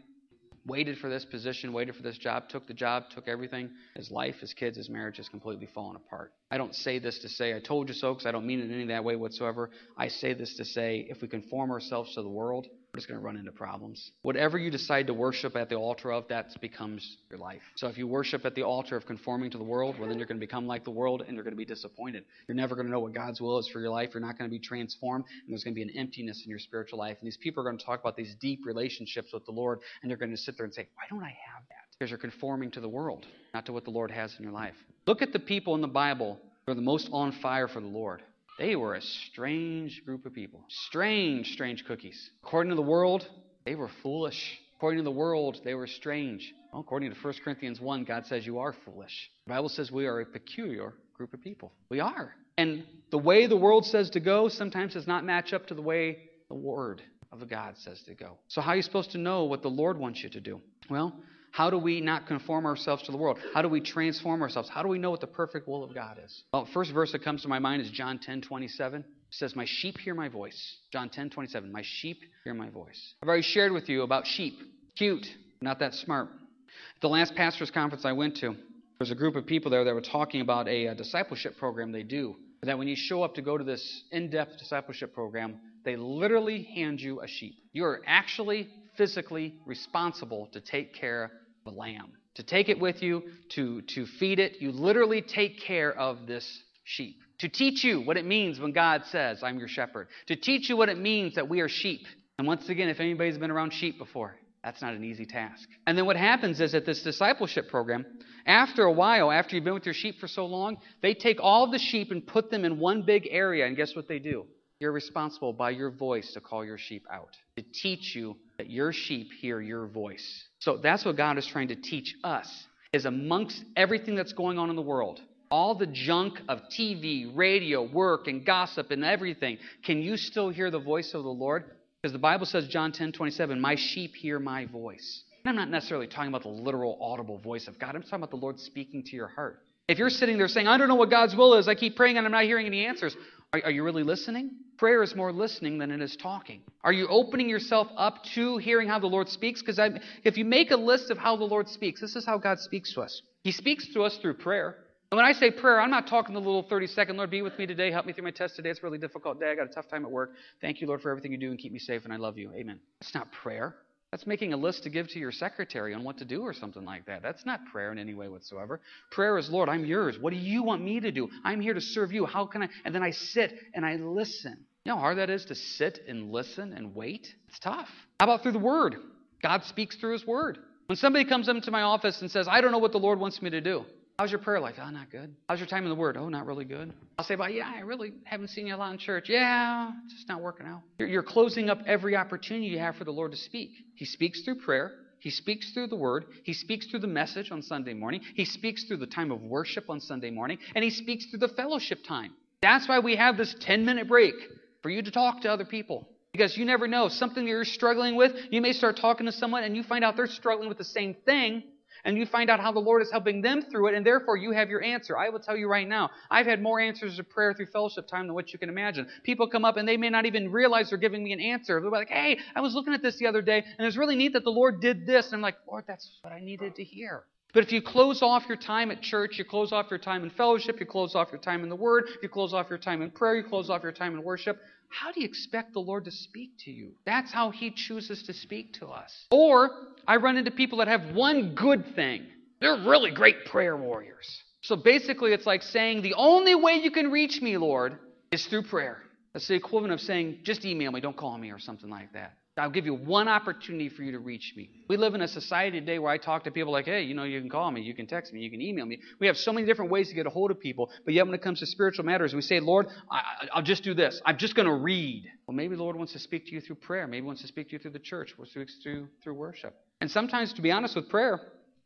waited 0.67 0.99
for 0.99 1.09
this 1.09 1.25
position, 1.25 1.73
waited 1.73 1.95
for 1.95 2.03
this 2.03 2.19
job, 2.19 2.49
took 2.49 2.67
the 2.67 2.75
job, 2.75 3.05
took 3.15 3.29
everything. 3.29 3.71
His 3.95 4.11
life, 4.11 4.37
his 4.41 4.53
kids, 4.53 4.77
his 4.77 4.89
marriage 4.89 5.17
has 5.19 5.29
completely 5.29 5.69
fallen 5.75 5.97
apart. 5.97 6.33
I 6.51 6.59
don't 6.59 6.75
say 6.75 6.99
this 6.99 7.19
to 7.21 7.29
say 7.29 7.55
I 7.55 7.61
told 7.61 7.89
you 7.89 7.95
so 7.95 8.13
because 8.13 8.27
I 8.27 8.33
don't 8.33 8.47
mean 8.47 8.61
it 8.61 8.65
in 8.65 8.73
any 8.73 8.87
that 8.87 9.05
way 9.05 9.17
whatsoever. 9.17 9.71
I 9.97 10.09
say 10.09 10.35
this 10.35 10.57
to 10.57 10.65
say 10.65 11.07
if 11.09 11.23
we 11.23 11.29
conform 11.29 11.71
ourselves 11.71 12.15
to 12.15 12.23
the 12.23 12.29
world, 12.29 12.67
just 12.97 13.09
going 13.09 13.21
to 13.21 13.25
run 13.25 13.37
into 13.37 13.53
problems. 13.53 14.11
Whatever 14.23 14.59
you 14.59 14.71
decide 14.71 15.07
to 15.07 15.15
worship 15.15 15.57
at 15.57 15.69
the 15.69 15.77
altar 15.77 16.13
of, 16.13 16.27
that 16.29 16.61
becomes 16.61 17.19
your 17.31 17.39
life. 17.39 17.63
So 17.77 17.87
if 17.89 17.97
you 17.97 18.07
worship 18.07 18.45
at 18.45 18.55
the 18.55 18.63
altar 18.63 18.97
of 18.97 19.07
conforming 19.07 19.51
to 19.53 19.59
the 19.59 19.65
world, 19.65 19.97
well, 19.99 20.09
then 20.09 20.19
you're 20.19 20.27
going 20.27 20.41
to 20.41 20.47
become 20.47 20.67
like 20.67 20.85
the 20.85 20.91
world 20.91 21.23
and 21.27 21.35
you're 21.35 21.45
going 21.45 21.53
to 21.53 21.59
be 21.59 21.65
disappointed. 21.65 22.25
You're 22.49 22.57
never 22.57 22.75
going 22.75 22.87
to 22.87 22.93
know 22.93 23.01
what 23.01 23.15
God's 23.15 23.41
will 23.41 23.59
is 23.59 23.69
for 23.69 23.81
your 23.81 23.91
life. 23.91 24.11
You're 24.15 24.21
not 24.21 24.39
going 24.39 24.51
to 24.51 24.55
be 24.55 24.59
transformed, 24.59 25.25
and 25.45 25.53
there's 25.53 25.65
going 25.65 25.75
to 25.75 25.77
be 25.77 25.83
an 25.83 25.97
emptiness 25.97 26.43
in 26.45 26.51
your 26.51 26.59
spiritual 26.59 26.99
life. 26.99 27.17
And 27.21 27.27
these 27.27 27.37
people 27.37 27.63
are 27.63 27.65
going 27.65 27.79
to 27.79 27.85
talk 27.85 28.01
about 28.01 28.17
these 28.17 28.35
deep 28.41 28.67
relationships 28.67 29.33
with 29.33 29.45
the 29.47 29.53
Lord, 29.53 29.81
and 30.03 30.11
they're 30.11 30.19
going 30.19 30.31
to 30.31 30.37
sit 30.37 30.57
there 30.57 30.65
and 30.65 30.75
say, 30.75 30.89
Why 30.95 31.05
don't 31.09 31.23
I 31.23 31.29
have 31.29 31.63
that? 31.69 31.97
Because 31.99 32.11
you're 32.11 32.19
conforming 32.19 32.71
to 32.73 32.81
the 32.81 32.89
world, 32.89 33.27
not 33.55 33.67
to 33.67 33.73
what 33.73 33.85
the 33.85 33.91
Lord 33.91 34.11
has 34.11 34.35
in 34.39 34.43
your 34.43 34.53
life. 34.53 34.75
Look 35.07 35.23
at 35.23 35.33
the 35.33 35.39
people 35.39 35.75
in 35.75 35.81
the 35.81 35.89
Bible 35.89 36.39
who 36.67 36.73
are 36.73 36.75
the 36.75 36.83
most 36.83 37.09
on 37.13 37.33
fire 37.33 37.69
for 37.69 37.81
the 37.81 37.87
Lord. 37.87 38.23
They 38.59 38.75
were 38.77 38.95
a 38.95 39.03
strange 39.03 40.03
group 40.05 40.25
of 40.25 40.33
people. 40.33 40.65
Strange, 40.69 41.53
strange 41.53 41.85
cookies. 41.85 42.31
According 42.43 42.71
to 42.71 42.77
the 42.77 42.83
world, 42.83 43.27
they 43.65 43.75
were 43.75 43.91
foolish. 44.03 44.59
According 44.77 44.99
to 44.99 45.05
the 45.05 45.11
world, 45.11 45.61
they 45.65 45.75
were 45.75 45.87
strange. 45.87 46.53
Well, 46.73 46.81
according 46.81 47.13
to 47.13 47.17
1 47.19 47.35
Corinthians 47.45 47.81
1, 47.81 48.05
God 48.05 48.27
says 48.27 48.47
you 48.47 48.59
are 48.59 48.75
foolish. 48.85 49.31
The 49.47 49.55
Bible 49.55 49.69
says 49.69 49.91
we 49.91 50.07
are 50.07 50.21
a 50.21 50.27
peculiar 50.27 50.95
group 51.15 51.35
of 51.35 51.43
people. 51.43 51.73
We 51.91 52.01
are. 52.01 52.35
And 52.59 52.85
the 53.11 53.19
way 53.19 53.47
the 53.47 53.57
world 53.57 53.85
says 53.85 54.11
to 54.11 54.21
go 54.21 54.49
sometimes 54.49 54.95
does 54.95 55.07
not 55.07 55.25
match 55.25 55.53
up 55.53 55.67
to 55.67 55.75
the 55.75 55.83
way 55.83 56.19
the 56.49 56.55
Word 56.55 57.03
of 57.33 57.47
God 57.49 57.77
says 57.79 58.03
to 58.05 58.15
go. 58.15 58.39
So, 58.49 58.61
how 58.61 58.73
are 58.73 58.77
you 58.77 58.83
supposed 58.83 59.13
to 59.13 59.19
know 59.19 59.45
what 59.45 59.63
the 59.63 59.69
Lord 59.69 59.99
wants 59.99 60.23
you 60.23 60.31
to 60.31 60.41
do? 60.41 60.61
Well, 60.89 61.15
how 61.57 61.71
do 61.71 61.79
we 61.79 62.03
not 62.03 62.27
conform 62.27 62.67
ourselves 62.67 63.05
to 63.05 63.13
the 63.13 63.17
world? 63.17 63.39
How 63.55 63.63
do 63.63 63.69
we 63.71 63.81
transform 63.81 64.43
ourselves? 64.43 64.69
How 64.69 64.83
do 64.83 64.89
we 64.89 64.99
know 64.99 65.11
what 65.11 65.23
the 65.23 65.27
perfect 65.27 65.67
will 65.67 65.83
of 65.83 65.95
God 65.95 66.19
is? 66.23 66.43
Well, 66.53 66.69
first 66.75 66.93
verse 66.93 67.13
that 67.13 67.25
comes 67.25 67.41
to 67.43 67.49
my 67.49 67.59
mind 67.59 67.81
is 67.81 67.91
John 67.91 68.19
10 68.19 68.43
27. 68.43 69.01
It 69.01 69.07
says, 69.31 69.57
My 69.57 69.65
sheep 69.67 69.97
hear 69.97 70.15
my 70.15 70.29
voice. 70.29 70.77
John 70.93 71.09
10 71.09 71.31
27. 71.31 71.73
My 71.73 71.81
sheep 71.83 72.19
hear 72.45 72.53
my 72.53 72.69
voice. 72.69 73.15
I've 73.23 73.29
already 73.29 73.43
shared 73.43 73.73
with 73.73 73.89
you 73.89 74.03
about 74.03 74.27
sheep. 74.27 74.59
Cute, 74.99 75.27
not 75.63 75.79
that 75.79 75.95
smart. 75.95 76.29
At 76.29 77.01
the 77.01 77.09
last 77.09 77.35
pastor's 77.35 77.71
conference 77.71 78.05
I 78.05 78.13
went 78.13 78.37
to, 78.37 78.49
there 78.49 78.59
was 79.01 79.11
a 79.11 79.15
group 79.15 79.35
of 79.35 79.47
people 79.47 79.71
there 79.71 79.85
that 79.85 79.95
were 79.95 80.03
talking 80.03 80.43
about 80.43 80.69
a, 80.69 80.89
a 80.89 80.95
discipleship 80.95 81.57
program 81.57 81.91
they 81.91 82.03
do. 82.03 82.37
That 82.65 82.77
when 82.77 82.87
you 82.87 82.97
show 82.97 83.23
up 83.23 83.35
to 83.37 83.43
go 83.43 83.57
to 83.57 83.65
this 83.65 84.03
in 84.13 84.29
depth 84.29 84.59
discipleship 84.59 85.15
program, 85.15 85.59
they 85.87 85.97
literally 85.97 86.65
hand 86.75 87.01
you 87.01 87.23
a 87.23 87.27
sheep. 87.27 87.55
You 87.73 87.87
are 87.87 88.03
actually 88.07 88.69
physically 88.99 89.55
responsible 89.65 90.51
to 90.53 90.61
take 90.61 90.95
care 90.95 91.31
the 91.67 91.71
lamb. 91.71 92.13
To 92.37 92.43
take 92.43 92.71
it 92.71 92.79
with 92.81 93.03
you, 93.03 93.23
to, 93.51 93.83
to 93.83 94.07
feed 94.07 94.39
it, 94.39 94.57
you 94.61 94.73
literally 94.73 95.21
take 95.21 95.61
care 95.61 95.93
of 95.93 96.27
this 96.27 96.63
sheep. 96.85 97.17
To 97.41 97.49
teach 97.51 97.85
you 97.85 98.01
what 98.01 98.17
it 98.17 98.25
means 98.25 98.59
when 98.59 98.73
God 98.73 99.03
says, 99.11 99.43
I'm 99.43 99.59
your 99.59 99.69
shepherd. 99.69 100.09
To 100.29 100.37
teach 100.37 100.71
you 100.71 100.77
what 100.77 100.89
it 100.89 100.99
means 100.99 101.35
that 101.35 101.49
we 101.49 101.61
are 101.61 101.69
sheep. 101.69 102.07
And 102.39 102.47
once 102.47 102.69
again, 102.71 102.89
if 102.89 103.01
anybody's 103.01 103.37
been 103.37 103.51
around 103.51 103.73
sheep 103.73 103.99
before, 103.99 104.37
that's 104.65 104.81
not 104.83 104.95
an 104.95 105.05
easy 105.05 105.27
task. 105.27 105.69
And 105.87 105.97
then 105.97 106.07
what 106.07 106.17
happens 106.17 106.61
is 106.61 106.75
at 106.75 106.87
this 106.87 107.03
discipleship 107.03 107.69
program, 107.69 108.07
after 108.47 108.85
a 108.85 108.93
while, 108.93 109.31
after 109.31 109.55
you've 109.55 109.65
been 109.65 109.75
with 109.75 109.87
your 109.87 109.95
sheep 109.95 110.19
for 110.19 110.29
so 110.29 110.47
long, 110.47 110.79
they 111.03 111.15
take 111.15 111.39
all 111.41 111.71
the 111.71 111.79
sheep 111.79 112.11
and 112.11 112.27
put 112.27 112.51
them 112.51 112.65
in 112.65 112.79
one 112.79 113.03
big 113.03 113.29
area. 113.31 113.67
And 113.67 113.77
guess 113.77 113.95
what 113.95 114.09
they 114.09 114.19
do? 114.19 114.47
You're 114.79 114.93
responsible 114.93 115.53
by 115.55 115.71
your 115.71 115.91
voice 115.91 116.33
to 116.35 116.41
call 116.41 116.65
your 116.65 116.77
sheep 116.77 117.07
out, 117.11 117.31
to 117.57 117.63
teach 117.63 118.15
you 118.15 118.37
that 118.59 118.69
your 118.69 118.93
sheep 118.93 119.29
hear 119.41 119.61
your 119.61 119.87
voice. 119.87 120.45
So 120.67 120.77
that's 120.77 121.05
what 121.05 121.17
God 121.17 121.39
is 121.39 121.47
trying 121.47 121.69
to 121.69 121.77
teach 121.77 122.17
us 122.25 122.67
is 122.93 123.05
amongst 123.05 123.63
everything 123.77 124.17
that's 124.17 124.33
going 124.33 124.59
on 124.59 124.69
in 124.69 124.75
the 124.75 124.83
world, 124.83 125.21
all 125.49 125.77
the 125.77 125.87
junk 125.87 126.41
of 126.49 126.59
TV, 126.77 127.31
radio, 127.37 127.89
work, 127.89 128.27
and 128.27 128.45
gossip 128.45 128.91
and 128.91 129.05
everything, 129.05 129.59
can 129.85 130.03
you 130.03 130.17
still 130.17 130.49
hear 130.49 130.73
the 130.73 130.81
voice 130.81 131.15
of 131.15 131.23
the 131.23 131.31
Lord? 131.31 131.67
Because 132.03 132.13
the 132.13 132.19
Bible 132.19 132.47
says, 132.47 132.67
John 132.67 132.91
10 132.91 133.13
27, 133.13 133.61
my 133.61 133.77
sheep 133.77 134.17
hear 134.17 134.41
my 134.41 134.67
voice. 134.67 135.23
And 135.45 135.51
I'm 135.51 135.55
not 135.55 135.71
necessarily 135.71 136.09
talking 136.09 136.31
about 136.31 136.43
the 136.43 136.49
literal 136.49 136.99
audible 137.01 137.39
voice 137.39 137.69
of 137.69 137.79
God. 137.79 137.95
I'm 137.95 138.03
talking 138.03 138.17
about 138.17 138.31
the 138.31 138.37
Lord 138.37 138.59
speaking 138.59 139.05
to 139.05 139.15
your 139.15 139.29
heart. 139.29 139.63
If 139.87 139.99
you're 139.99 140.11
sitting 140.11 140.37
there 140.37 140.49
saying, 140.49 140.67
I 140.67 140.79
don't 140.79 140.89
know 140.89 140.97
what 140.97 141.11
God's 141.11 141.37
will 141.37 141.55
is, 141.55 141.69
I 141.69 141.77
keep 141.77 141.95
praying 141.95 142.17
and 142.17 142.27
I'm 142.27 142.33
not 142.33 142.43
hearing 142.43 142.67
any 142.67 142.87
answers, 142.87 143.17
are, 143.53 143.61
are, 143.65 143.71
you 143.71 143.83
really 143.83 144.03
listening? 144.03 144.51
Prayer 144.79 145.03
is 145.03 145.15
more 145.15 145.33
listening 145.33 145.79
than 145.79 145.91
it 145.91 146.01
is 146.01 146.17
talking. 146.17 146.63
Are 146.83 146.93
you 146.93 147.07
opening 147.09 147.49
yourself 147.49 147.89
up 147.97 148.25
to 148.35 148.59
hearing 148.59 148.89
how 148.89 148.99
the 148.99 149.07
Lord 149.07 149.29
speaks? 149.29 149.63
Because 149.63 149.81
if 150.25 150.37
you 150.37 150.45
make 150.45 150.71
a 150.71 150.77
list 150.77 151.11
of 151.11 151.19
how 151.19 151.37
the 151.37 151.45
Lord 151.45 151.69
speaks, 151.69 152.01
this 152.01 152.17
is 152.17 152.27
how 152.27 152.39
God 152.39 152.59
speaks 152.59 152.93
to 152.95 153.01
us. 153.01 153.23
He 153.43 153.53
speaks 153.53 153.93
to 153.95 154.03
us 154.03 154.19
through 154.19 154.35
prayer. 154.35 154.77
And 155.11 155.17
when 155.17 155.25
I 155.25 155.33
say 155.33 155.51
prayer, 155.53 155.81
I'm 155.81 155.91
not 155.91 156.09
talking 156.09 156.35
the 156.35 156.41
little 156.41 156.65
30 156.65 156.89
second, 156.89 157.17
Lord, 157.17 157.31
be 157.31 157.41
with 157.41 157.57
me 157.59 157.67
today. 157.67 157.93
Help 157.93 158.07
me 158.07 158.13
through 158.13 158.25
my 158.25 158.33
test 158.33 158.57
today. 158.57 158.71
It's 158.71 158.81
a 158.81 158.83
really 158.83 158.99
difficult 158.99 159.39
day. 159.39 159.51
I 159.51 159.55
got 159.55 159.67
a 159.67 159.73
tough 159.73 159.89
time 159.89 160.05
at 160.05 160.11
work. 160.11 160.33
Thank 160.61 160.81
you, 160.81 160.89
Lord, 160.89 161.01
for 161.01 161.11
everything 161.11 161.31
you 161.31 161.39
do 161.39 161.51
and 161.51 161.59
keep 161.59 161.73
me 161.73 161.79
safe, 161.79 162.05
and 162.05 162.13
I 162.13 162.17
love 162.17 162.37
you. 162.37 162.53
Amen. 162.53 162.81
It's 163.01 163.15
not 163.15 163.31
prayer. 163.31 163.77
That's 164.13 164.27
making 164.27 164.53
a 164.53 164.57
list 164.57 164.85
to 164.85 164.91
give 164.91 165.09
to 165.09 165.19
your 165.19 165.33
secretary 165.33 165.93
on 165.93 166.05
what 166.05 166.19
to 166.19 166.25
do 166.25 166.43
or 166.43 166.53
something 166.53 166.85
like 166.85 167.07
that. 167.07 167.23
That's 167.23 167.45
not 167.45 167.61
prayer 167.73 167.91
in 167.93 167.99
any 167.99 168.15
way 168.15 168.29
whatsoever. 168.29 168.81
Prayer 169.11 169.37
is, 169.37 169.51
Lord, 169.51 169.69
I'm 169.69 169.85
yours. 169.85 170.17
What 170.19 170.33
do 170.33 170.39
you 170.39 170.63
want 170.63 170.83
me 170.83 171.01
to 171.01 171.11
do? 171.11 171.29
I'm 171.45 171.61
here 171.61 171.75
to 171.75 171.81
serve 171.81 172.13
you. 172.13 172.25
How 172.25 172.47
can 172.47 172.63
I? 172.63 172.69
And 172.85 172.95
then 172.95 173.03
I 173.03 173.11
sit 173.11 173.53
and 173.75 173.85
I 173.85 173.97
listen. 173.97 174.65
You 174.85 174.93
know 174.93 174.97
how 174.97 175.03
hard 175.03 175.19
that 175.19 175.31
is 175.31 175.45
to 175.47 175.57
sit 175.57 175.99
and 176.07 176.31
listen 176.31 176.73
and 176.73 176.95
wait? 176.95 177.27
It's 177.49 177.59
tough. 177.59 177.89
How 178.21 178.27
about 178.27 178.43
through 178.43 178.53
the 178.53 178.59
Word? 178.61 178.95
God 179.43 179.65
speaks 179.65 179.97
through 179.97 180.13
His 180.13 180.27
Word. 180.27 180.59
When 180.87 180.97
somebody 180.97 181.25
comes 181.25 181.49
into 181.49 181.73
my 181.73 181.83
office 181.83 182.21
and 182.21 182.31
says, 182.31 182.47
I 182.49 182.61
don't 182.61 182.71
know 182.71 182.79
what 182.79 182.93
the 182.93 182.99
Lord 182.99 183.19
wants 183.19 183.43
me 183.43 183.51
to 183.51 183.61
do, 183.61 183.85
How's 184.19 184.31
your 184.31 184.41
prayer 184.41 184.61
life? 184.61 184.77
Oh, 184.83 184.89
not 184.89 185.11
good. 185.11 185.35
How's 185.47 185.59
your 185.59 185.69
time 185.69 185.83
in 185.83 185.91
the 185.91 185.95
Word? 185.95 186.17
Oh, 186.17 186.31
not 186.31 186.47
really 186.47 186.65
good. 186.65 186.91
I'll 187.19 187.25
say, 187.25 187.37
well, 187.37 187.51
yeah, 187.51 187.71
I 187.75 187.81
really 187.81 188.15
haven't 188.25 188.49
seen 188.49 188.67
you 188.67 188.75
a 188.75 188.79
lot 188.79 188.91
in 188.93 188.99
church. 188.99 189.29
Yeah, 189.29 189.91
it's 190.07 190.15
just 190.15 190.29
not 190.29 190.41
working 190.41 190.67
out. 190.67 190.81
You're, 190.99 191.09
you're 191.09 191.23
closing 191.23 191.69
up 191.69 191.81
every 191.87 192.17
opportunity 192.17 192.67
you 192.67 192.79
have 192.79 192.97
for 192.97 193.05
the 193.05 193.11
Lord 193.11 193.33
to 193.33 193.37
speak. 193.37 193.73
He 193.95 194.07
speaks 194.07 194.41
through 194.41 194.61
prayer. 194.61 194.93
He 195.19 195.29
speaks 195.29 195.71
through 195.73 195.89
the 195.89 195.97
Word. 195.97 196.25
He 196.45 196.55
speaks 196.55 196.87
through 196.87 197.01
the 197.01 197.07
message 197.07 197.51
on 197.51 197.61
Sunday 197.61 197.93
morning. 197.93 198.23
He 198.35 198.47
speaks 198.47 198.85
through 198.85 198.99
the 198.99 199.07
time 199.07 199.31
of 199.31 199.43
worship 199.43 199.91
on 199.91 200.01
Sunday 200.01 200.31
morning. 200.31 200.59
And 200.75 200.83
He 200.83 200.91
speaks 200.91 201.27
through 201.27 201.41
the 201.41 201.49
fellowship 201.49 201.99
time. 202.09 202.33
That's 202.63 202.89
why 202.89 203.01
we 203.01 203.17
have 203.17 203.37
this 203.37 203.55
10 203.61 203.85
minute 203.85 204.09
break 204.09 204.35
for 204.83 204.89
you 204.89 205.03
to 205.03 205.11
talk 205.11 205.43
to 205.43 205.53
other 205.53 205.67
people. 205.67 206.09
Because 206.33 206.57
you 206.57 206.65
never 206.65 206.89
know. 206.89 207.09
Something 207.09 207.45
that 207.45 207.51
you're 207.51 207.65
struggling 207.67 208.17
with, 208.17 208.33
you 208.51 208.63
may 208.63 208.73
start 208.73 208.97
talking 208.97 209.27
to 209.27 209.33
someone 209.33 209.63
and 209.63 209.77
you 209.77 209.83
find 209.83 210.05
out 210.05 210.17
they're 210.17 210.27
struggling 210.27 210.71
with 210.71 210.79
the 210.79 210.85
same 210.85 211.15
thing 211.27 211.65
and 212.05 212.17
you 212.17 212.27
find 212.27 212.51
out 212.51 212.61
how 212.61 212.73
the 212.73 212.81
Lord 212.81 213.03
is 213.03 213.11
helping 213.11 213.43
them 213.43 213.63
through 213.63 213.89
it, 213.89 213.95
and 213.95 214.05
therefore 214.05 214.37
you 214.37 214.53
have 214.53 214.69
your 214.69 214.83
answer. 214.83 215.17
I 215.17 215.29
will 215.29 215.41
tell 215.41 215.57
you 215.57 215.69
right 215.69 215.89
now, 215.89 216.11
I've 216.31 216.47
had 216.47 216.63
more 216.63 216.81
answers 216.81 217.17
to 217.17 217.25
prayer 217.25 217.55
through 217.55 217.67
fellowship 217.67 218.07
time 218.07 218.27
than 218.27 218.35
what 218.35 218.53
you 218.53 218.59
can 218.59 218.69
imagine. 218.69 219.09
People 219.25 219.49
come 219.49 219.65
up 219.65 219.77
and 219.77 219.89
they 219.89 219.97
may 219.97 220.11
not 220.11 220.27
even 220.27 220.51
realize 220.51 220.91
they're 220.91 220.99
giving 220.99 221.25
me 221.25 221.33
an 221.33 221.41
answer. 221.41 221.81
They're 221.81 221.91
like, 221.91 222.09
hey, 222.09 222.39
I 222.55 222.61
was 222.61 222.75
looking 222.75 222.95
at 222.95 223.03
this 223.03 223.17
the 223.19 223.27
other 223.27 223.43
day, 223.43 223.65
and 223.79 223.87
it's 223.87 223.97
really 223.97 224.17
neat 224.17 224.33
that 224.35 224.45
the 224.45 224.51
Lord 224.51 224.81
did 224.81 225.07
this. 225.07 225.27
And 225.27 225.37
I'm 225.37 225.43
like, 225.43 225.57
Lord, 225.69 225.85
that's 225.87 226.19
what 226.23 226.33
I 226.33 226.41
needed 226.41 226.77
to 226.77 226.85
hear. 226.85 227.25
But 227.55 227.65
if 227.65 227.73
you 227.73 227.81
close 227.81 228.21
off 228.21 228.45
your 228.49 228.59
time 228.59 228.91
at 228.91 229.01
church, 229.01 229.39
you 229.39 229.45
close 229.45 229.73
off 229.73 229.87
your 229.89 229.99
time 229.99 230.25
in 230.25 230.31
fellowship, 230.31 230.79
you 230.79 230.85
close 230.85 231.15
off 231.15 231.29
your 231.33 231.41
time 231.41 231.63
in 231.63 231.71
the 231.71 231.77
Word, 231.77 232.05
you 232.23 232.29
close 232.29 232.53
off 232.53 232.67
your 232.69 232.79
time 232.79 233.01
in 233.01 233.11
prayer, 233.11 233.37
you 233.37 233.45
close 233.45 233.71
off 233.71 233.83
your 233.83 233.93
time 233.93 234.15
in 234.15 234.23
worship, 234.23 234.59
how 234.89 235.13
do 235.13 235.21
you 235.21 235.27
expect 235.27 235.73
the 235.73 235.81
Lord 235.81 236.05
to 236.07 236.11
speak 236.11 236.53
to 236.65 236.71
you? 236.71 236.93
That's 237.05 237.33
how 237.33 237.51
He 237.51 237.71
chooses 237.71 238.23
to 238.25 238.33
speak 238.33 238.75
to 238.75 238.87
us. 238.87 239.27
Or 239.31 239.71
I 240.07 240.17
run 240.17 240.37
into 240.37 240.51
people 240.51 240.79
that 240.79 240.89
have 240.89 241.15
one 241.15 241.55
good 241.55 241.95
thing. 241.95 242.27
They're 242.61 242.83
really 242.87 243.11
great 243.11 243.45
prayer 243.47 243.77
warriors. 243.77 244.43
So 244.63 244.77
basically, 244.77 245.33
it's 245.33 245.47
like 245.47 245.63
saying, 245.63 246.03
The 246.03 246.15
only 246.15 246.55
way 246.55 246.75
you 246.75 246.91
can 246.91 247.11
reach 247.11 247.41
me, 247.41 247.57
Lord, 247.57 247.99
is 248.33 248.47
through 248.47 248.65
prayer. 248.65 249.03
That's 249.33 249.49
the 249.49 249.55
equivalent 249.55 249.93
of 249.93 250.01
saying, 250.01 250.39
Just 250.43 250.65
email 250.65 250.91
me, 250.91 251.01
don't 251.01 251.17
call 251.17 251.37
me, 251.39 251.51
or 251.51 251.59
something 251.59 251.91
like 251.91 252.13
that. 252.15 252.33
I'll 252.59 252.71
give 252.71 252.87
you 252.87 252.95
one 252.95 253.29
opportunity 253.29 253.91
for 253.91 254.03
you 254.03 254.13
to 254.13 254.19
reach 254.19 254.55
me. 254.57 254.71
We 254.89 254.97
live 254.97 255.15
in 255.15 255.21
a 255.21 255.29
society 255.29 255.79
today 255.79 255.99
where 255.99 256.11
I 256.11 256.17
talk 256.17 256.45
to 256.45 256.51
people 256.51 256.73
like, 256.73 256.87
hey, 256.87 257.03
you 257.03 257.15
know, 257.15 257.25
you 257.25 257.39
can 257.39 257.51
call 257.51 257.71
me, 257.71 257.83
you 257.83 257.93
can 257.93 258.07
text 258.07 258.33
me, 258.33 258.41
you 258.41 258.51
can 258.51 258.63
email 258.63 258.87
me. 258.87 258.99
We 259.21 259.27
have 259.27 259.37
so 259.37 259.53
many 259.53 259.67
different 259.67 259.91
ways 259.91 260.09
to 260.09 260.15
get 260.15 260.27
a 260.27 260.31
hold 260.31 260.51
of 260.51 260.59
people, 260.59 260.91
but 261.05 261.13
yet 261.13 261.27
when 261.27 261.35
it 261.35 261.43
comes 261.43 261.61
to 261.61 261.67
spiritual 261.67 262.07
matters, 262.07 262.35
we 262.35 262.41
say, 262.41 262.61
Lord, 262.61 262.87
I, 263.11 263.57
will 263.57 263.63
just 263.63 263.85
do 263.85 263.93
this. 263.93 264.23
I'm 264.25 264.39
just 264.39 264.55
going 264.55 264.67
to 264.67 264.75
read. 264.75 265.25
Well, 265.47 265.55
maybe 265.55 265.77
the 265.77 265.83
Lord 265.83 265.97
wants 265.97 266.15
to 266.15 266.19
speak 266.19 266.47
to 266.47 266.53
you 266.53 266.63
through 266.63 266.77
prayer. 266.77 267.07
Maybe 267.07 267.27
wants 267.27 267.43
to 267.43 267.49
speak 267.49 267.69
to 267.69 267.73
you 267.75 267.79
through 267.79 267.91
the 267.91 267.99
church, 267.99 268.35
through, 268.53 268.67
through, 268.83 269.09
through 269.23 269.35
worship. 269.35 269.75
And 270.01 270.11
sometimes, 270.11 270.55
to 270.55 270.63
be 270.63 270.73
honest 270.73 270.97
with 270.97 271.11
prayer, 271.11 271.39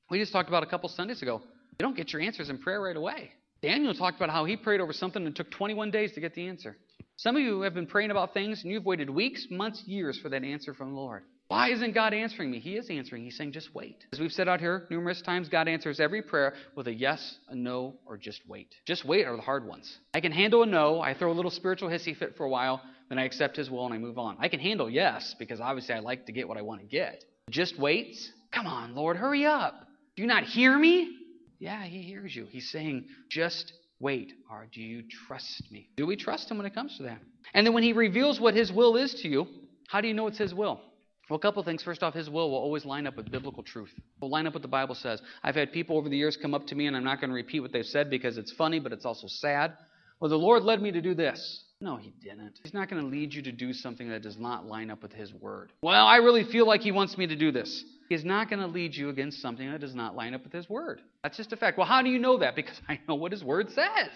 we 0.09 0.21
just 0.21 0.33
talked 0.33 0.49
about 0.49 0.63
a 0.63 0.67
couple 0.67 0.89
Sundays 0.89 1.21
ago. 1.21 1.43
You 1.81 1.87
don't 1.87 1.97
get 1.97 2.13
your 2.13 2.23
answers 2.23 2.49
in 2.49 2.59
prayer 2.59 2.81
right 2.81 2.97
away. 2.97 3.33
Daniel 3.61 3.93
talked 3.93 4.17
about 4.17 4.31
how 4.31 4.45
he 4.45 4.57
prayed 4.57 4.81
over 4.81 4.93
something 4.93 5.25
and 5.25 5.35
it 5.35 5.37
took 5.37 5.51
21 5.51 5.91
days 5.91 6.13
to 6.13 6.21
get 6.21 6.35
the 6.35 6.47
answer. 6.47 6.77
Some 7.21 7.37
of 7.37 7.43
you 7.43 7.61
have 7.61 7.75
been 7.75 7.87
praying 7.87 8.11
about 8.11 8.33
things 8.33 8.63
and 8.63 8.73
you've 8.73 8.87
waited 8.87 9.11
weeks, 9.11 9.47
months, 9.51 9.83
years 9.85 10.19
for 10.19 10.31
that 10.31 10.43
answer 10.43 10.73
from 10.73 10.95
the 10.95 10.97
Lord. 10.97 11.23
Why 11.49 11.71
isn't 11.71 11.93
God 11.93 12.15
answering 12.15 12.51
me? 12.51 12.61
He 12.61 12.79
is 12.79 12.89
answering. 12.89 13.25
He's 13.25 13.37
saying, 13.37 13.53
just 13.53 13.75
wait. 13.75 14.07
As 14.11 14.19
we've 14.19 14.33
said 14.33 14.49
out 14.49 14.59
here 14.59 14.87
numerous 14.89 15.21
times, 15.21 15.51
God 15.51 15.69
answers 15.69 16.01
every 16.01 16.23
prayer 16.23 16.55
with 16.77 16.89
a 16.89 16.95
yes, 16.95 17.37
a 17.51 17.55
no, 17.55 17.97
or 18.07 18.17
just 18.17 18.41
wait. 18.49 18.75
Just 18.87 19.05
wait 19.05 19.27
are 19.27 19.37
the 19.37 19.43
hard 19.43 19.67
ones. 19.67 19.99
I 20.15 20.21
can 20.21 20.33
handle 20.33 20.63
a 20.63 20.67
no. 20.67 21.03
I 21.03 21.13
throw 21.13 21.31
a 21.31 21.35
little 21.35 21.51
spiritual 21.51 21.91
hissy 21.91 22.17
fit 22.17 22.39
for 22.39 22.47
a 22.47 22.49
while, 22.49 22.81
then 23.11 23.19
I 23.19 23.27
accept 23.27 23.59
His 23.59 23.69
will 23.69 23.85
and 23.85 23.93
I 23.93 23.99
move 23.99 24.17
on. 24.17 24.39
I 24.41 24.49
can 24.49 24.59
handle 24.59 24.89
yes, 24.89 25.35
because 25.39 25.61
obviously 25.61 25.95
I 25.95 25.99
like 25.99 26.25
to 26.25 26.33
get 26.33 26.49
what 26.49 26.57
I 26.57 26.63
want 26.63 26.81
to 26.81 26.87
get. 26.87 27.23
Just 27.51 27.79
waits 27.79 28.31
Come 28.51 28.67
on, 28.67 28.95
Lord, 28.95 29.19
hurry 29.19 29.45
up. 29.45 29.87
Do 30.17 30.23
you 30.23 30.27
not 30.27 30.45
hear 30.45 30.77
me? 30.77 31.19
Yeah, 31.59 31.85
he 31.85 32.01
hears 32.01 32.35
you. 32.35 32.47
He's 32.47 32.71
saying, 32.71 33.05
just 33.29 33.75
wait. 34.01 34.33
Or 34.51 34.67
do 34.73 34.81
you 34.81 35.03
trust 35.27 35.71
me? 35.71 35.89
Do 35.97 36.07
we 36.07 36.17
trust 36.17 36.51
him 36.51 36.57
when 36.57 36.67
it 36.67 36.75
comes 36.75 36.97
to 36.97 37.05
that? 37.05 37.19
And 37.55 37.67
then 37.67 37.75
when 37.75 37.83
he 37.83 37.93
reveals 37.93 38.41
what 38.41 38.55
his 38.55 38.73
will 38.73 38.97
is 38.97 39.15
to 39.23 39.29
you, 39.29 39.47
how 39.89 40.01
do 40.01 40.09
you 40.09 40.15
know 40.15 40.27
it's 40.27 40.39
his 40.39 40.55
will? 40.55 40.81
Well, 41.29 41.37
a 41.37 41.41
couple 41.41 41.63
things. 41.63 41.83
First 41.85 42.03
off, 42.03 42.13
his 42.13 42.29
will 42.29 42.51
will 42.51 42.59
always 42.59 42.85
line 42.85 43.07
up 43.07 43.17
with 43.17 43.31
biblical 43.31 43.63
truth. 43.63 43.93
Will 44.21 44.31
line 44.31 44.49
up 44.49 44.55
with 44.55 44.63
the 44.63 44.69
Bible 44.69 44.97
says. 44.97 45.23
I've 45.45 45.55
had 45.55 45.73
people 45.73 45.97
over 45.97 46.09
the 46.09 46.17
years 46.17 46.37
come 46.37 46.55
up 46.55 46.67
to 46.67 46.75
me, 46.75 46.89
and 46.89 46.97
I'm 46.97 47.05
not 47.05 47.21
going 47.21 47.31
to 47.31 47.35
repeat 47.35 47.61
what 47.61 47.73
they've 47.73 47.87
said 47.87 48.11
because 48.11 48.37
it's 48.37 48.51
funny, 48.53 48.81
but 48.81 48.93
it's 48.93 49.05
also 49.05 49.29
sad. 49.29 49.75
Well, 50.19 50.29
the 50.29 50.37
Lord 50.37 50.65
led 50.65 50.83
me 50.83 50.91
to 50.91 51.01
do 51.01 51.15
this. 51.15 51.65
No, 51.81 51.97
he 51.97 52.13
didn't. 52.23 52.59
He's 52.63 52.75
not 52.75 52.91
going 52.91 53.01
to 53.01 53.09
lead 53.09 53.33
you 53.33 53.43
to 53.43 53.53
do 53.53 53.73
something 53.73 54.11
that 54.11 54.23
does 54.23 54.39
not 54.39 54.67
line 54.67 54.91
up 54.91 55.03
with 55.03 55.13
his 55.13 55.33
word. 55.33 55.73
Well, 55.83 56.05
I 56.05 56.17
really 56.17 56.45
feel 56.45 56.67
like 56.67 56.83
he 56.83 56.93
wants 56.93 57.17
me 57.17 57.29
to 57.29 57.37
do 57.37 57.53
this. 57.53 57.85
He's 58.11 58.25
not 58.25 58.51
going 58.51 58.59
to 58.59 58.67
lead 58.67 58.93
you 58.93 59.09
against 59.09 59.41
something 59.41 59.71
that 59.71 59.81
does 59.81 59.95
not 59.95 60.17
line 60.17 60.35
up 60.35 60.43
with 60.43 60.53
his 60.53 60.69
word. 60.69 61.01
That's 61.23 61.37
just 61.37 61.53
a 61.53 61.57
fact. 61.57 61.79
Well, 61.79 61.87
how 61.87 62.03
do 62.03 62.11
you 62.11 62.19
know 62.19 62.39
that? 62.39 62.55
Because 62.61 62.79
I 62.89 62.99
know 63.09 63.15
what 63.15 63.31
his 63.31 63.45
word 63.45 63.71
says. 63.71 64.11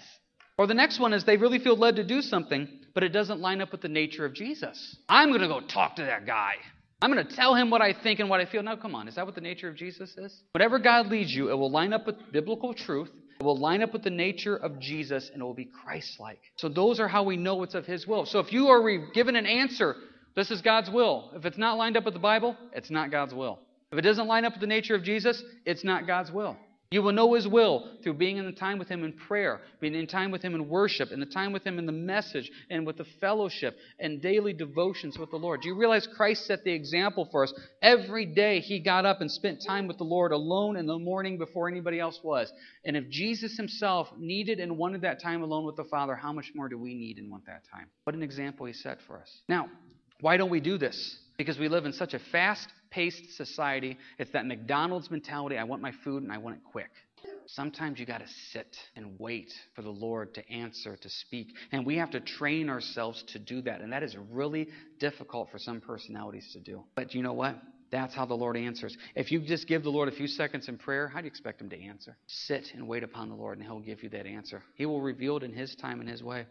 Or 0.59 0.67
the 0.67 0.75
next 0.75 0.99
one 0.99 1.13
is 1.13 1.25
they 1.25 1.37
really 1.37 1.61
feel 1.61 1.77
led 1.77 1.97
to 1.97 2.05
do 2.05 2.21
something, 2.21 2.69
but 2.93 3.05
it 3.05 3.11
doesn't 3.11 3.41
line 3.41 3.61
up 3.61 3.71
with 3.71 3.83
the 3.83 3.89
nature 3.89 4.25
of 4.25 4.35
Jesus. 4.35 4.97
I'm 5.09 5.29
going 5.29 5.43
to 5.43 5.49
go 5.49 5.61
talk 5.61 5.97
to 5.97 6.03
that 6.03 6.27
guy. 6.27 6.55
I'm 7.01 7.13
going 7.13 7.25
to 7.25 7.37
tell 7.37 7.55
him 7.55 7.71
what 7.71 7.83
I 7.83 7.93
think 7.93 8.19
and 8.19 8.29
what 8.29 8.41
I 8.41 8.47
feel. 8.47 8.65
Now, 8.65 8.75
come 8.75 8.97
on. 8.97 9.07
Is 9.07 9.15
that 9.15 9.27
what 9.27 9.37
the 9.37 9.41
nature 9.41 9.69
of 9.69 9.77
Jesus 9.77 10.17
is? 10.19 10.43
Whatever 10.53 10.81
God 10.81 11.07
leads 11.07 11.33
you, 11.33 11.51
it 11.51 11.55
will 11.55 11.71
line 11.71 11.93
up 11.93 12.05
with 12.05 12.17
biblical 12.33 12.75
truth. 12.75 13.11
It 13.39 13.45
will 13.45 13.59
line 13.59 13.83
up 13.83 13.93
with 13.93 14.03
the 14.03 14.11
nature 14.11 14.57
of 14.57 14.81
Jesus 14.81 15.31
and 15.33 15.41
it 15.41 15.45
will 15.45 15.55
be 15.55 15.67
Christ 15.85 16.19
like. 16.19 16.41
So, 16.57 16.69
those 16.69 16.99
are 16.99 17.09
how 17.09 17.23
we 17.23 17.37
know 17.37 17.63
it's 17.63 17.75
of 17.75 17.87
His 17.87 18.09
will. 18.09 18.27
So, 18.27 18.41
if 18.41 18.53
you 18.53 18.69
are 18.69 19.13
given 19.13 19.37
an 19.37 19.47
answer, 19.47 19.97
this 20.35 20.51
is 20.51 20.63
God's 20.63 20.91
will. 20.91 21.31
If 21.35 21.45
it's 21.45 21.59
not 21.59 21.79
lined 21.79 21.97
up 21.97 22.05
with 22.05 22.15
the 22.15 22.21
Bible, 22.21 22.57
it's 22.73 22.91
not 22.91 23.13
God's 23.13 23.35
will. 23.35 23.61
If 23.95 23.99
it 23.99 24.03
doesn't 24.03 24.27
line 24.27 24.45
up 24.45 24.55
with 24.55 24.61
the 24.61 24.67
nature 24.67 24.97
of 24.97 25.05
Jesus, 25.05 25.41
it's 25.65 25.85
not 25.85 26.05
God's 26.05 26.33
will. 26.33 26.57
You 26.91 27.01
will 27.01 27.13
know 27.13 27.35
His 27.35 27.47
will 27.47 27.89
through 28.03 28.15
being 28.15 28.39
in 28.39 28.45
the 28.45 28.51
time 28.51 28.77
with 28.77 28.89
Him 28.89 29.05
in 29.05 29.13
prayer, 29.13 29.61
being 29.81 29.95
in 29.95 30.09
time 30.09 30.33
with 30.33 30.43
Him 30.43 30.57
in 30.57 30.69
worship, 30.69 31.13
in 31.13 31.21
the 31.21 31.27
time 31.27 31.53
with 31.53 31.65
Him 31.65 31.79
in 31.79 31.87
the 31.87 31.93
message, 31.93 32.51
and 32.71 32.85
with 32.85 32.97
the 32.97 33.07
fellowship 33.21 33.77
and 34.01 34.21
daily 34.21 34.53
devotions 34.53 35.17
with 35.17 35.31
the 35.31 35.37
Lord. 35.37 35.61
Do 35.61 35.69
you 35.69 35.77
realize 35.77 36.09
Christ 36.09 36.45
set 36.45 36.65
the 36.65 36.73
example 36.73 37.29
for 37.31 37.45
us? 37.45 37.55
Every 37.83 38.27
day 38.27 38.59
He 38.59 38.81
got 38.81 39.07
up 39.07 39.21
and 39.21 39.31
spent 39.31 39.63
time 39.65 39.87
with 39.87 39.99
the 39.99 40.03
Lord 40.03 40.33
alone 40.33 40.77
in 40.77 40.87
the 40.87 40.99
morning 40.99 41.39
before 41.39 41.69
anybody 41.69 42.01
else 42.01 42.19
was. 42.25 42.53
And 42.85 42.97
if 42.97 43.09
Jesus 43.11 43.57
Himself 43.57 44.09
needed 44.19 44.59
and 44.59 44.77
wanted 44.77 45.03
that 45.03 45.23
time 45.23 45.45
alone 45.45 45.65
with 45.65 45.77
the 45.77 45.85
Father, 45.85 46.17
how 46.17 46.33
much 46.33 46.51
more 46.53 46.69
do 46.69 46.79
we 46.79 46.95
need 46.95 47.19
and 47.19 47.31
want 47.31 47.47
that 47.47 47.63
time? 47.73 47.87
What 48.03 48.17
an 48.17 48.25
example 48.25 48.67
He 48.67 48.73
set 48.73 48.99
for 49.07 49.21
us. 49.21 49.43
Now, 49.49 49.69
why 50.21 50.37
don't 50.37 50.51
we 50.51 50.61
do 50.61 50.79
this? 50.79 51.17
Because 51.37 51.59
we 51.59 51.69
live 51.69 51.85
in 51.85 51.93
such 51.93 52.15
a 52.15 52.19
fast 52.19 52.69
paced 52.95 53.37
society. 53.37 53.99
It's 54.19 54.31
that 54.33 54.47
McDonald's 54.47 55.11
mentality 55.11 55.59
I 55.59 55.65
want 55.65 55.83
my 55.83 55.93
food 56.05 56.23
and 56.23 56.33
I 56.33 56.39
want 56.39 56.57
it 56.57 56.63
quick. 56.71 56.91
Sometimes 57.47 57.99
you 57.99 58.07
got 58.07 58.19
to 58.19 58.29
sit 58.53 58.77
and 58.97 59.19
wait 59.19 59.53
for 59.75 59.83
the 59.83 59.91
Lord 59.91 60.35
to 60.35 60.49
answer, 60.51 60.97
to 60.97 61.09
speak. 61.09 61.49
And 61.73 61.85
we 61.85 61.97
have 61.97 62.11
to 62.11 62.21
train 62.21 62.69
ourselves 62.69 63.23
to 63.29 63.39
do 63.39 63.63
that. 63.63 63.81
And 63.81 63.93
that 63.93 64.03
is 64.03 64.17
really 64.31 64.69
difficult 64.99 65.51
for 65.51 65.59
some 65.59 65.81
personalities 65.81 66.51
to 66.53 66.61
do. 66.61 66.85
But 66.95 67.15
you 67.15 67.23
know 67.23 67.33
what? 67.33 67.57
That's 67.91 68.15
how 68.15 68.27
the 68.27 68.35
Lord 68.35 68.57
answers. 68.57 68.97
If 69.15 69.31
you 69.31 69.41
just 69.41 69.67
give 69.67 69.85
the 69.85 69.91
Lord 69.91 70.09
a 70.09 70.13
few 70.13 70.27
seconds 70.27 70.69
in 70.69 70.79
prayer, 70.79 71.09
how 71.09 71.21
do 71.21 71.25
you 71.25 71.31
expect 71.31 71.61
Him 71.61 71.71
to 71.71 71.81
answer? 71.81 72.17
Sit 72.27 72.73
and 72.75 72.89
wait 72.89 73.03
upon 73.03 73.29
the 73.29 73.35
Lord, 73.35 73.59
and 73.59 73.67
He'll 73.67 73.81
give 73.81 74.03
you 74.03 74.09
that 74.11 74.27
answer. 74.27 74.63
He 74.75 74.85
will 74.87 75.01
reveal 75.01 75.37
it 75.37 75.43
in 75.43 75.53
His 75.53 75.75
time 75.77 76.01
and 76.01 76.09
His 76.09 76.23
way. 76.23 76.47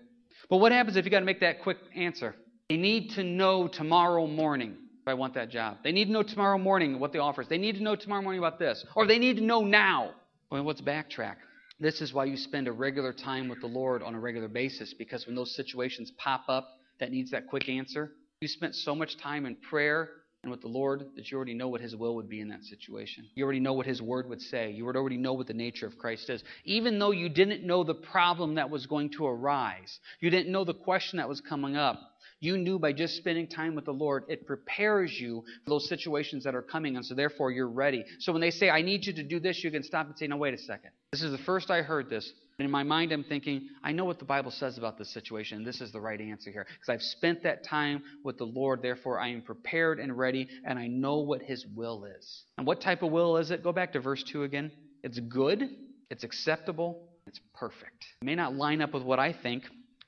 But 0.49 0.57
what 0.57 0.71
happens 0.71 0.95
if 0.95 1.05
you 1.05 1.11
got 1.11 1.19
to 1.19 1.25
make 1.25 1.41
that 1.41 1.61
quick 1.61 1.77
answer? 1.95 2.35
They 2.69 2.77
need 2.77 3.11
to 3.11 3.23
know 3.23 3.67
tomorrow 3.67 4.25
morning 4.25 4.77
if 5.03 5.07
I 5.09 5.15
want 5.15 5.33
that 5.33 5.49
job. 5.49 5.79
They 5.83 5.91
need 5.91 6.05
to 6.05 6.11
know 6.13 6.23
tomorrow 6.23 6.57
morning 6.57 6.97
what 6.97 7.11
the 7.11 7.19
offer 7.19 7.41
is. 7.41 7.49
They 7.49 7.57
need 7.57 7.75
to 7.75 7.83
know 7.83 7.97
tomorrow 7.97 8.21
morning 8.21 8.39
about 8.39 8.57
this. 8.57 8.85
Or 8.95 9.05
they 9.05 9.19
need 9.19 9.35
to 9.35 9.43
know 9.43 9.61
now. 9.61 10.11
Well, 10.49 10.63
let's 10.63 10.79
backtrack. 10.79 11.35
This 11.77 11.99
is 11.99 12.13
why 12.13 12.23
you 12.25 12.37
spend 12.37 12.69
a 12.69 12.71
regular 12.71 13.11
time 13.11 13.49
with 13.49 13.59
the 13.59 13.67
Lord 13.67 14.01
on 14.01 14.15
a 14.15 14.19
regular 14.19 14.47
basis, 14.47 14.93
because 14.93 15.27
when 15.27 15.35
those 15.35 15.53
situations 15.55 16.11
pop 16.17 16.45
up 16.47 16.69
that 17.01 17.11
needs 17.11 17.31
that 17.31 17.47
quick 17.47 17.67
answer, 17.67 18.13
you 18.39 18.47
spent 18.47 18.75
so 18.75 18.95
much 18.95 19.17
time 19.17 19.45
in 19.45 19.57
prayer 19.57 20.09
and 20.41 20.51
with 20.51 20.61
the 20.61 20.69
Lord 20.69 21.05
that 21.17 21.29
you 21.29 21.35
already 21.35 21.53
know 21.53 21.67
what 21.67 21.81
His 21.81 21.95
will 21.97 22.15
would 22.15 22.29
be 22.29 22.39
in 22.39 22.47
that 22.49 22.63
situation. 22.63 23.25
You 23.35 23.43
already 23.43 23.59
know 23.59 23.73
what 23.73 23.85
His 23.85 24.01
word 24.01 24.29
would 24.29 24.41
say. 24.41 24.71
You 24.71 24.85
would 24.85 24.95
already 24.95 25.17
know 25.17 25.33
what 25.33 25.47
the 25.47 25.53
nature 25.53 25.85
of 25.85 25.97
Christ 25.97 26.29
is. 26.29 26.43
Even 26.63 26.97
though 26.97 27.11
you 27.11 27.27
didn't 27.27 27.65
know 27.65 27.83
the 27.83 27.93
problem 27.93 28.55
that 28.55 28.69
was 28.69 28.85
going 28.85 29.09
to 29.17 29.25
arise, 29.25 29.99
you 30.21 30.29
didn't 30.29 30.51
know 30.51 30.63
the 30.63 30.73
question 30.73 31.17
that 31.17 31.27
was 31.27 31.41
coming 31.41 31.75
up, 31.75 31.99
you 32.43 32.57
knew 32.57 32.77
by 32.77 32.93
just 32.93 33.15
spending 33.15 33.47
time 33.47 33.75
with 33.75 33.85
the 33.85 33.93
Lord, 33.93 34.25
it 34.27 34.45
prepares 34.45 35.13
you 35.19 35.43
for 35.63 35.69
those 35.69 35.87
situations 35.87 36.43
that 36.43 36.55
are 36.55 36.61
coming, 36.61 36.95
and 36.95 37.05
so 37.05 37.15
therefore 37.15 37.51
you're 37.51 37.69
ready. 37.69 38.03
So 38.19 38.31
when 38.31 38.41
they 38.41 38.51
say, 38.51 38.69
I 38.69 38.81
need 38.81 39.05
you 39.05 39.13
to 39.13 39.23
do 39.23 39.39
this, 39.39 39.63
you 39.63 39.71
can 39.71 39.83
stop 39.83 40.07
and 40.07 40.17
say, 40.17 40.27
No, 40.27 40.37
wait 40.37 40.53
a 40.53 40.57
second. 40.57 40.91
This 41.11 41.21
is 41.21 41.31
the 41.31 41.43
first 41.43 41.71
I 41.71 41.81
heard 41.81 42.09
this. 42.09 42.31
In 42.59 42.69
my 42.69 42.83
mind, 42.83 43.11
I'm 43.11 43.23
thinking, 43.23 43.69
I 43.83 43.91
know 43.91 44.05
what 44.05 44.19
the 44.19 44.25
Bible 44.25 44.51
says 44.51 44.77
about 44.77 44.97
this 44.97 45.11
situation, 45.11 45.57
and 45.59 45.67
this 45.67 45.81
is 45.81 45.91
the 45.91 45.99
right 45.99 46.19
answer 46.21 46.51
here. 46.51 46.67
Because 46.67 46.89
I've 46.89 47.01
spent 47.01 47.43
that 47.43 47.63
time 47.63 48.03
with 48.23 48.37
the 48.37 48.45
Lord, 48.45 48.81
therefore 48.81 49.19
I 49.19 49.29
am 49.29 49.41
prepared 49.41 49.99
and 49.99 50.15
ready, 50.15 50.47
and 50.65 50.77
I 50.77 50.87
know 50.87 51.19
what 51.19 51.41
His 51.41 51.65
will 51.75 52.05
is. 52.05 52.43
And 52.57 52.67
what 52.67 52.79
type 52.79 53.01
of 53.01 53.11
will 53.11 53.37
is 53.37 53.51
it? 53.51 53.63
Go 53.63 53.71
back 53.71 53.93
to 53.93 53.99
verse 53.99 54.23
2 54.23 54.43
again. 54.43 54.71
It's 55.03 55.19
good, 55.19 55.69
it's 56.11 56.23
acceptable, 56.23 57.09
it's 57.25 57.39
perfect. 57.55 58.05
It 58.21 58.25
may 58.25 58.35
not 58.35 58.55
line 58.55 58.81
up 58.81 58.93
with 58.93 59.03
what 59.03 59.19
I 59.19 59.33
think, 59.33 59.63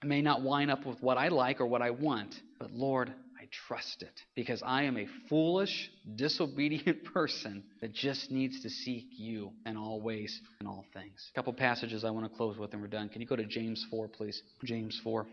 may 0.05 0.21
not 0.21 0.41
line 0.41 0.69
up 0.69 0.85
with 0.85 1.01
what 1.01 1.17
I 1.17 1.29
like 1.29 1.59
or 1.59 1.65
what 1.65 1.81
I 1.81 1.91
want, 1.91 2.35
but 2.59 2.71
Lord, 2.71 3.13
I 3.39 3.47
trust 3.67 4.01
it 4.01 4.21
because 4.35 4.63
I 4.65 4.83
am 4.83 4.97
a 4.97 5.07
foolish, 5.29 5.91
disobedient 6.15 7.03
person 7.13 7.63
that 7.81 7.93
just 7.93 8.31
needs 8.31 8.61
to 8.61 8.69
seek 8.69 9.05
you 9.11 9.51
in 9.65 9.77
all 9.77 10.01
ways 10.01 10.41
and 10.59 10.67
all 10.67 10.85
things. 10.93 11.29
A 11.31 11.35
couple 11.35 11.53
passages 11.53 12.03
I 12.03 12.09
want 12.09 12.29
to 12.29 12.35
close 12.35 12.57
with 12.57 12.73
and 12.73 12.81
we're 12.81 12.87
done. 12.87 13.09
Can 13.09 13.21
you 13.21 13.27
go 13.27 13.35
to 13.35 13.45
James 13.45 13.85
4, 13.89 14.07
please? 14.07 14.41
James 14.63 14.99
4. 15.03 15.25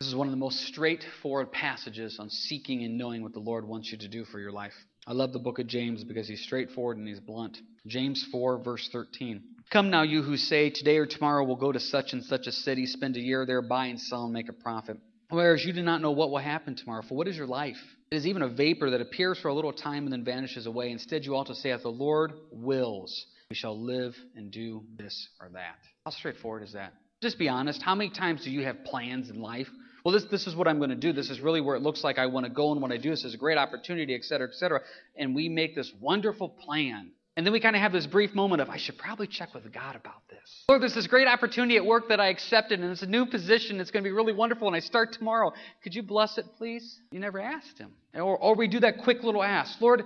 This 0.00 0.08
is 0.08 0.14
one 0.14 0.26
of 0.26 0.30
the 0.30 0.38
most 0.38 0.60
straightforward 0.60 1.52
passages 1.52 2.18
on 2.18 2.30
seeking 2.30 2.84
and 2.84 2.96
knowing 2.96 3.22
what 3.22 3.34
the 3.34 3.38
Lord 3.38 3.68
wants 3.68 3.92
you 3.92 3.98
to 3.98 4.08
do 4.08 4.24
for 4.24 4.40
your 4.40 4.52
life. 4.52 4.72
I 5.06 5.12
love 5.12 5.34
the 5.34 5.38
book 5.38 5.58
of 5.58 5.66
James 5.66 6.04
because 6.04 6.26
he's 6.26 6.42
straightforward 6.42 6.96
and 6.96 7.06
he's 7.06 7.20
blunt. 7.20 7.58
James 7.86 8.26
4, 8.32 8.62
verse 8.62 8.88
13. 8.92 9.42
Come 9.70 9.90
now, 9.90 10.02
you 10.02 10.22
who 10.22 10.36
say, 10.36 10.70
Today 10.70 10.96
or 10.96 11.06
tomorrow 11.06 11.44
we'll 11.44 11.54
go 11.54 11.70
to 11.70 11.78
such 11.78 12.12
and 12.12 12.24
such 12.24 12.48
a 12.48 12.52
city, 12.52 12.86
spend 12.86 13.16
a 13.16 13.20
year 13.20 13.46
there, 13.46 13.62
buy 13.62 13.86
and 13.86 14.00
sell, 14.00 14.24
and 14.24 14.32
make 14.32 14.48
a 14.48 14.52
profit. 14.52 14.96
Whereas 15.28 15.64
you 15.64 15.72
do 15.72 15.82
not 15.82 16.00
know 16.02 16.10
what 16.10 16.32
will 16.32 16.38
happen 16.38 16.74
tomorrow. 16.74 17.02
For 17.08 17.14
what 17.14 17.28
is 17.28 17.36
your 17.36 17.46
life? 17.46 17.76
It 18.10 18.16
is 18.16 18.26
even 18.26 18.42
a 18.42 18.48
vapor 18.48 18.90
that 18.90 19.00
appears 19.00 19.38
for 19.38 19.46
a 19.46 19.54
little 19.54 19.72
time 19.72 20.02
and 20.02 20.12
then 20.12 20.24
vanishes 20.24 20.66
away. 20.66 20.90
Instead, 20.90 21.24
you 21.24 21.36
ought 21.36 21.46
to 21.46 21.54
say, 21.54 21.70
If 21.70 21.82
the 21.82 21.88
Lord 21.88 22.32
wills, 22.50 23.26
we 23.48 23.54
shall 23.54 23.80
live 23.80 24.16
and 24.34 24.50
do 24.50 24.82
this 24.98 25.28
or 25.40 25.50
that. 25.50 25.78
How 26.04 26.10
straightforward 26.10 26.64
is 26.64 26.72
that? 26.72 26.92
Just 27.22 27.38
be 27.38 27.48
honest. 27.48 27.80
How 27.80 27.94
many 27.94 28.10
times 28.10 28.42
do 28.42 28.50
you 28.50 28.64
have 28.64 28.82
plans 28.82 29.30
in 29.30 29.40
life? 29.40 29.68
Well, 30.04 30.14
this, 30.14 30.24
this 30.32 30.48
is 30.48 30.56
what 30.56 30.66
I'm 30.66 30.78
going 30.78 30.90
to 30.90 30.96
do. 30.96 31.12
This 31.12 31.30
is 31.30 31.38
really 31.40 31.60
where 31.60 31.76
it 31.76 31.82
looks 31.82 32.02
like 32.02 32.18
I 32.18 32.26
want 32.26 32.44
to 32.44 32.50
go 32.50 32.72
and 32.72 32.82
what 32.82 32.90
I 32.90 32.96
do. 32.96 33.10
This 33.10 33.22
is 33.22 33.34
a 33.34 33.38
great 33.38 33.58
opportunity, 33.58 34.16
et 34.16 34.24
cetera, 34.24 34.48
et 34.48 34.54
cetera. 34.54 34.80
And 35.16 35.32
we 35.32 35.48
make 35.48 35.76
this 35.76 35.92
wonderful 36.00 36.48
plan. 36.48 37.12
And 37.36 37.46
then 37.46 37.52
we 37.52 37.60
kind 37.60 37.76
of 37.76 37.82
have 37.82 37.92
this 37.92 38.06
brief 38.06 38.34
moment 38.34 38.60
of, 38.60 38.68
I 38.68 38.76
should 38.76 38.98
probably 38.98 39.26
check 39.26 39.54
with 39.54 39.72
God 39.72 39.94
about 39.94 40.28
this. 40.28 40.64
Lord, 40.68 40.82
there's 40.82 40.94
this 40.94 41.06
great 41.06 41.28
opportunity 41.28 41.76
at 41.76 41.86
work 41.86 42.08
that 42.08 42.20
I 42.20 42.28
accepted, 42.28 42.80
and 42.80 42.90
it's 42.90 43.02
a 43.02 43.06
new 43.06 43.24
position. 43.24 43.80
It's 43.80 43.90
going 43.90 44.02
to 44.02 44.08
be 44.08 44.12
really 44.12 44.32
wonderful, 44.32 44.66
and 44.66 44.76
I 44.76 44.80
start 44.80 45.12
tomorrow. 45.12 45.52
Could 45.82 45.94
you 45.94 46.02
bless 46.02 46.38
it, 46.38 46.44
please? 46.58 47.00
You 47.12 47.20
never 47.20 47.40
asked 47.40 47.78
Him. 47.78 47.92
Or, 48.14 48.36
or 48.36 48.56
we 48.56 48.66
do 48.66 48.80
that 48.80 48.98
quick 49.04 49.22
little 49.22 49.42
ask 49.42 49.80
Lord, 49.80 50.04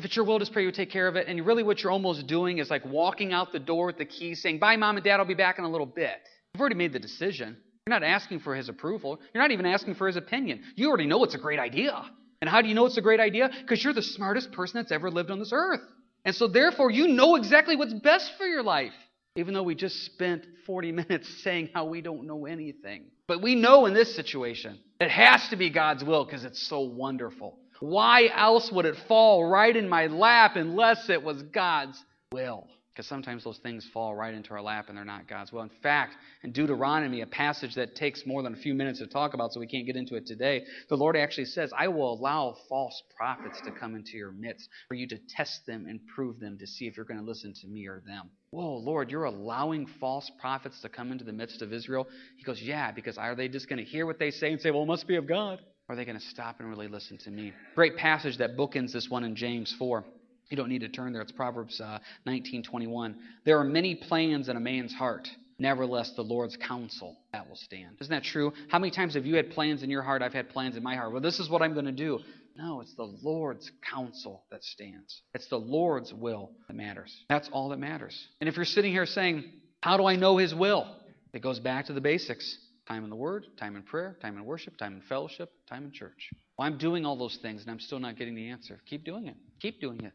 if 0.00 0.06
it's 0.06 0.16
your 0.16 0.24
will, 0.24 0.40
just 0.40 0.52
pray 0.52 0.64
you 0.64 0.72
take 0.72 0.90
care 0.90 1.06
of 1.06 1.16
it. 1.16 1.28
And 1.28 1.46
really, 1.46 1.62
what 1.62 1.82
you're 1.82 1.92
almost 1.92 2.26
doing 2.26 2.58
is 2.58 2.70
like 2.70 2.84
walking 2.84 3.32
out 3.32 3.52
the 3.52 3.60
door 3.60 3.86
with 3.86 3.98
the 3.98 4.04
keys, 4.04 4.42
saying, 4.42 4.58
Bye, 4.58 4.76
mom 4.76 4.96
and 4.96 5.04
dad, 5.04 5.20
I'll 5.20 5.26
be 5.26 5.34
back 5.34 5.58
in 5.58 5.64
a 5.64 5.70
little 5.70 5.86
bit. 5.86 6.18
You've 6.52 6.60
already 6.60 6.74
made 6.74 6.92
the 6.92 6.98
decision. 6.98 7.56
You're 7.86 7.98
not 7.98 8.02
asking 8.02 8.40
for 8.40 8.54
his 8.54 8.68
approval. 8.68 9.20
You're 9.32 9.42
not 9.42 9.50
even 9.50 9.66
asking 9.66 9.94
for 9.94 10.06
his 10.06 10.16
opinion. 10.16 10.62
You 10.74 10.88
already 10.88 11.06
know 11.06 11.22
it's 11.22 11.34
a 11.34 11.38
great 11.38 11.60
idea. 11.60 12.04
And 12.40 12.50
how 12.50 12.60
do 12.60 12.68
you 12.68 12.74
know 12.74 12.86
it's 12.86 12.96
a 12.96 13.02
great 13.02 13.20
idea? 13.20 13.50
Because 13.60 13.82
you're 13.82 13.92
the 13.92 14.02
smartest 14.02 14.52
person 14.52 14.80
that's 14.80 14.92
ever 14.92 15.10
lived 15.10 15.30
on 15.30 15.38
this 15.38 15.52
earth. 15.52 15.80
And 16.24 16.34
so, 16.34 16.48
therefore, 16.48 16.90
you 16.90 17.08
know 17.08 17.36
exactly 17.36 17.76
what's 17.76 17.94
best 17.94 18.32
for 18.38 18.46
your 18.46 18.62
life, 18.62 18.94
even 19.36 19.52
though 19.54 19.62
we 19.62 19.74
just 19.74 20.04
spent 20.04 20.44
40 20.66 20.92
minutes 21.00 21.28
saying 21.42 21.70
how 21.74 21.86
we 21.86 22.00
don't 22.00 22.26
know 22.26 22.46
anything. 22.46 23.04
But 23.26 23.42
we 23.42 23.54
know 23.54 23.86
in 23.86 23.94
this 23.94 24.14
situation 24.14 24.78
it 25.00 25.10
has 25.10 25.48
to 25.48 25.56
be 25.56 25.70
God's 25.70 26.04
will 26.04 26.24
because 26.24 26.44
it's 26.44 26.66
so 26.66 26.80
wonderful. 26.80 27.58
Why 27.80 28.28
else 28.34 28.70
would 28.72 28.86
it 28.86 28.96
fall 29.08 29.44
right 29.44 29.74
in 29.74 29.88
my 29.88 30.06
lap 30.06 30.56
unless 30.56 31.10
it 31.10 31.22
was 31.22 31.42
God's 31.42 32.02
will? 32.32 32.66
Because 32.94 33.08
sometimes 33.08 33.42
those 33.42 33.58
things 33.58 33.84
fall 33.92 34.14
right 34.14 34.32
into 34.32 34.52
our 34.52 34.62
lap 34.62 34.88
and 34.88 34.96
they're 34.96 35.04
not 35.04 35.26
God's 35.26 35.50
will. 35.50 35.62
In 35.62 35.70
fact, 35.82 36.14
in 36.44 36.52
Deuteronomy, 36.52 37.22
a 37.22 37.26
passage 37.26 37.74
that 37.74 37.96
takes 37.96 38.24
more 38.24 38.40
than 38.40 38.54
a 38.54 38.56
few 38.56 38.72
minutes 38.72 39.00
to 39.00 39.08
talk 39.08 39.34
about, 39.34 39.52
so 39.52 39.58
we 39.58 39.66
can't 39.66 39.84
get 39.84 39.96
into 39.96 40.14
it 40.14 40.26
today, 40.26 40.62
the 40.88 40.96
Lord 40.96 41.16
actually 41.16 41.46
says, 41.46 41.72
I 41.76 41.88
will 41.88 42.12
allow 42.12 42.54
false 42.68 43.02
prophets 43.16 43.60
to 43.62 43.72
come 43.72 43.96
into 43.96 44.12
your 44.16 44.30
midst 44.30 44.68
for 44.86 44.94
you 44.94 45.08
to 45.08 45.18
test 45.28 45.66
them 45.66 45.86
and 45.88 45.98
prove 46.14 46.38
them 46.38 46.56
to 46.58 46.68
see 46.68 46.86
if 46.86 46.96
you're 46.96 47.04
going 47.04 47.18
to 47.18 47.26
listen 47.26 47.52
to 47.62 47.66
me 47.66 47.88
or 47.88 48.00
them. 48.06 48.30
Whoa, 48.50 48.76
Lord, 48.76 49.10
you're 49.10 49.24
allowing 49.24 49.86
false 49.98 50.30
prophets 50.40 50.80
to 50.82 50.88
come 50.88 51.10
into 51.10 51.24
the 51.24 51.32
midst 51.32 51.62
of 51.62 51.72
Israel? 51.72 52.06
He 52.36 52.44
goes, 52.44 52.62
Yeah, 52.62 52.92
because 52.92 53.18
are 53.18 53.34
they 53.34 53.48
just 53.48 53.68
going 53.68 53.84
to 53.84 53.84
hear 53.84 54.06
what 54.06 54.20
they 54.20 54.30
say 54.30 54.52
and 54.52 54.60
say, 54.60 54.70
Well, 54.70 54.84
it 54.84 54.86
must 54.86 55.08
be 55.08 55.16
of 55.16 55.26
God? 55.26 55.58
Or 55.88 55.94
are 55.94 55.96
they 55.96 56.04
going 56.04 56.18
to 56.18 56.24
stop 56.26 56.60
and 56.60 56.68
really 56.68 56.88
listen 56.88 57.18
to 57.24 57.30
me? 57.30 57.52
Great 57.74 57.96
passage 57.96 58.38
that 58.38 58.56
bookends 58.56 58.92
this 58.92 59.10
one 59.10 59.24
in 59.24 59.34
James 59.34 59.74
4. 59.78 60.04
You 60.50 60.56
don't 60.56 60.68
need 60.68 60.80
to 60.80 60.88
turn 60.88 61.12
there. 61.12 61.22
It's 61.22 61.32
Proverbs 61.32 61.80
uh, 61.80 61.98
19:21. 62.26 63.14
There 63.44 63.58
are 63.58 63.64
many 63.64 63.94
plans 63.94 64.48
in 64.48 64.56
a 64.56 64.60
man's 64.60 64.92
heart. 64.92 65.28
Nevertheless, 65.58 66.12
the 66.16 66.22
Lord's 66.22 66.56
counsel 66.56 67.16
that 67.32 67.48
will 67.48 67.56
stand. 67.56 67.96
Isn't 68.00 68.10
that 68.10 68.24
true? 68.24 68.52
How 68.68 68.78
many 68.78 68.90
times 68.90 69.14
have 69.14 69.24
you 69.24 69.36
had 69.36 69.50
plans 69.50 69.82
in 69.84 69.90
your 69.90 70.02
heart? 70.02 70.20
I've 70.20 70.32
had 70.32 70.48
plans 70.48 70.76
in 70.76 70.82
my 70.82 70.96
heart. 70.96 71.12
Well, 71.12 71.20
this 71.20 71.38
is 71.38 71.48
what 71.48 71.62
I'm 71.62 71.74
going 71.74 71.86
to 71.86 71.92
do. 71.92 72.18
No, 72.56 72.80
it's 72.80 72.94
the 72.94 73.04
Lord's 73.22 73.70
counsel 73.88 74.44
that 74.50 74.64
stands. 74.64 75.22
It's 75.32 75.48
the 75.48 75.58
Lord's 75.58 76.12
will 76.12 76.50
that 76.68 76.74
matters. 76.74 77.14
That's 77.28 77.48
all 77.52 77.68
that 77.70 77.78
matters. 77.78 78.28
And 78.40 78.48
if 78.48 78.56
you're 78.56 78.64
sitting 78.64 78.92
here 78.92 79.06
saying, 79.06 79.44
"How 79.80 79.96
do 79.96 80.06
I 80.06 80.16
know 80.16 80.38
His 80.38 80.54
will?" 80.54 80.86
It 81.32 81.42
goes 81.42 81.58
back 81.58 81.86
to 81.86 81.92
the 81.92 82.00
basics. 82.00 82.58
Time 82.86 83.02
in 83.02 83.10
the 83.10 83.16
Word, 83.16 83.46
time 83.56 83.76
in 83.76 83.82
prayer, 83.82 84.16
time 84.20 84.36
in 84.36 84.44
worship, 84.44 84.76
time 84.76 84.94
in 84.94 85.00
fellowship, 85.02 85.50
time 85.68 85.84
in 85.84 85.92
church. 85.92 86.30
Well, 86.58 86.66
I'm 86.68 86.78
doing 86.78 87.06
all 87.06 87.16
those 87.16 87.38
things 87.40 87.62
and 87.62 87.70
I'm 87.70 87.80
still 87.80 87.98
not 87.98 88.16
getting 88.16 88.34
the 88.34 88.50
answer. 88.50 88.78
Keep 88.86 89.04
doing 89.04 89.26
it. 89.26 89.36
Keep 89.60 89.80
doing 89.80 90.00
it. 90.02 90.12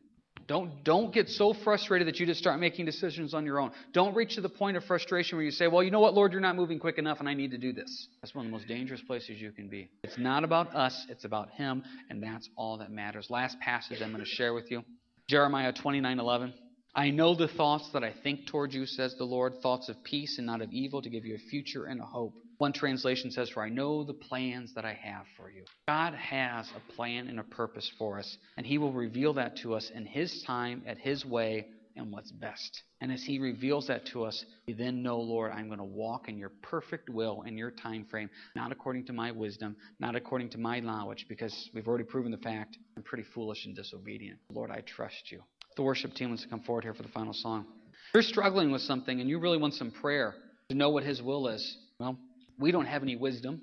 Don't, 0.49 0.83
don't 0.83 1.13
get 1.13 1.29
so 1.29 1.53
frustrated 1.53 2.07
that 2.07 2.19
you 2.19 2.25
just 2.25 2.39
start 2.39 2.59
making 2.59 2.85
decisions 2.85 3.35
on 3.35 3.45
your 3.45 3.59
own. 3.59 3.69
Don't 3.93 4.15
reach 4.15 4.33
to 4.33 4.41
the 4.41 4.49
point 4.49 4.77
of 4.77 4.83
frustration 4.83 5.37
where 5.37 5.45
you 5.45 5.51
say, 5.51 5.67
Well, 5.67 5.83
you 5.83 5.91
know 5.91 5.99
what, 5.99 6.15
Lord, 6.15 6.31
you're 6.31 6.41
not 6.41 6.55
moving 6.55 6.79
quick 6.79 6.97
enough 6.97 7.19
and 7.19 7.29
I 7.29 7.35
need 7.35 7.51
to 7.51 7.59
do 7.59 7.71
this. 7.71 8.07
That's 8.19 8.33
one 8.33 8.47
of 8.47 8.51
the 8.51 8.57
most 8.57 8.67
dangerous 8.67 8.99
places 8.99 9.39
you 9.39 9.51
can 9.51 9.69
be. 9.69 9.91
It's 10.03 10.17
not 10.17 10.43
about 10.43 10.75
us, 10.75 11.05
it's 11.07 11.23
about 11.23 11.51
Him, 11.51 11.83
and 12.09 12.23
that's 12.23 12.49
all 12.55 12.79
that 12.79 12.91
matters. 12.91 13.27
Last 13.29 13.59
passage 13.59 14.01
I'm 14.01 14.11
going 14.11 14.23
to 14.23 14.29
share 14.29 14.55
with 14.55 14.71
you 14.71 14.83
Jeremiah 15.29 15.71
29 15.71 16.19
11. 16.19 16.53
I 16.95 17.11
know 17.11 17.35
the 17.35 17.47
thoughts 17.47 17.87
that 17.93 18.03
I 18.03 18.11
think 18.23 18.47
toward 18.47 18.73
you, 18.73 18.87
says 18.87 19.13
the 19.19 19.25
Lord, 19.25 19.61
thoughts 19.61 19.87
of 19.87 20.03
peace 20.03 20.39
and 20.39 20.47
not 20.47 20.63
of 20.63 20.71
evil, 20.71 21.03
to 21.03 21.11
give 21.11 21.25
you 21.25 21.35
a 21.35 21.49
future 21.49 21.85
and 21.85 22.01
a 22.01 22.05
hope. 22.05 22.33
One 22.59 22.73
translation 22.73 23.31
says, 23.31 23.49
For 23.49 23.63
I 23.63 23.69
know 23.69 24.03
the 24.03 24.13
plans 24.13 24.73
that 24.75 24.85
I 24.85 24.93
have 24.93 25.25
for 25.35 25.49
you. 25.49 25.63
God 25.87 26.13
has 26.13 26.69
a 26.75 26.93
plan 26.93 27.27
and 27.27 27.39
a 27.39 27.43
purpose 27.43 27.91
for 27.97 28.19
us, 28.19 28.37
and 28.57 28.65
He 28.65 28.77
will 28.77 28.93
reveal 28.93 29.33
that 29.33 29.57
to 29.57 29.73
us 29.73 29.89
in 29.93 30.05
His 30.05 30.43
time, 30.43 30.83
at 30.85 30.97
His 30.97 31.25
way, 31.25 31.65
and 31.95 32.11
what's 32.11 32.31
best. 32.31 32.83
And 33.01 33.11
as 33.11 33.23
He 33.23 33.39
reveals 33.39 33.87
that 33.87 34.05
to 34.07 34.23
us, 34.23 34.45
we 34.67 34.73
then 34.73 35.01
know, 35.01 35.19
Lord, 35.19 35.51
I'm 35.51 35.67
going 35.67 35.79
to 35.79 35.83
walk 35.83 36.29
in 36.29 36.37
your 36.37 36.51
perfect 36.61 37.09
will 37.09 37.41
in 37.47 37.57
your 37.57 37.71
time 37.71 38.05
frame, 38.05 38.29
not 38.55 38.71
according 38.71 39.05
to 39.07 39.13
my 39.13 39.31
wisdom, 39.31 39.75
not 39.99 40.15
according 40.15 40.49
to 40.51 40.57
my 40.59 40.79
knowledge, 40.79 41.25
because 41.27 41.69
we've 41.73 41.87
already 41.87 42.03
proven 42.03 42.31
the 42.31 42.37
fact 42.37 42.77
I'm 42.95 43.03
pretty 43.03 43.25
foolish 43.33 43.65
and 43.65 43.75
disobedient. 43.75 44.37
Lord, 44.53 44.69
I 44.69 44.81
trust 44.81 45.31
you 45.31 45.41
the 45.79 45.83
worship 45.83 46.13
team 46.13 46.27
wants 46.27 46.43
to 46.43 46.49
come 46.49 46.59
forward 46.59 46.83
here 46.83 46.93
for 46.93 47.03
the 47.03 47.09
final 47.09 47.31
song. 47.31 47.65
If 48.09 48.13
you're 48.15 48.23
struggling 48.23 48.69
with 48.69 48.81
something 48.81 49.21
and 49.21 49.29
you 49.29 49.39
really 49.39 49.57
want 49.57 49.73
some 49.75 49.91
prayer 49.91 50.35
to 50.67 50.75
know 50.75 50.89
what 50.89 51.03
His 51.03 51.21
will 51.21 51.47
is, 51.47 51.77
well, 52.01 52.17
we 52.59 52.71
don't 52.71 52.85
have 52.85 53.01
any 53.01 53.15
wisdom. 53.15 53.61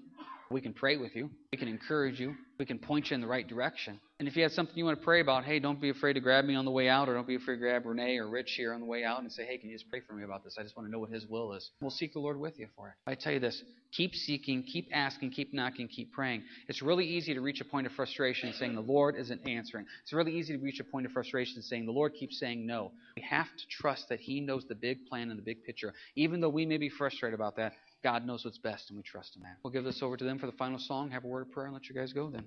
We 0.51 0.61
can 0.61 0.73
pray 0.73 0.97
with 0.97 1.17
you. 1.17 1.31
We 1.53 1.59
can 1.59 1.67
encourage 1.67 2.21
you. 2.21 2.35
We 2.59 2.67
can 2.67 2.79
point 2.79 3.11
you 3.11 3.17
in 3.17 3.21
the 3.21 3.27
right 3.27 3.47
direction. 3.47 4.01
And 4.19 4.29
if 4.29 4.37
you 4.37 4.45
have 4.45 4.53
something 4.53 4.77
you 4.77 4.85
want 4.85 4.99
to 4.99 5.05
pray 5.05 5.21
about, 5.21 5.45
hey, 5.45 5.59
don't 5.59 5.81
be 5.81 5.91
afraid 5.91 6.15
to 6.15 6.21
grab 6.21 6.45
me 6.45 6.55
on 6.55 6.65
the 6.65 6.71
way 6.71 6.89
out, 6.89 7.09
or 7.09 7.15
don't 7.15 7.27
be 7.27 7.35
afraid 7.35 7.57
to 7.57 7.61
grab 7.61 7.85
Renee 7.85 8.17
or 8.19 8.29
Rich 8.29 8.53
here 8.57 8.73
on 8.73 8.81
the 8.81 8.87
way 8.87 9.05
out 9.05 9.21
and 9.21 9.31
say, 9.31 9.45
hey, 9.45 9.59
can 9.59 9.69
you 9.69 9.75
just 9.75 9.91
pray 9.91 10.01
for 10.01 10.15
me 10.15 10.23
about 10.23 10.45
this? 10.45 10.57
I 10.59 10.63
just 10.63 10.77
want 10.77 10.89
to 10.89 10.93
know 10.93 11.01
what 11.01 11.11
His 11.11 11.27
will 11.27 11.53
is. 11.53 11.69
We'll 11.81 11.91
seek 11.91 12.15
the 12.15 12.21
Lord 12.21 12.39
with 12.39 12.59
you 12.59 12.69
for 12.77 12.89
it. 12.89 12.95
I 13.07 13.15
tell 13.15 13.33
you 13.33 13.41
this 13.41 13.63
keep 13.93 14.15
seeking, 14.15 14.63
keep 14.63 14.89
asking, 14.93 15.31
keep 15.31 15.53
knocking, 15.53 15.89
keep 15.89 16.13
praying. 16.13 16.43
It's 16.69 16.83
really 16.83 17.07
easy 17.07 17.35
to 17.35 17.41
reach 17.41 17.61
a 17.61 17.65
point 17.65 17.87
of 17.87 17.93
frustration 17.93 18.53
saying 18.53 18.75
the 18.75 18.81
Lord 18.81 19.17
isn't 19.17 19.47
answering. 19.47 19.87
It's 20.03 20.13
really 20.13 20.33
easy 20.33 20.57
to 20.57 20.63
reach 20.63 20.81
a 20.81 20.85
point 20.85 21.07
of 21.07 21.13
frustration 21.13 21.61
saying 21.63 21.87
the 21.87 21.93
Lord 21.93 22.13
keeps 22.15 22.39
saying 22.39 22.67
no. 22.67 22.93
We 23.17 23.23
have 23.23 23.47
to 23.47 23.65
trust 23.69 24.09
that 24.11 24.21
He 24.21 24.41
knows 24.41 24.65
the 24.69 24.75
big 24.75 25.07
plan 25.07 25.31
and 25.31 25.39
the 25.39 25.43
big 25.43 25.65
picture. 25.65 25.93
Even 26.15 26.41
though 26.41 26.49
we 26.49 26.67
may 26.67 26.79
be 26.79 26.89
frustrated 26.89 27.35
about 27.35 27.57
that, 27.57 27.73
God 28.07 28.25
knows 28.25 28.45
what's 28.45 28.59
best, 28.59 28.91
and 28.91 28.97
we 28.97 29.03
trust 29.03 29.35
Him. 29.35 29.43
We'll 29.65 29.73
give 29.73 29.83
this 29.83 30.01
over 30.01 30.17
to 30.17 30.23
them 30.23 30.39
for 30.39 30.47
the 30.47 30.53
final 30.53 30.79
song, 30.79 31.11
have 31.11 31.25
a 31.25 31.27
word 31.27 31.41
of 31.41 31.51
prayer, 31.51 31.67
and 31.67 31.75
let 31.75 31.89
you 31.89 31.95
guys 31.97 32.13
go 32.13 32.31
then. 32.31 32.45